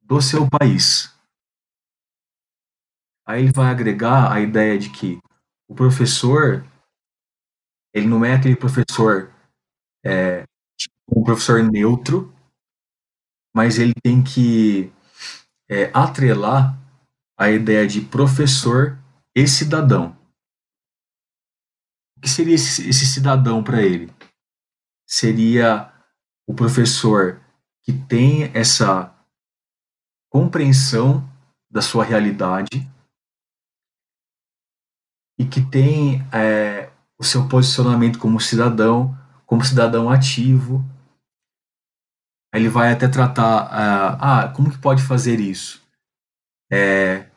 [0.00, 1.14] do seu país.
[3.26, 5.20] Aí ele vai agregar a ideia de que
[5.68, 6.64] o professor,
[7.92, 9.32] ele não é aquele professor,
[10.04, 10.44] é,
[10.76, 12.34] tipo, um professor neutro,
[13.54, 14.92] mas ele tem que
[15.68, 16.78] é, atrelar
[17.36, 18.98] a ideia de professor
[19.34, 20.16] e cidadão.
[22.16, 24.12] O que seria esse, esse cidadão para ele?
[25.06, 25.92] Seria
[26.46, 27.40] o professor
[27.82, 29.14] que tem essa
[30.28, 31.28] compreensão
[31.70, 32.88] da sua realidade,
[35.40, 36.89] e que tem é,
[37.20, 39.14] o seu posicionamento como cidadão,
[39.44, 40.82] como cidadão ativo.
[42.54, 45.82] Ele vai até tratar, uh, ah, como que pode fazer isso?
[46.72, 47.30] É,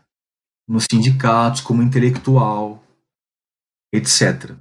[0.65, 2.81] nos sindicatos, como intelectual,
[3.93, 4.55] etc.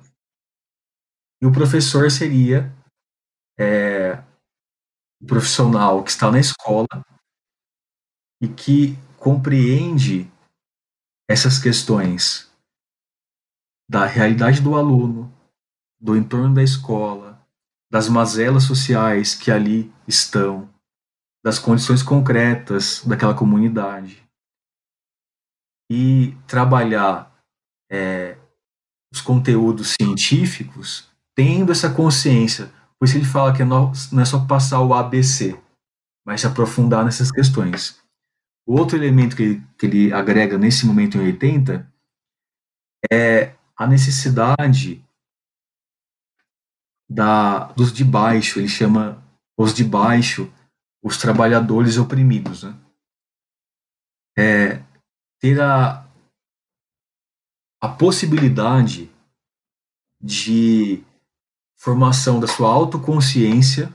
[1.41, 2.75] E o professor seria
[3.57, 4.21] é,
[5.23, 6.89] o profissional que está na escola
[8.43, 10.29] e que compreende
[11.31, 12.52] essas questões
[13.89, 15.33] da realidade do aluno,
[16.01, 17.41] do entorno da escola,
[17.91, 20.69] das mazelas sociais que ali estão,
[21.45, 24.23] das condições concretas daquela comunidade.
[25.91, 27.33] E trabalhar
[27.91, 28.39] é,
[29.13, 32.73] os conteúdos científicos tendo essa consciência.
[32.99, 35.59] Por isso ele fala que não é só passar o ABC,
[36.25, 38.01] mas se aprofundar nessas questões.
[38.67, 41.87] O outro elemento que ele, que ele agrega nesse momento em 80
[43.13, 45.05] é a necessidade
[47.11, 49.23] da, dos de baixo, ele chama
[49.57, 50.51] os de baixo
[51.03, 52.63] os trabalhadores oprimidos.
[52.63, 52.79] Né?
[54.39, 54.83] É,
[55.41, 56.07] ter a,
[57.81, 59.11] a possibilidade
[60.21, 61.03] de
[61.77, 63.93] formação da sua autoconsciência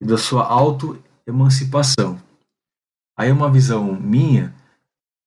[0.00, 2.20] e da sua autoemancipação.
[3.16, 4.52] Aí uma visão minha,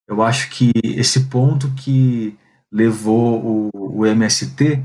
[0.06, 2.38] eu acho que esse ponto que
[2.72, 4.82] levou o, o MST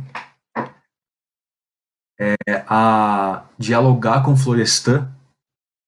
[2.20, 2.36] é,
[2.68, 5.10] a dialogar com Florestan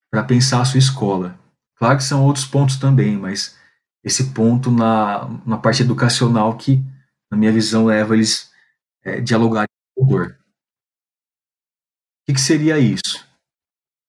[0.09, 1.37] para pensar a sua escola.
[1.75, 3.59] Claro que são outros pontos também, mas
[4.03, 6.81] esse ponto na, na parte educacional que,
[7.29, 8.51] na minha visão, leva eles
[9.03, 9.65] é, dialogar
[9.95, 10.27] com o O
[12.25, 13.27] que, que seria isso?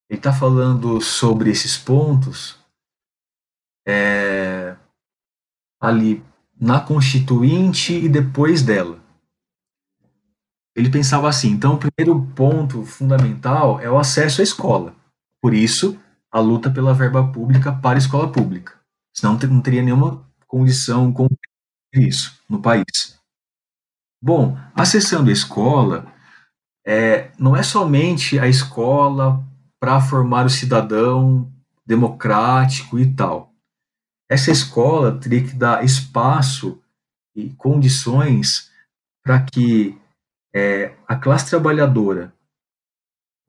[0.09, 2.59] Ele está falando sobre esses pontos
[3.87, 4.77] é,
[5.81, 6.25] ali
[6.61, 9.01] na Constituinte e depois dela.
[10.77, 14.95] Ele pensava assim: então, o primeiro ponto fundamental é o acesso à escola.
[15.43, 15.99] Por isso,
[16.31, 18.78] a luta pela verba pública para a escola pública.
[19.16, 21.27] Senão não teria nenhuma condição com
[21.95, 23.19] isso no país.
[24.23, 26.07] Bom, acessando a escola,
[26.87, 29.45] é, não é somente a escola
[29.81, 31.51] para formar o cidadão
[31.87, 33.49] democrático e tal.
[34.31, 36.81] Essa escola teria que dar espaço
[37.35, 38.70] e condições
[39.24, 40.01] para que
[40.55, 42.32] é, a classe trabalhadora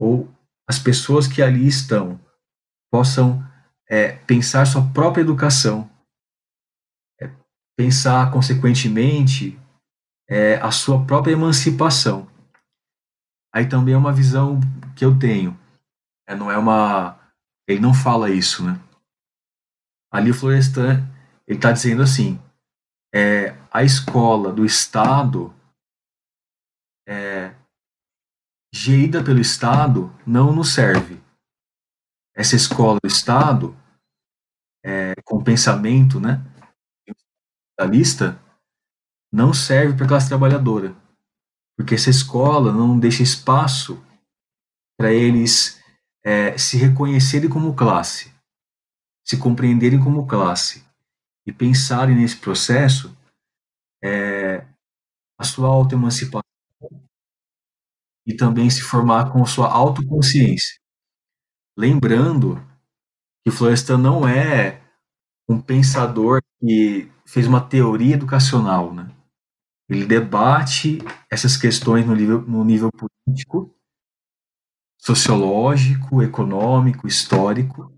[0.00, 0.28] ou
[0.68, 2.20] as pessoas que ali estão
[2.90, 3.46] possam
[3.88, 5.88] é, pensar sua própria educação,
[7.20, 7.30] é,
[7.76, 9.56] pensar, consequentemente,
[10.28, 12.28] é, a sua própria emancipação.
[13.54, 14.58] Aí também é uma visão
[14.96, 15.56] que eu tenho.
[16.26, 17.20] É, não é uma.
[17.68, 18.80] Ele não fala isso, né?
[20.12, 21.08] Ali o Florestan
[21.46, 22.38] ele está dizendo assim:
[23.14, 25.54] é, a escola do Estado
[27.08, 27.54] é,
[28.72, 31.20] gerida pelo Estado não nos serve.
[32.34, 33.76] Essa escola do Estado,
[34.84, 36.42] é, com pensamento né,
[37.86, 38.40] lista,
[39.32, 40.94] não serve para a classe trabalhadora,
[41.76, 44.02] porque essa escola não deixa espaço
[44.98, 45.82] para eles
[46.24, 48.32] é, se reconhecerem como classe,
[49.24, 50.84] se compreenderem como classe
[51.46, 53.16] e pensarem nesse processo
[54.02, 54.66] é,
[55.38, 56.42] a sua autoemancipação
[58.26, 60.80] e também se formar com sua autoconsciência.
[61.76, 62.56] Lembrando
[63.44, 64.80] que Florestan não é
[65.48, 69.10] um pensador que fez uma teoria educacional, né?
[69.88, 70.98] Ele debate
[71.30, 73.74] essas questões no nível, no nível político,
[74.98, 77.92] sociológico, econômico, histórico,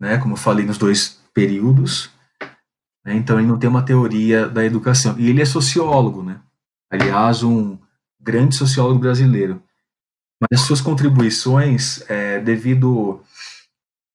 [0.00, 0.18] né?
[0.18, 2.10] Como eu falei nos dois períodos.
[3.04, 3.14] Né?
[3.14, 6.40] Então ele não tem uma teoria da educação e ele é sociólogo, né?
[6.90, 7.78] Aliás, um
[8.20, 9.62] grande sociólogo brasileiro.
[10.40, 13.22] Mas as suas contribuições, é, devido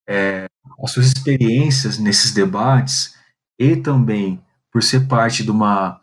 [0.07, 0.45] é,
[0.83, 3.15] às suas experiências nesses debates
[3.59, 4.41] e também
[4.71, 5.99] por ser parte de uma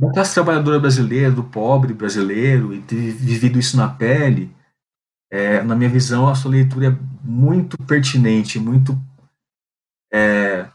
[0.00, 4.50] da classe trabalhadora brasileira, do pobre brasileiro e ter vivido isso na pele,
[5.30, 8.98] é, na minha visão, a sua leitura é muito pertinente, muito
[10.12, 10.68] é,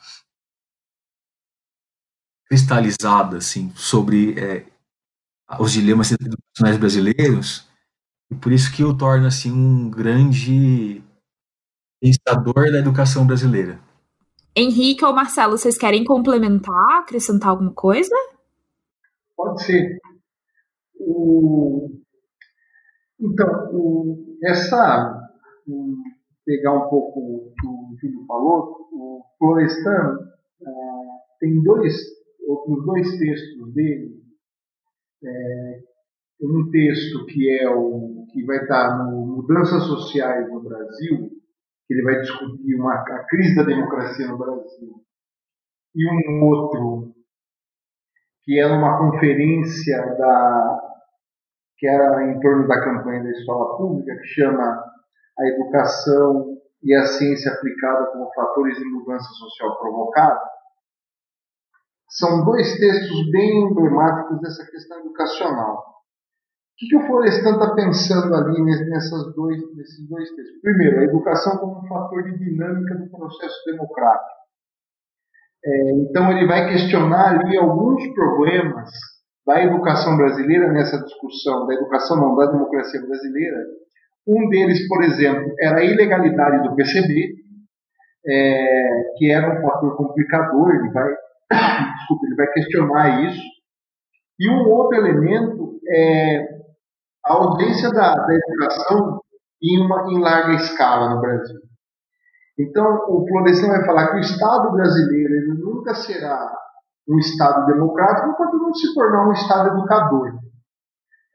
[2.48, 4.66] cristalizada, assim, sobre é,
[5.60, 7.68] os dilemas educacionais brasileiros,
[8.32, 11.04] e por isso que o torna assim um grande
[12.02, 13.80] pensador da educação brasileira.
[14.56, 18.16] Henrique ou Marcelo, vocês querem complementar, acrescentar alguma coisa?
[19.36, 20.00] Pode ser.
[20.98, 22.02] O...
[23.20, 25.22] Então, essa
[26.46, 30.20] pegar um pouco o que o Júlio falou, o Florestan
[30.62, 31.96] uh, tem dois
[32.48, 34.24] outros dois textos dele
[35.24, 35.80] é,
[36.42, 41.30] um texto que é o que vai estar no Mudanças Sociais no Brasil,
[41.88, 45.02] que ele vai discutir uma, a crise da democracia no Brasil,
[45.96, 47.16] e um outro
[48.44, 50.95] que é uma conferência da
[51.78, 54.84] que era em torno da campanha da escola pública, que chama
[55.38, 60.40] A Educação e a Ciência Aplicada como Fatores de Mudança Social Provocada,
[62.10, 65.84] são dois textos bem emblemáticos dessa questão educacional.
[66.78, 70.62] que, que o Florestan está pensando ali nessas dois, nesses dois textos?
[70.62, 74.36] Primeiro, a educação como um fator de dinâmica do processo democrático.
[75.66, 78.92] É, então, ele vai questionar ali alguns problemas
[79.46, 83.58] da educação brasileira nessa discussão, da educação não, da democracia brasileira.
[84.28, 87.36] Um deles, por exemplo, era a ilegalidade do PCB,
[88.28, 91.10] é, que era um fator complicador, ele vai,
[91.96, 93.44] desculpa, ele vai questionar isso.
[94.40, 96.56] E um outro elemento é
[97.24, 99.22] a ausência da, da educação
[99.62, 101.60] em, uma, em larga escala no Brasil.
[102.58, 106.52] Então, o Florestan vai falar que o Estado brasileiro ele nunca será
[107.08, 110.40] um Estado democrático enquanto não se tornar um Estado educador.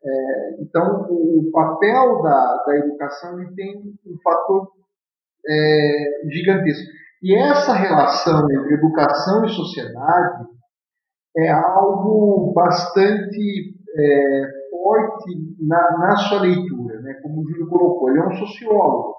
[0.03, 3.77] É, então, o papel da, da educação tem
[4.07, 4.69] um fator
[5.47, 6.91] é, gigantesco.
[7.23, 10.47] E essa relação entre educação e sociedade
[11.37, 17.15] é algo bastante é, forte na, na sua leitura, né?
[17.23, 19.17] como o Júlio colocou, ele é um sociólogo.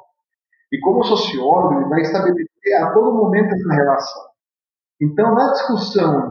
[0.72, 4.24] E como sociólogo, ele vai estabelecer a todo momento essa relação.
[5.02, 6.31] Então, na discussão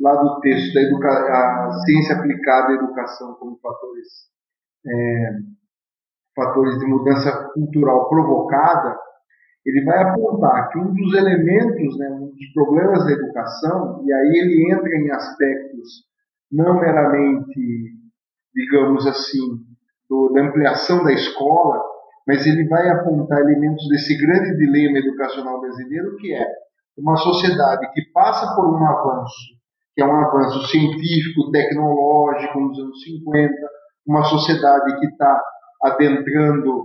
[0.00, 4.06] lá do texto da educa ciência aplicada à educação como fatores,
[4.86, 5.30] é,
[6.34, 8.98] fatores de mudança cultural provocada,
[9.64, 14.38] ele vai apontar que um dos elementos, né, um dos problemas da educação, e aí
[14.38, 16.06] ele entra em aspectos
[16.52, 17.96] não meramente
[18.56, 19.60] digamos assim,
[20.08, 21.82] do, da ampliação da escola,
[22.26, 26.46] mas ele vai apontar elementos desse grande dilema educacional brasileiro, que é
[26.96, 29.55] uma sociedade que passa por um avanço,
[29.96, 33.54] que é um avanço científico, tecnológico nos anos 50,
[34.06, 35.42] uma sociedade que está
[35.82, 36.84] adentrando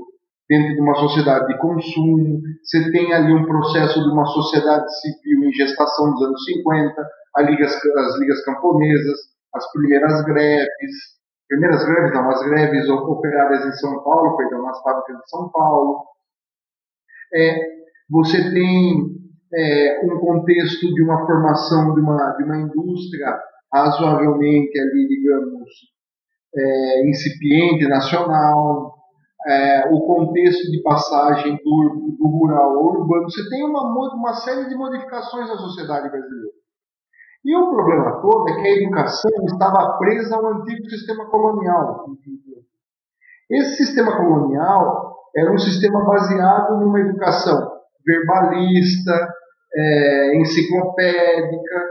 [0.49, 5.43] dentro de uma sociedade de consumo, você tem ali um processo de uma sociedade civil
[5.43, 9.19] em gestação nos anos 50, as ligas, as ligas camponesas,
[9.55, 10.93] as primeiras greves,
[11.49, 16.05] primeiras greves, não, as greves operárias em São Paulo, perdão, nas fábricas de São Paulo.
[17.33, 17.59] É,
[18.09, 19.21] você tem
[19.53, 23.37] é, um contexto de uma formação de uma, de uma indústria
[23.73, 25.69] razoavelmente ali, digamos,
[26.55, 28.93] é, incipiente, nacional,
[29.47, 33.81] é, o contexto de passagem do, do rural ao urbano, você tem uma,
[34.13, 36.61] uma série de modificações na sociedade brasileira.
[37.43, 42.05] E o problema todo é que a educação estava presa ao antigo sistema colonial.
[43.49, 47.71] Esse sistema colonial era um sistema baseado numa educação
[48.05, 49.33] verbalista,
[49.75, 51.89] é, enciclopédica,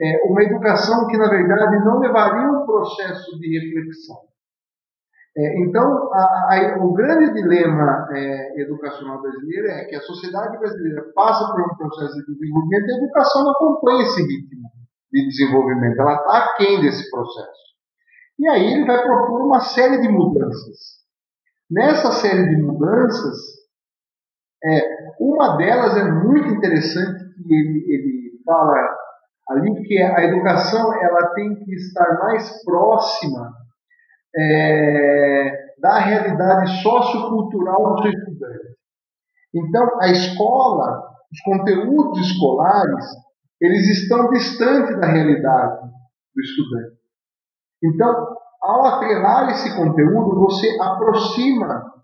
[0.00, 4.16] é, uma educação que, na verdade, não levaria um processo de reflexão.
[5.36, 11.12] É, então, a, a, o grande dilema é, educacional brasileiro é que a sociedade brasileira
[11.14, 14.68] passa por um processo de desenvolvimento e a educação não acompanha esse ritmo
[15.12, 17.68] de desenvolvimento, ela está aquém desse processo.
[18.38, 20.98] E aí ele vai propor uma série de mudanças.
[21.70, 23.36] Nessa série de mudanças,
[24.64, 24.80] é,
[25.20, 28.76] uma delas é muito interessante que ele, ele fala
[29.50, 33.52] ali que a educação ela tem que estar mais próxima
[34.36, 38.76] é, da realidade sociocultural do seu estudante.
[39.54, 43.06] Então, a escola, os conteúdos escolares,
[43.60, 45.88] eles estão distantes da realidade
[46.34, 46.98] do estudante.
[47.82, 51.97] Então, ao atrelar esse conteúdo, você aproxima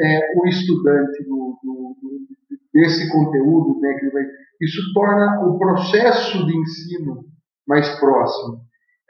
[0.00, 2.26] é, o estudante do, do, do,
[2.74, 4.24] desse conteúdo, né, vai,
[4.60, 7.24] isso torna o processo de ensino
[7.66, 8.60] mais próximo.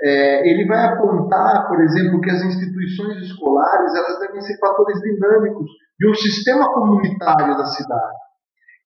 [0.01, 5.71] É, ele vai apontar, por exemplo, que as instituições escolares elas devem ser fatores dinâmicos
[5.99, 8.17] de um sistema comunitário da cidade.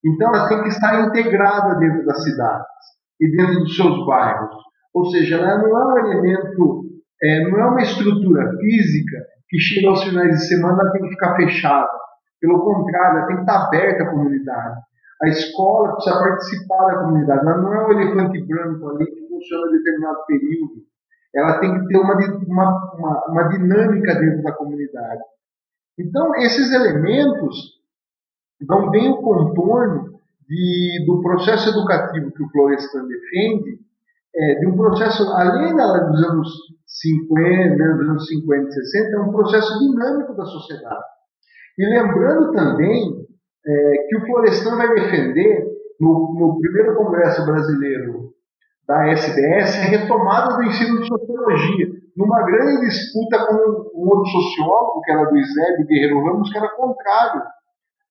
[0.03, 2.65] Então, elas têm que estar integradas dentro das cidades
[3.19, 4.55] e dentro dos seus bairros.
[4.93, 6.85] Ou seja, ela não é um elemento,
[7.21, 9.17] é, não é uma estrutura física
[9.51, 11.89] que chega aos finais de semana ela tem que ficar fechada.
[12.39, 14.79] Pelo contrário, ela tem que estar aberta à comunidade.
[15.21, 17.41] A escola precisa participar da comunidade.
[17.41, 20.73] Ela não é um elefante branco ali que funciona em determinado período.
[21.35, 25.21] Ela tem que ter uma, uma, uma, uma dinâmica dentro da comunidade.
[25.99, 27.81] Então, esses elementos
[28.61, 33.79] dão bem o contorno de, do processo educativo que o Florestan defende,
[34.35, 36.49] é, de um processo, além da, dos anos
[36.85, 41.03] 50, né, dos anos 50 e 60, é um processo dinâmico da sociedade.
[41.77, 43.25] E lembrando também
[43.65, 45.65] é, que o Florestan vai defender,
[45.99, 48.31] no, no primeiro Congresso Brasileiro
[48.87, 51.87] da SBS, a retomada do ensino de sociologia,
[52.17, 53.53] numa grande disputa com
[53.95, 57.41] um outro sociólogo, que era do Eusébio Guerreiro Ramos, que era contrário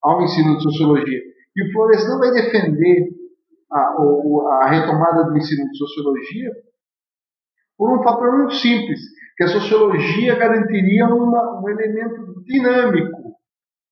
[0.01, 1.19] ao ensino de sociologia.
[1.55, 3.09] E o Florestan vai defender
[3.71, 6.51] a, a retomada do ensino de sociologia
[7.77, 8.99] por um fator muito simples.
[9.37, 13.33] que a sociologia garantiria uma, um elemento dinâmico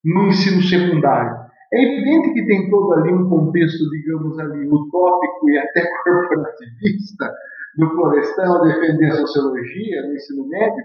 [0.03, 1.49] no ensino secundário.
[1.73, 7.33] É evidente que tem todo ali um contexto, digamos ali, utópico e até corporativista
[7.77, 10.83] do Florestão defender a sociologia no ensino médio,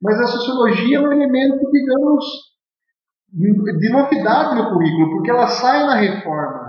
[0.00, 2.24] mas a sociologia é um elemento, digamos,
[3.32, 6.67] de novidade no currículo, porque ela sai na reforma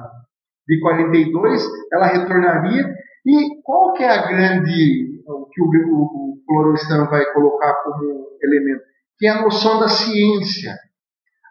[0.70, 7.06] de 42, ela retornaria, e qual que é a grande, o que o, o, Florestan
[7.06, 8.84] vai colocar como elemento?
[9.18, 10.76] Que é a noção da ciência.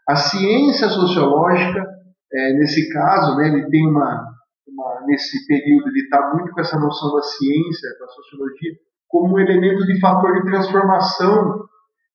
[0.09, 1.85] A ciência sociológica,
[2.33, 4.25] é, nesse caso, né, ele tem uma,
[4.69, 8.73] uma, nesse período, ele está muito com essa noção da ciência, da sociologia,
[9.09, 11.65] como um elemento de fator de transformação,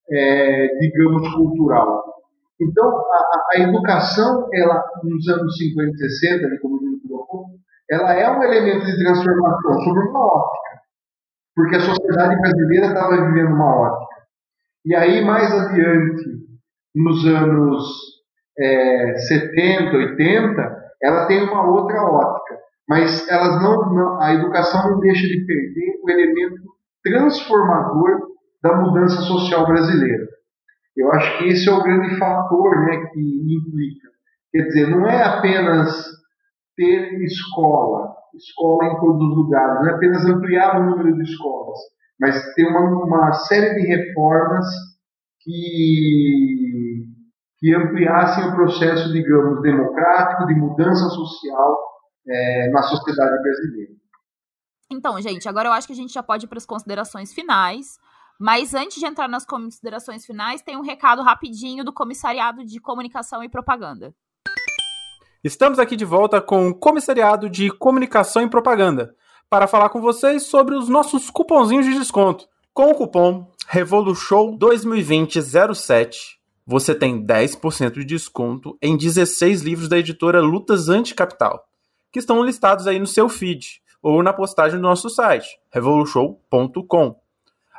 [0.09, 2.13] é, digamos, cultural.
[2.61, 6.82] Então, a, a, educação, ela, nos anos 50 e 60, como o colocou,
[7.93, 10.81] ela é um elemento de transformação sobre uma ótica,
[11.55, 14.23] porque a sociedade brasileira estava vivendo uma ótica.
[14.85, 16.25] E aí, mais adiante,
[16.95, 17.83] nos anos
[18.57, 22.57] é, 70, 80, ela tem uma outra ótica,
[22.87, 26.63] mas elas não, não, a educação não deixa de perder o elemento
[27.03, 28.27] transformador
[28.61, 30.27] da mudança social brasileira.
[30.95, 34.09] Eu acho que esse é o grande fator né, que implica.
[34.51, 36.22] Quer dizer, não é apenas
[36.75, 41.77] ter escola, escola em todos os lugares, não é apenas ampliar o número de escolas,
[42.19, 44.65] mas ter uma, uma série de reformas
[45.41, 47.05] que,
[47.59, 51.77] que ampliassem o processo, digamos, democrático, de mudança social
[52.27, 53.93] é, na sociedade brasileira.
[54.91, 57.97] Então, gente, agora eu acho que a gente já pode ir para as considerações finais.
[58.39, 63.43] Mas antes de entrar nas considerações finais, tem um recado rapidinho do Comissariado de Comunicação
[63.43, 64.13] e Propaganda.
[65.43, 69.13] Estamos aqui de volta com o Comissariado de Comunicação e Propaganda
[69.49, 72.47] para falar com vocês sobre os nossos cupomzinhos de desconto.
[72.73, 80.39] Com o cupom RevoluShow 2020-07, você tem 10% de desconto em 16 livros da editora
[80.39, 81.65] Lutas Anticapital,
[82.09, 87.17] que estão listados aí no seu feed ou na postagem do nosso site, revolushow.com.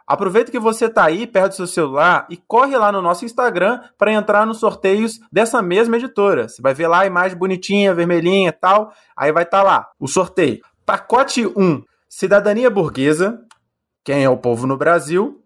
[0.07, 3.81] Aproveita que você está aí perto do seu celular e corre lá no nosso Instagram
[3.97, 6.47] para entrar nos sorteios dessa mesma editora.
[6.47, 8.93] Você vai ver lá a imagem bonitinha, vermelhinha e tal.
[9.17, 10.61] Aí vai estar tá lá o sorteio.
[10.85, 13.41] Pacote 1: Cidadania Burguesa.
[14.05, 15.43] Quem é o povo no Brasil?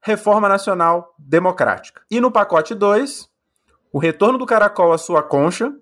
[0.00, 2.02] Reforma Nacional Democrática.
[2.08, 3.28] E no pacote 2,
[3.92, 5.72] O Retorno do Caracol à Sua Concha.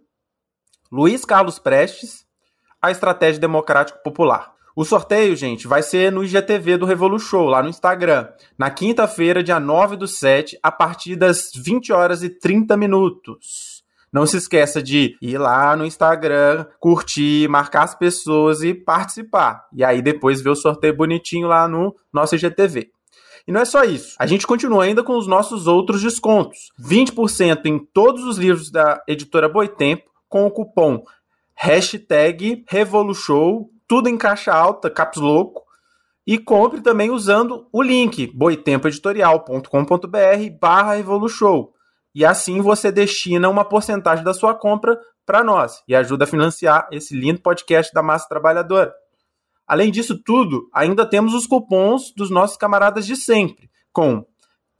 [0.90, 2.24] Luiz Carlos Prestes.
[2.80, 4.53] A Estratégia Democrático Popular.
[4.76, 8.26] O sorteio, gente, vai ser no IGTV do Revolu Show, lá no Instagram,
[8.58, 13.84] na quinta-feira, dia 9 do 7, a partir das 20 horas e 30 minutos.
[14.12, 19.64] Não se esqueça de ir lá no Instagram, curtir, marcar as pessoas e participar.
[19.72, 22.90] E aí depois ver o sorteio bonitinho lá no nosso IGTV.
[23.46, 24.16] E não é só isso.
[24.18, 26.72] A gente continua ainda com os nossos outros descontos.
[26.80, 31.04] 20% em todos os livros da editora Boitempo com o cupom
[31.54, 35.62] hashtag RevoluShow tudo em caixa alta, caps louco,
[36.26, 41.72] e compre também usando o link boitempoeditorial.com.br barra Revolushow.
[42.12, 46.88] E assim você destina uma porcentagem da sua compra para nós e ajuda a financiar
[46.90, 48.92] esse lindo podcast da massa trabalhadora.
[49.64, 54.26] Além disso tudo, ainda temos os cupons dos nossos camaradas de sempre, com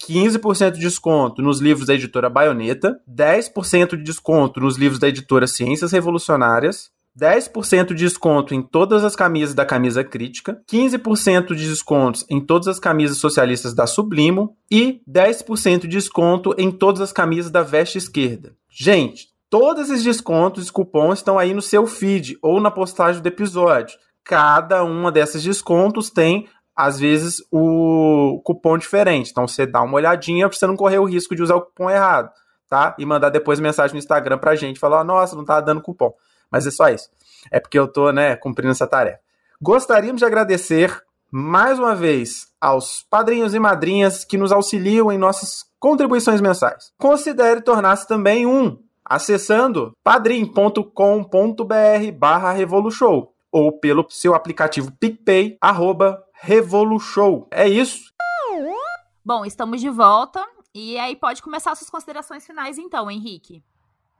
[0.08, 5.46] 15% de desconto nos livros da editora Baioneta, 10% de desconto nos livros da editora
[5.46, 12.24] Ciências Revolucionárias, 10% de desconto em todas as camisas da Camisa Crítica, 15% de descontos
[12.28, 17.50] em todas as camisas socialistas da Sublimo e 10% de desconto em todas as camisas
[17.50, 18.52] da Veste Esquerda.
[18.68, 23.26] Gente, todos esses descontos e cupons estão aí no seu feed ou na postagem do
[23.28, 23.96] episódio.
[24.24, 29.30] Cada uma desses descontos tem às vezes o cupom diferente.
[29.30, 31.88] Então você dá uma olhadinha para você não correr o risco de usar o cupom
[31.88, 32.30] errado,
[32.68, 32.96] tá?
[32.98, 36.12] E mandar depois mensagem no Instagram pra gente, falar: "Nossa, não tá dando cupom".
[36.54, 37.10] Mas é só isso.
[37.50, 39.18] É porque eu tô, né, cumprindo essa tarefa.
[39.60, 45.64] Gostaríamos de agradecer mais uma vez aos padrinhos e madrinhas que nos auxiliam em nossas
[45.80, 46.92] contribuições mensais.
[46.96, 50.84] Considere tornar-se também um acessando padrim.com.br
[52.16, 57.48] barra Revolution ou pelo seu aplicativo PicPay, arroba Revolution.
[57.50, 58.12] É isso.
[59.24, 60.40] Bom, estamos de volta
[60.72, 63.60] e aí pode começar suas considerações finais então, Henrique.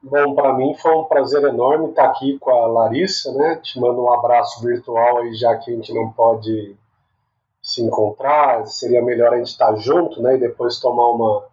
[0.07, 3.57] Bom, para mim foi um prazer enorme estar aqui com a Larissa, né?
[3.57, 6.77] Te mando um abraço virtual aí, já que a gente não pode
[7.63, 8.67] se encontrar.
[8.67, 10.37] Seria melhor a gente estar junto, né?
[10.37, 11.47] E depois tomar uma,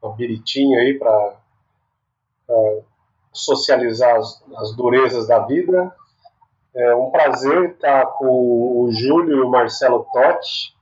[0.00, 1.34] uma biritinha aí para
[3.34, 5.94] socializar as, as, durezas da vida.
[6.74, 10.74] É um prazer estar com o Júlio e o Marcelo Totti.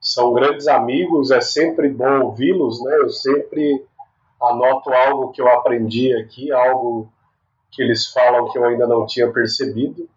[0.00, 2.96] são grandes amigos, é sempre bom ouvi-los, né?
[2.96, 3.86] Eu sempre
[4.40, 7.08] anoto algo que eu aprendi aqui, algo
[7.70, 10.08] que eles falam que eu ainda não tinha percebido.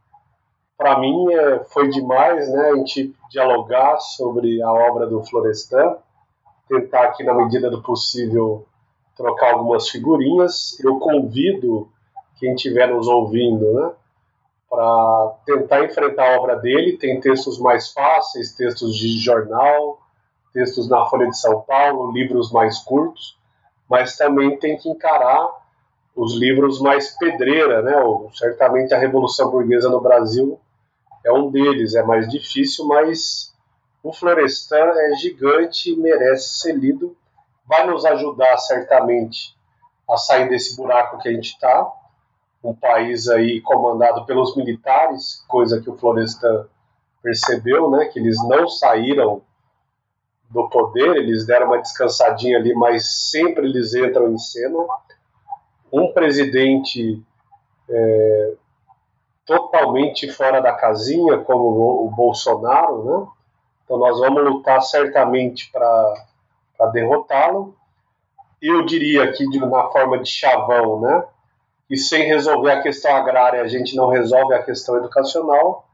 [0.77, 2.69] Para mim é, foi demais, né?
[2.69, 5.97] A gente dialogar sobre a obra do Florestan,
[6.67, 8.65] tentar aqui na medida do possível
[9.15, 10.79] trocar algumas figurinhas.
[10.79, 11.89] Eu convido
[12.39, 13.91] quem estiver nos ouvindo, né?
[14.69, 16.97] para tentar enfrentar a obra dele.
[16.97, 19.99] Tem textos mais fáceis, textos de jornal,
[20.53, 23.37] textos na Folha de São Paulo, livros mais curtos,
[23.89, 25.49] mas também tem que encarar
[26.15, 27.93] os livros mais pedreira, né?
[28.33, 30.59] certamente a Revolução Burguesa no Brasil
[31.25, 33.53] é um deles, é mais difícil, mas
[34.03, 37.15] o Florestan é gigante e merece ser lido.
[37.65, 39.55] Vai nos ajudar certamente
[40.09, 41.91] a sair desse buraco que a gente está
[42.63, 46.67] um país aí comandado pelos militares, coisa que o Florestan
[47.21, 49.41] percebeu, né, que eles não saíram
[50.49, 54.77] do poder, eles deram uma descansadinha ali, mas sempre eles entram em cena.
[55.91, 57.21] Um presidente
[57.89, 58.53] é,
[59.45, 63.27] totalmente fora da casinha, como o Bolsonaro, né?
[63.83, 67.75] Então nós vamos lutar certamente para derrotá-lo.
[68.61, 71.23] Eu diria que de uma forma de chavão, né?
[71.89, 75.87] e sem resolver a questão agrária a gente não resolve a questão educacional,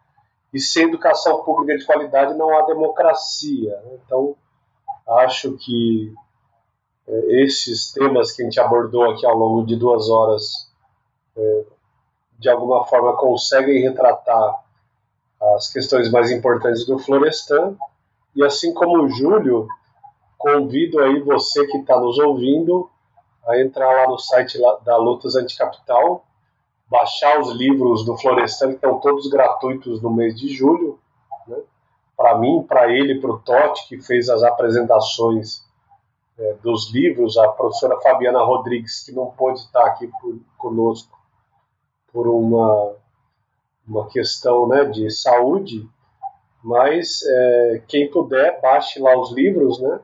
[0.53, 3.82] e sem educação pública de qualidade não há democracia.
[3.86, 3.98] Né?
[4.06, 4.36] Então,
[5.07, 6.14] acho que
[7.07, 10.72] é, esses temas que a gente abordou aqui ao longo de duas horas,
[11.38, 11.65] é,
[12.40, 14.64] de alguma forma, conseguem retratar
[15.56, 17.76] as questões mais importantes do Florestan,
[18.36, 19.68] e assim como o Júlio,
[20.38, 22.90] convido aí você que está nos ouvindo
[23.48, 26.26] a entrar lá no site da Lutas Anticapital,
[26.88, 30.99] baixar os livros do Florestan, que estão todos gratuitos no mês de julho,
[31.48, 31.57] né?
[32.16, 35.64] Para mim, para ele, para o Totti, que fez as apresentações
[36.38, 41.18] é, dos livros, a professora Fabiana Rodrigues, que não pôde estar aqui por, conosco
[42.12, 42.94] por uma,
[43.88, 45.88] uma questão né, de saúde,
[46.64, 50.00] mas é, quem puder, baixe lá os livros, né?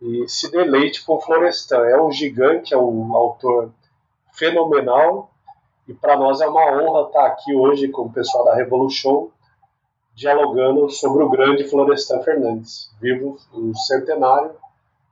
[0.00, 1.84] e se deleite com Florestan.
[1.86, 3.72] É um gigante, é um autor
[4.32, 5.30] fenomenal
[5.88, 9.28] e para nós é uma honra estar aqui hoje com o pessoal da Revolution
[10.16, 12.90] dialogando sobre o grande Florestan Fernandes.
[13.00, 14.52] Vivo o centenário,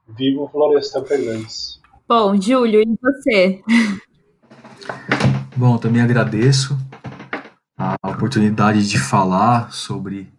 [0.09, 1.81] vivo Florestan Fernandes.
[2.09, 3.63] Bom, Júlio, e você?
[5.57, 6.77] Bom, também agradeço
[7.79, 10.33] a oportunidade de falar sobre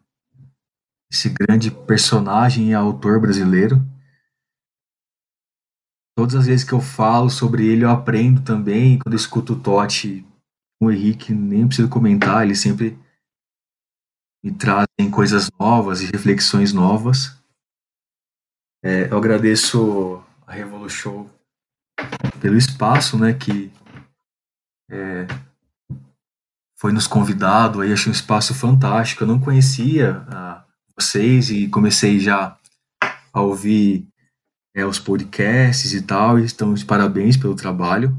[1.12, 3.82] esse grande personagem e autor brasileiro
[6.16, 8.98] todas as vezes que eu falo sobre ele, eu aprendo também.
[9.00, 10.26] Quando eu escuto o Totti,
[10.82, 12.98] o Henrique, nem preciso comentar, ele sempre
[14.46, 17.36] me trazem coisas novas e reflexões novas.
[18.84, 21.28] É, eu agradeço a Revolution
[22.40, 23.74] pelo espaço, né, que
[24.92, 25.26] é,
[26.78, 29.24] foi nos convidado, aí achei um espaço fantástico.
[29.24, 30.64] Eu não conhecia a,
[30.96, 32.56] vocês e comecei já
[33.34, 34.08] a ouvir
[34.76, 38.16] é, os podcasts e tal, e de parabéns pelo trabalho,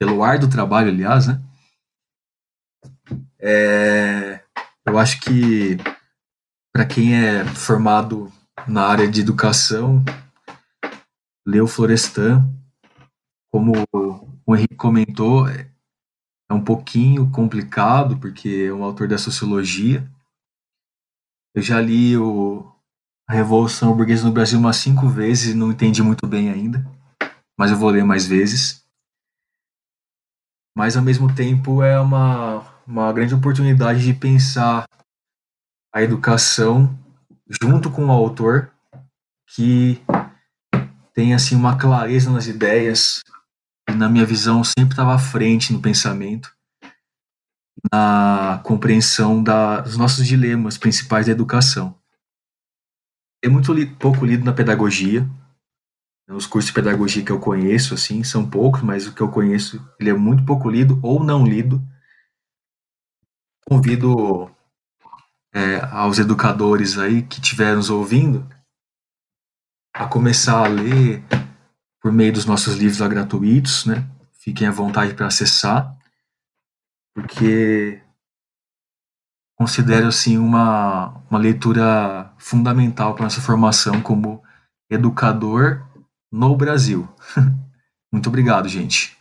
[0.00, 1.40] pelo ar do trabalho, aliás, né?
[3.38, 4.41] É,
[4.86, 5.76] eu acho que
[6.72, 8.32] para quem é formado
[8.66, 10.02] na área de educação,
[11.46, 12.48] ler o Florestan,
[13.52, 13.72] como
[14.46, 15.68] o Henrique comentou, é
[16.50, 20.08] um pouquinho complicado, porque é um autor da sociologia.
[21.54, 22.68] Eu já li o
[23.28, 26.84] a Revolução Burguesa no Brasil umas cinco vezes e não entendi muito bem ainda,
[27.58, 28.84] mas eu vou ler mais vezes.
[30.76, 34.86] Mas ao mesmo tempo é uma, uma grande oportunidade de pensar
[35.94, 36.98] a educação
[37.62, 38.72] junto com o autor
[39.54, 40.02] que
[41.12, 43.22] tem assim uma clareza nas ideias
[43.88, 46.54] e na minha visão sempre estava à frente no pensamento
[47.92, 51.96] na compreensão da, dos nossos dilemas principais da educação
[53.44, 55.28] é muito li pouco lido na pedagogia.
[56.30, 59.84] Os cursos de pedagogia que eu conheço, assim, são poucos, mas o que eu conheço,
[59.98, 61.82] ele é muito pouco lido ou não lido.
[63.66, 64.50] Convido
[65.52, 68.46] é, aos educadores aí que estiverem nos ouvindo
[69.94, 71.22] a começar a ler
[72.00, 74.08] por meio dos nossos livros lá gratuitos, né?
[74.32, 75.96] Fiquem à vontade para acessar,
[77.14, 78.02] porque
[79.56, 84.42] considero assim uma, uma leitura fundamental para nossa formação como
[84.90, 85.86] educador
[86.30, 87.08] no Brasil.
[88.10, 89.16] Muito obrigado, gente.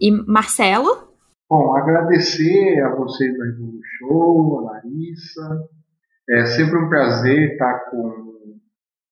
[0.00, 1.07] E Marcelo?
[1.50, 5.68] Bom, agradecer a vocês do Revolu Show, a Larissa.
[6.28, 8.58] É sempre um prazer estar com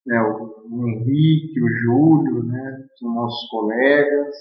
[0.05, 4.37] né, o Henrique, o Júlio, né, são nossos colegas.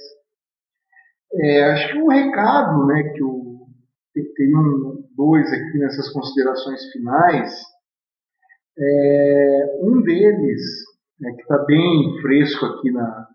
[1.35, 3.65] É, acho que um recado, né, que o,
[4.13, 7.53] tem um, dois aqui nessas considerações finais.
[8.77, 10.61] É, um deles,
[11.17, 13.27] né, que está bem fresco aqui na,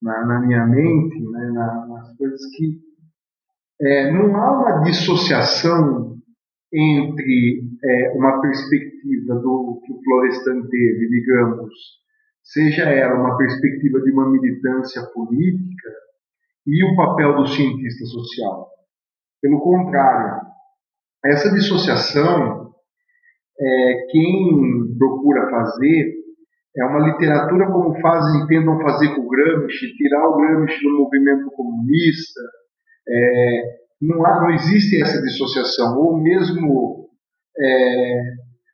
[0.00, 2.85] na, na minha mente, né, na, nas coisas que
[3.80, 6.16] é, não há uma dissociação
[6.72, 11.72] entre é, uma perspectiva do que o Florestan teve, digamos,
[12.42, 15.90] seja ela uma perspectiva de uma militância política
[16.66, 18.68] e o papel do cientista social.
[19.40, 20.46] Pelo contrário,
[21.24, 22.72] essa dissociação,
[23.58, 26.14] é, quem procura fazer
[26.76, 31.50] é uma literatura como fazem, tentam fazer com o Gramsci, tirar o Gramsci do movimento
[31.52, 32.40] comunista,
[33.08, 37.08] é, não, há, não existe essa dissociação, ou mesmo
[37.58, 38.20] é,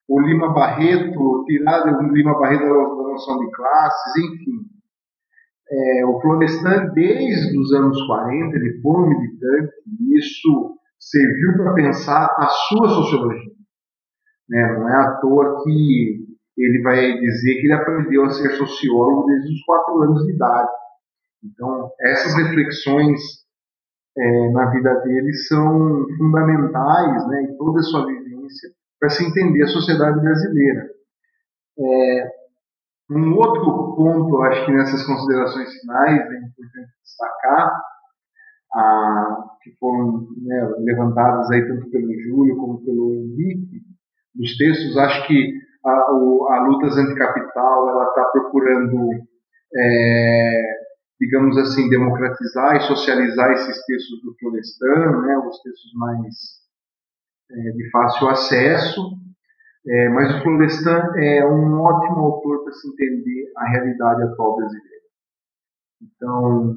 [0.09, 4.73] o Lima Barreto, tirar o Lima Barreto da, noção de classes, enfim.
[5.71, 12.27] É, o Florestan, desde os anos 40, ele foi militante, e isso serviu para pensar
[12.39, 13.53] a sua sociologia.
[14.49, 14.79] Né?
[14.79, 16.27] Não é à toa que
[16.57, 20.71] ele vai dizer que ele aprendeu a ser sociólogo desde os quatro anos de idade.
[21.45, 23.42] Então, essas reflexões
[24.17, 28.71] é, na vida dele são fundamentais, né, em toda a sua vivência,
[29.01, 30.87] para se entender a sociedade brasileira.
[31.79, 32.31] É,
[33.11, 37.83] um outro ponto, acho que nessas considerações finais é importante destacar,
[38.75, 43.83] a, que foram né, levantadas aí tanto pelo Júlio como pelo Henrique,
[44.35, 45.53] dos textos, acho que
[45.85, 49.11] a, o, a Lutas Anticapital está procurando
[49.77, 50.63] é,
[51.23, 56.35] digamos assim, democratizar e socializar esses textos do Florestan, né, os textos mais
[57.49, 59.01] é, de fácil acesso,
[59.87, 65.03] é, mas o Florestan é um ótimo autor para se entender a realidade atual brasileira.
[66.03, 66.77] Então,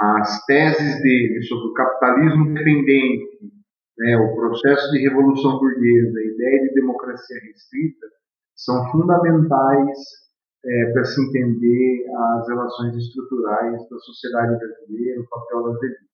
[0.00, 3.52] as teses dele sobre o capitalismo dependente,
[3.98, 8.06] né, o processo de revolução burguesa, a ideia de democracia restrita,
[8.56, 9.98] são fundamentais
[10.64, 16.10] é, para se entender as relações estruturais da sociedade brasileira, o papel das elites.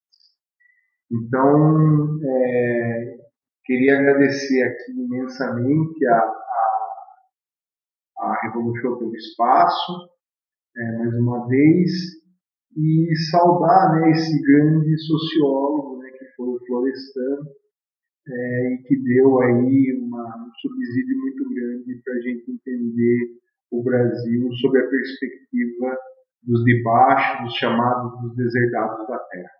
[1.10, 3.18] Então, é,
[3.64, 6.18] queria agradecer aqui imensamente a,
[8.18, 10.10] a, a Revolução pelo Espaço,
[10.77, 11.90] é, mais uma vez,
[12.77, 17.47] e saudar né, esse grande sociólogo né, que foi o Florestan,
[18.28, 23.82] é, e que deu aí uma, um subsídio muito grande para a gente entender o
[23.82, 25.97] Brasil sob a perspectiva
[26.43, 29.51] dos de baixo, dos chamados dos deserdados da terra.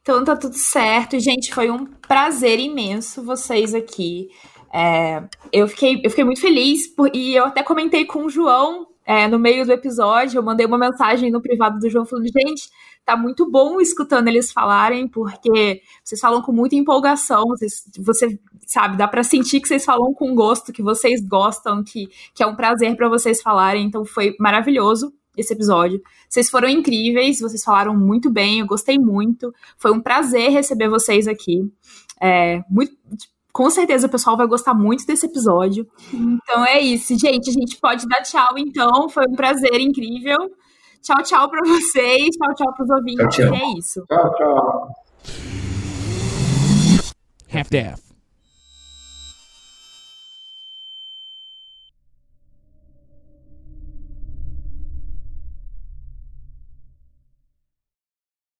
[0.00, 1.54] Então tá tudo certo, gente.
[1.54, 4.28] Foi um prazer imenso vocês aqui.
[4.72, 5.22] É,
[5.52, 9.26] eu, fiquei, eu fiquei muito feliz por, e eu até comentei com o João é,
[9.26, 10.38] no meio do episódio.
[10.38, 12.68] Eu mandei uma mensagem no privado do João falando: gente,
[13.04, 18.38] tá muito bom escutando eles falarem, porque vocês falam com muita empolgação, vocês, você
[18.68, 22.46] sabe, dá para sentir que vocês falam com gosto, que vocês gostam, que, que é
[22.46, 26.02] um prazer para vocês falarem, então foi maravilhoso esse episódio.
[26.28, 29.54] Vocês foram incríveis, vocês falaram muito bem, eu gostei muito.
[29.78, 31.62] Foi um prazer receber vocês aqui.
[32.20, 32.92] É, muito,
[33.54, 35.88] com certeza o pessoal vai gostar muito desse episódio.
[36.12, 37.48] Então é isso, gente.
[37.48, 39.08] A gente pode dar tchau, então.
[39.08, 40.36] Foi um prazer incrível.
[41.00, 42.36] Tchau, tchau para vocês.
[42.36, 43.34] Tchau, tchau para os ouvintes.
[43.34, 43.54] Tchau, tchau.
[43.54, 44.04] E é isso.
[44.06, 44.88] Tchau, tchau.
[47.50, 48.07] Half-Death.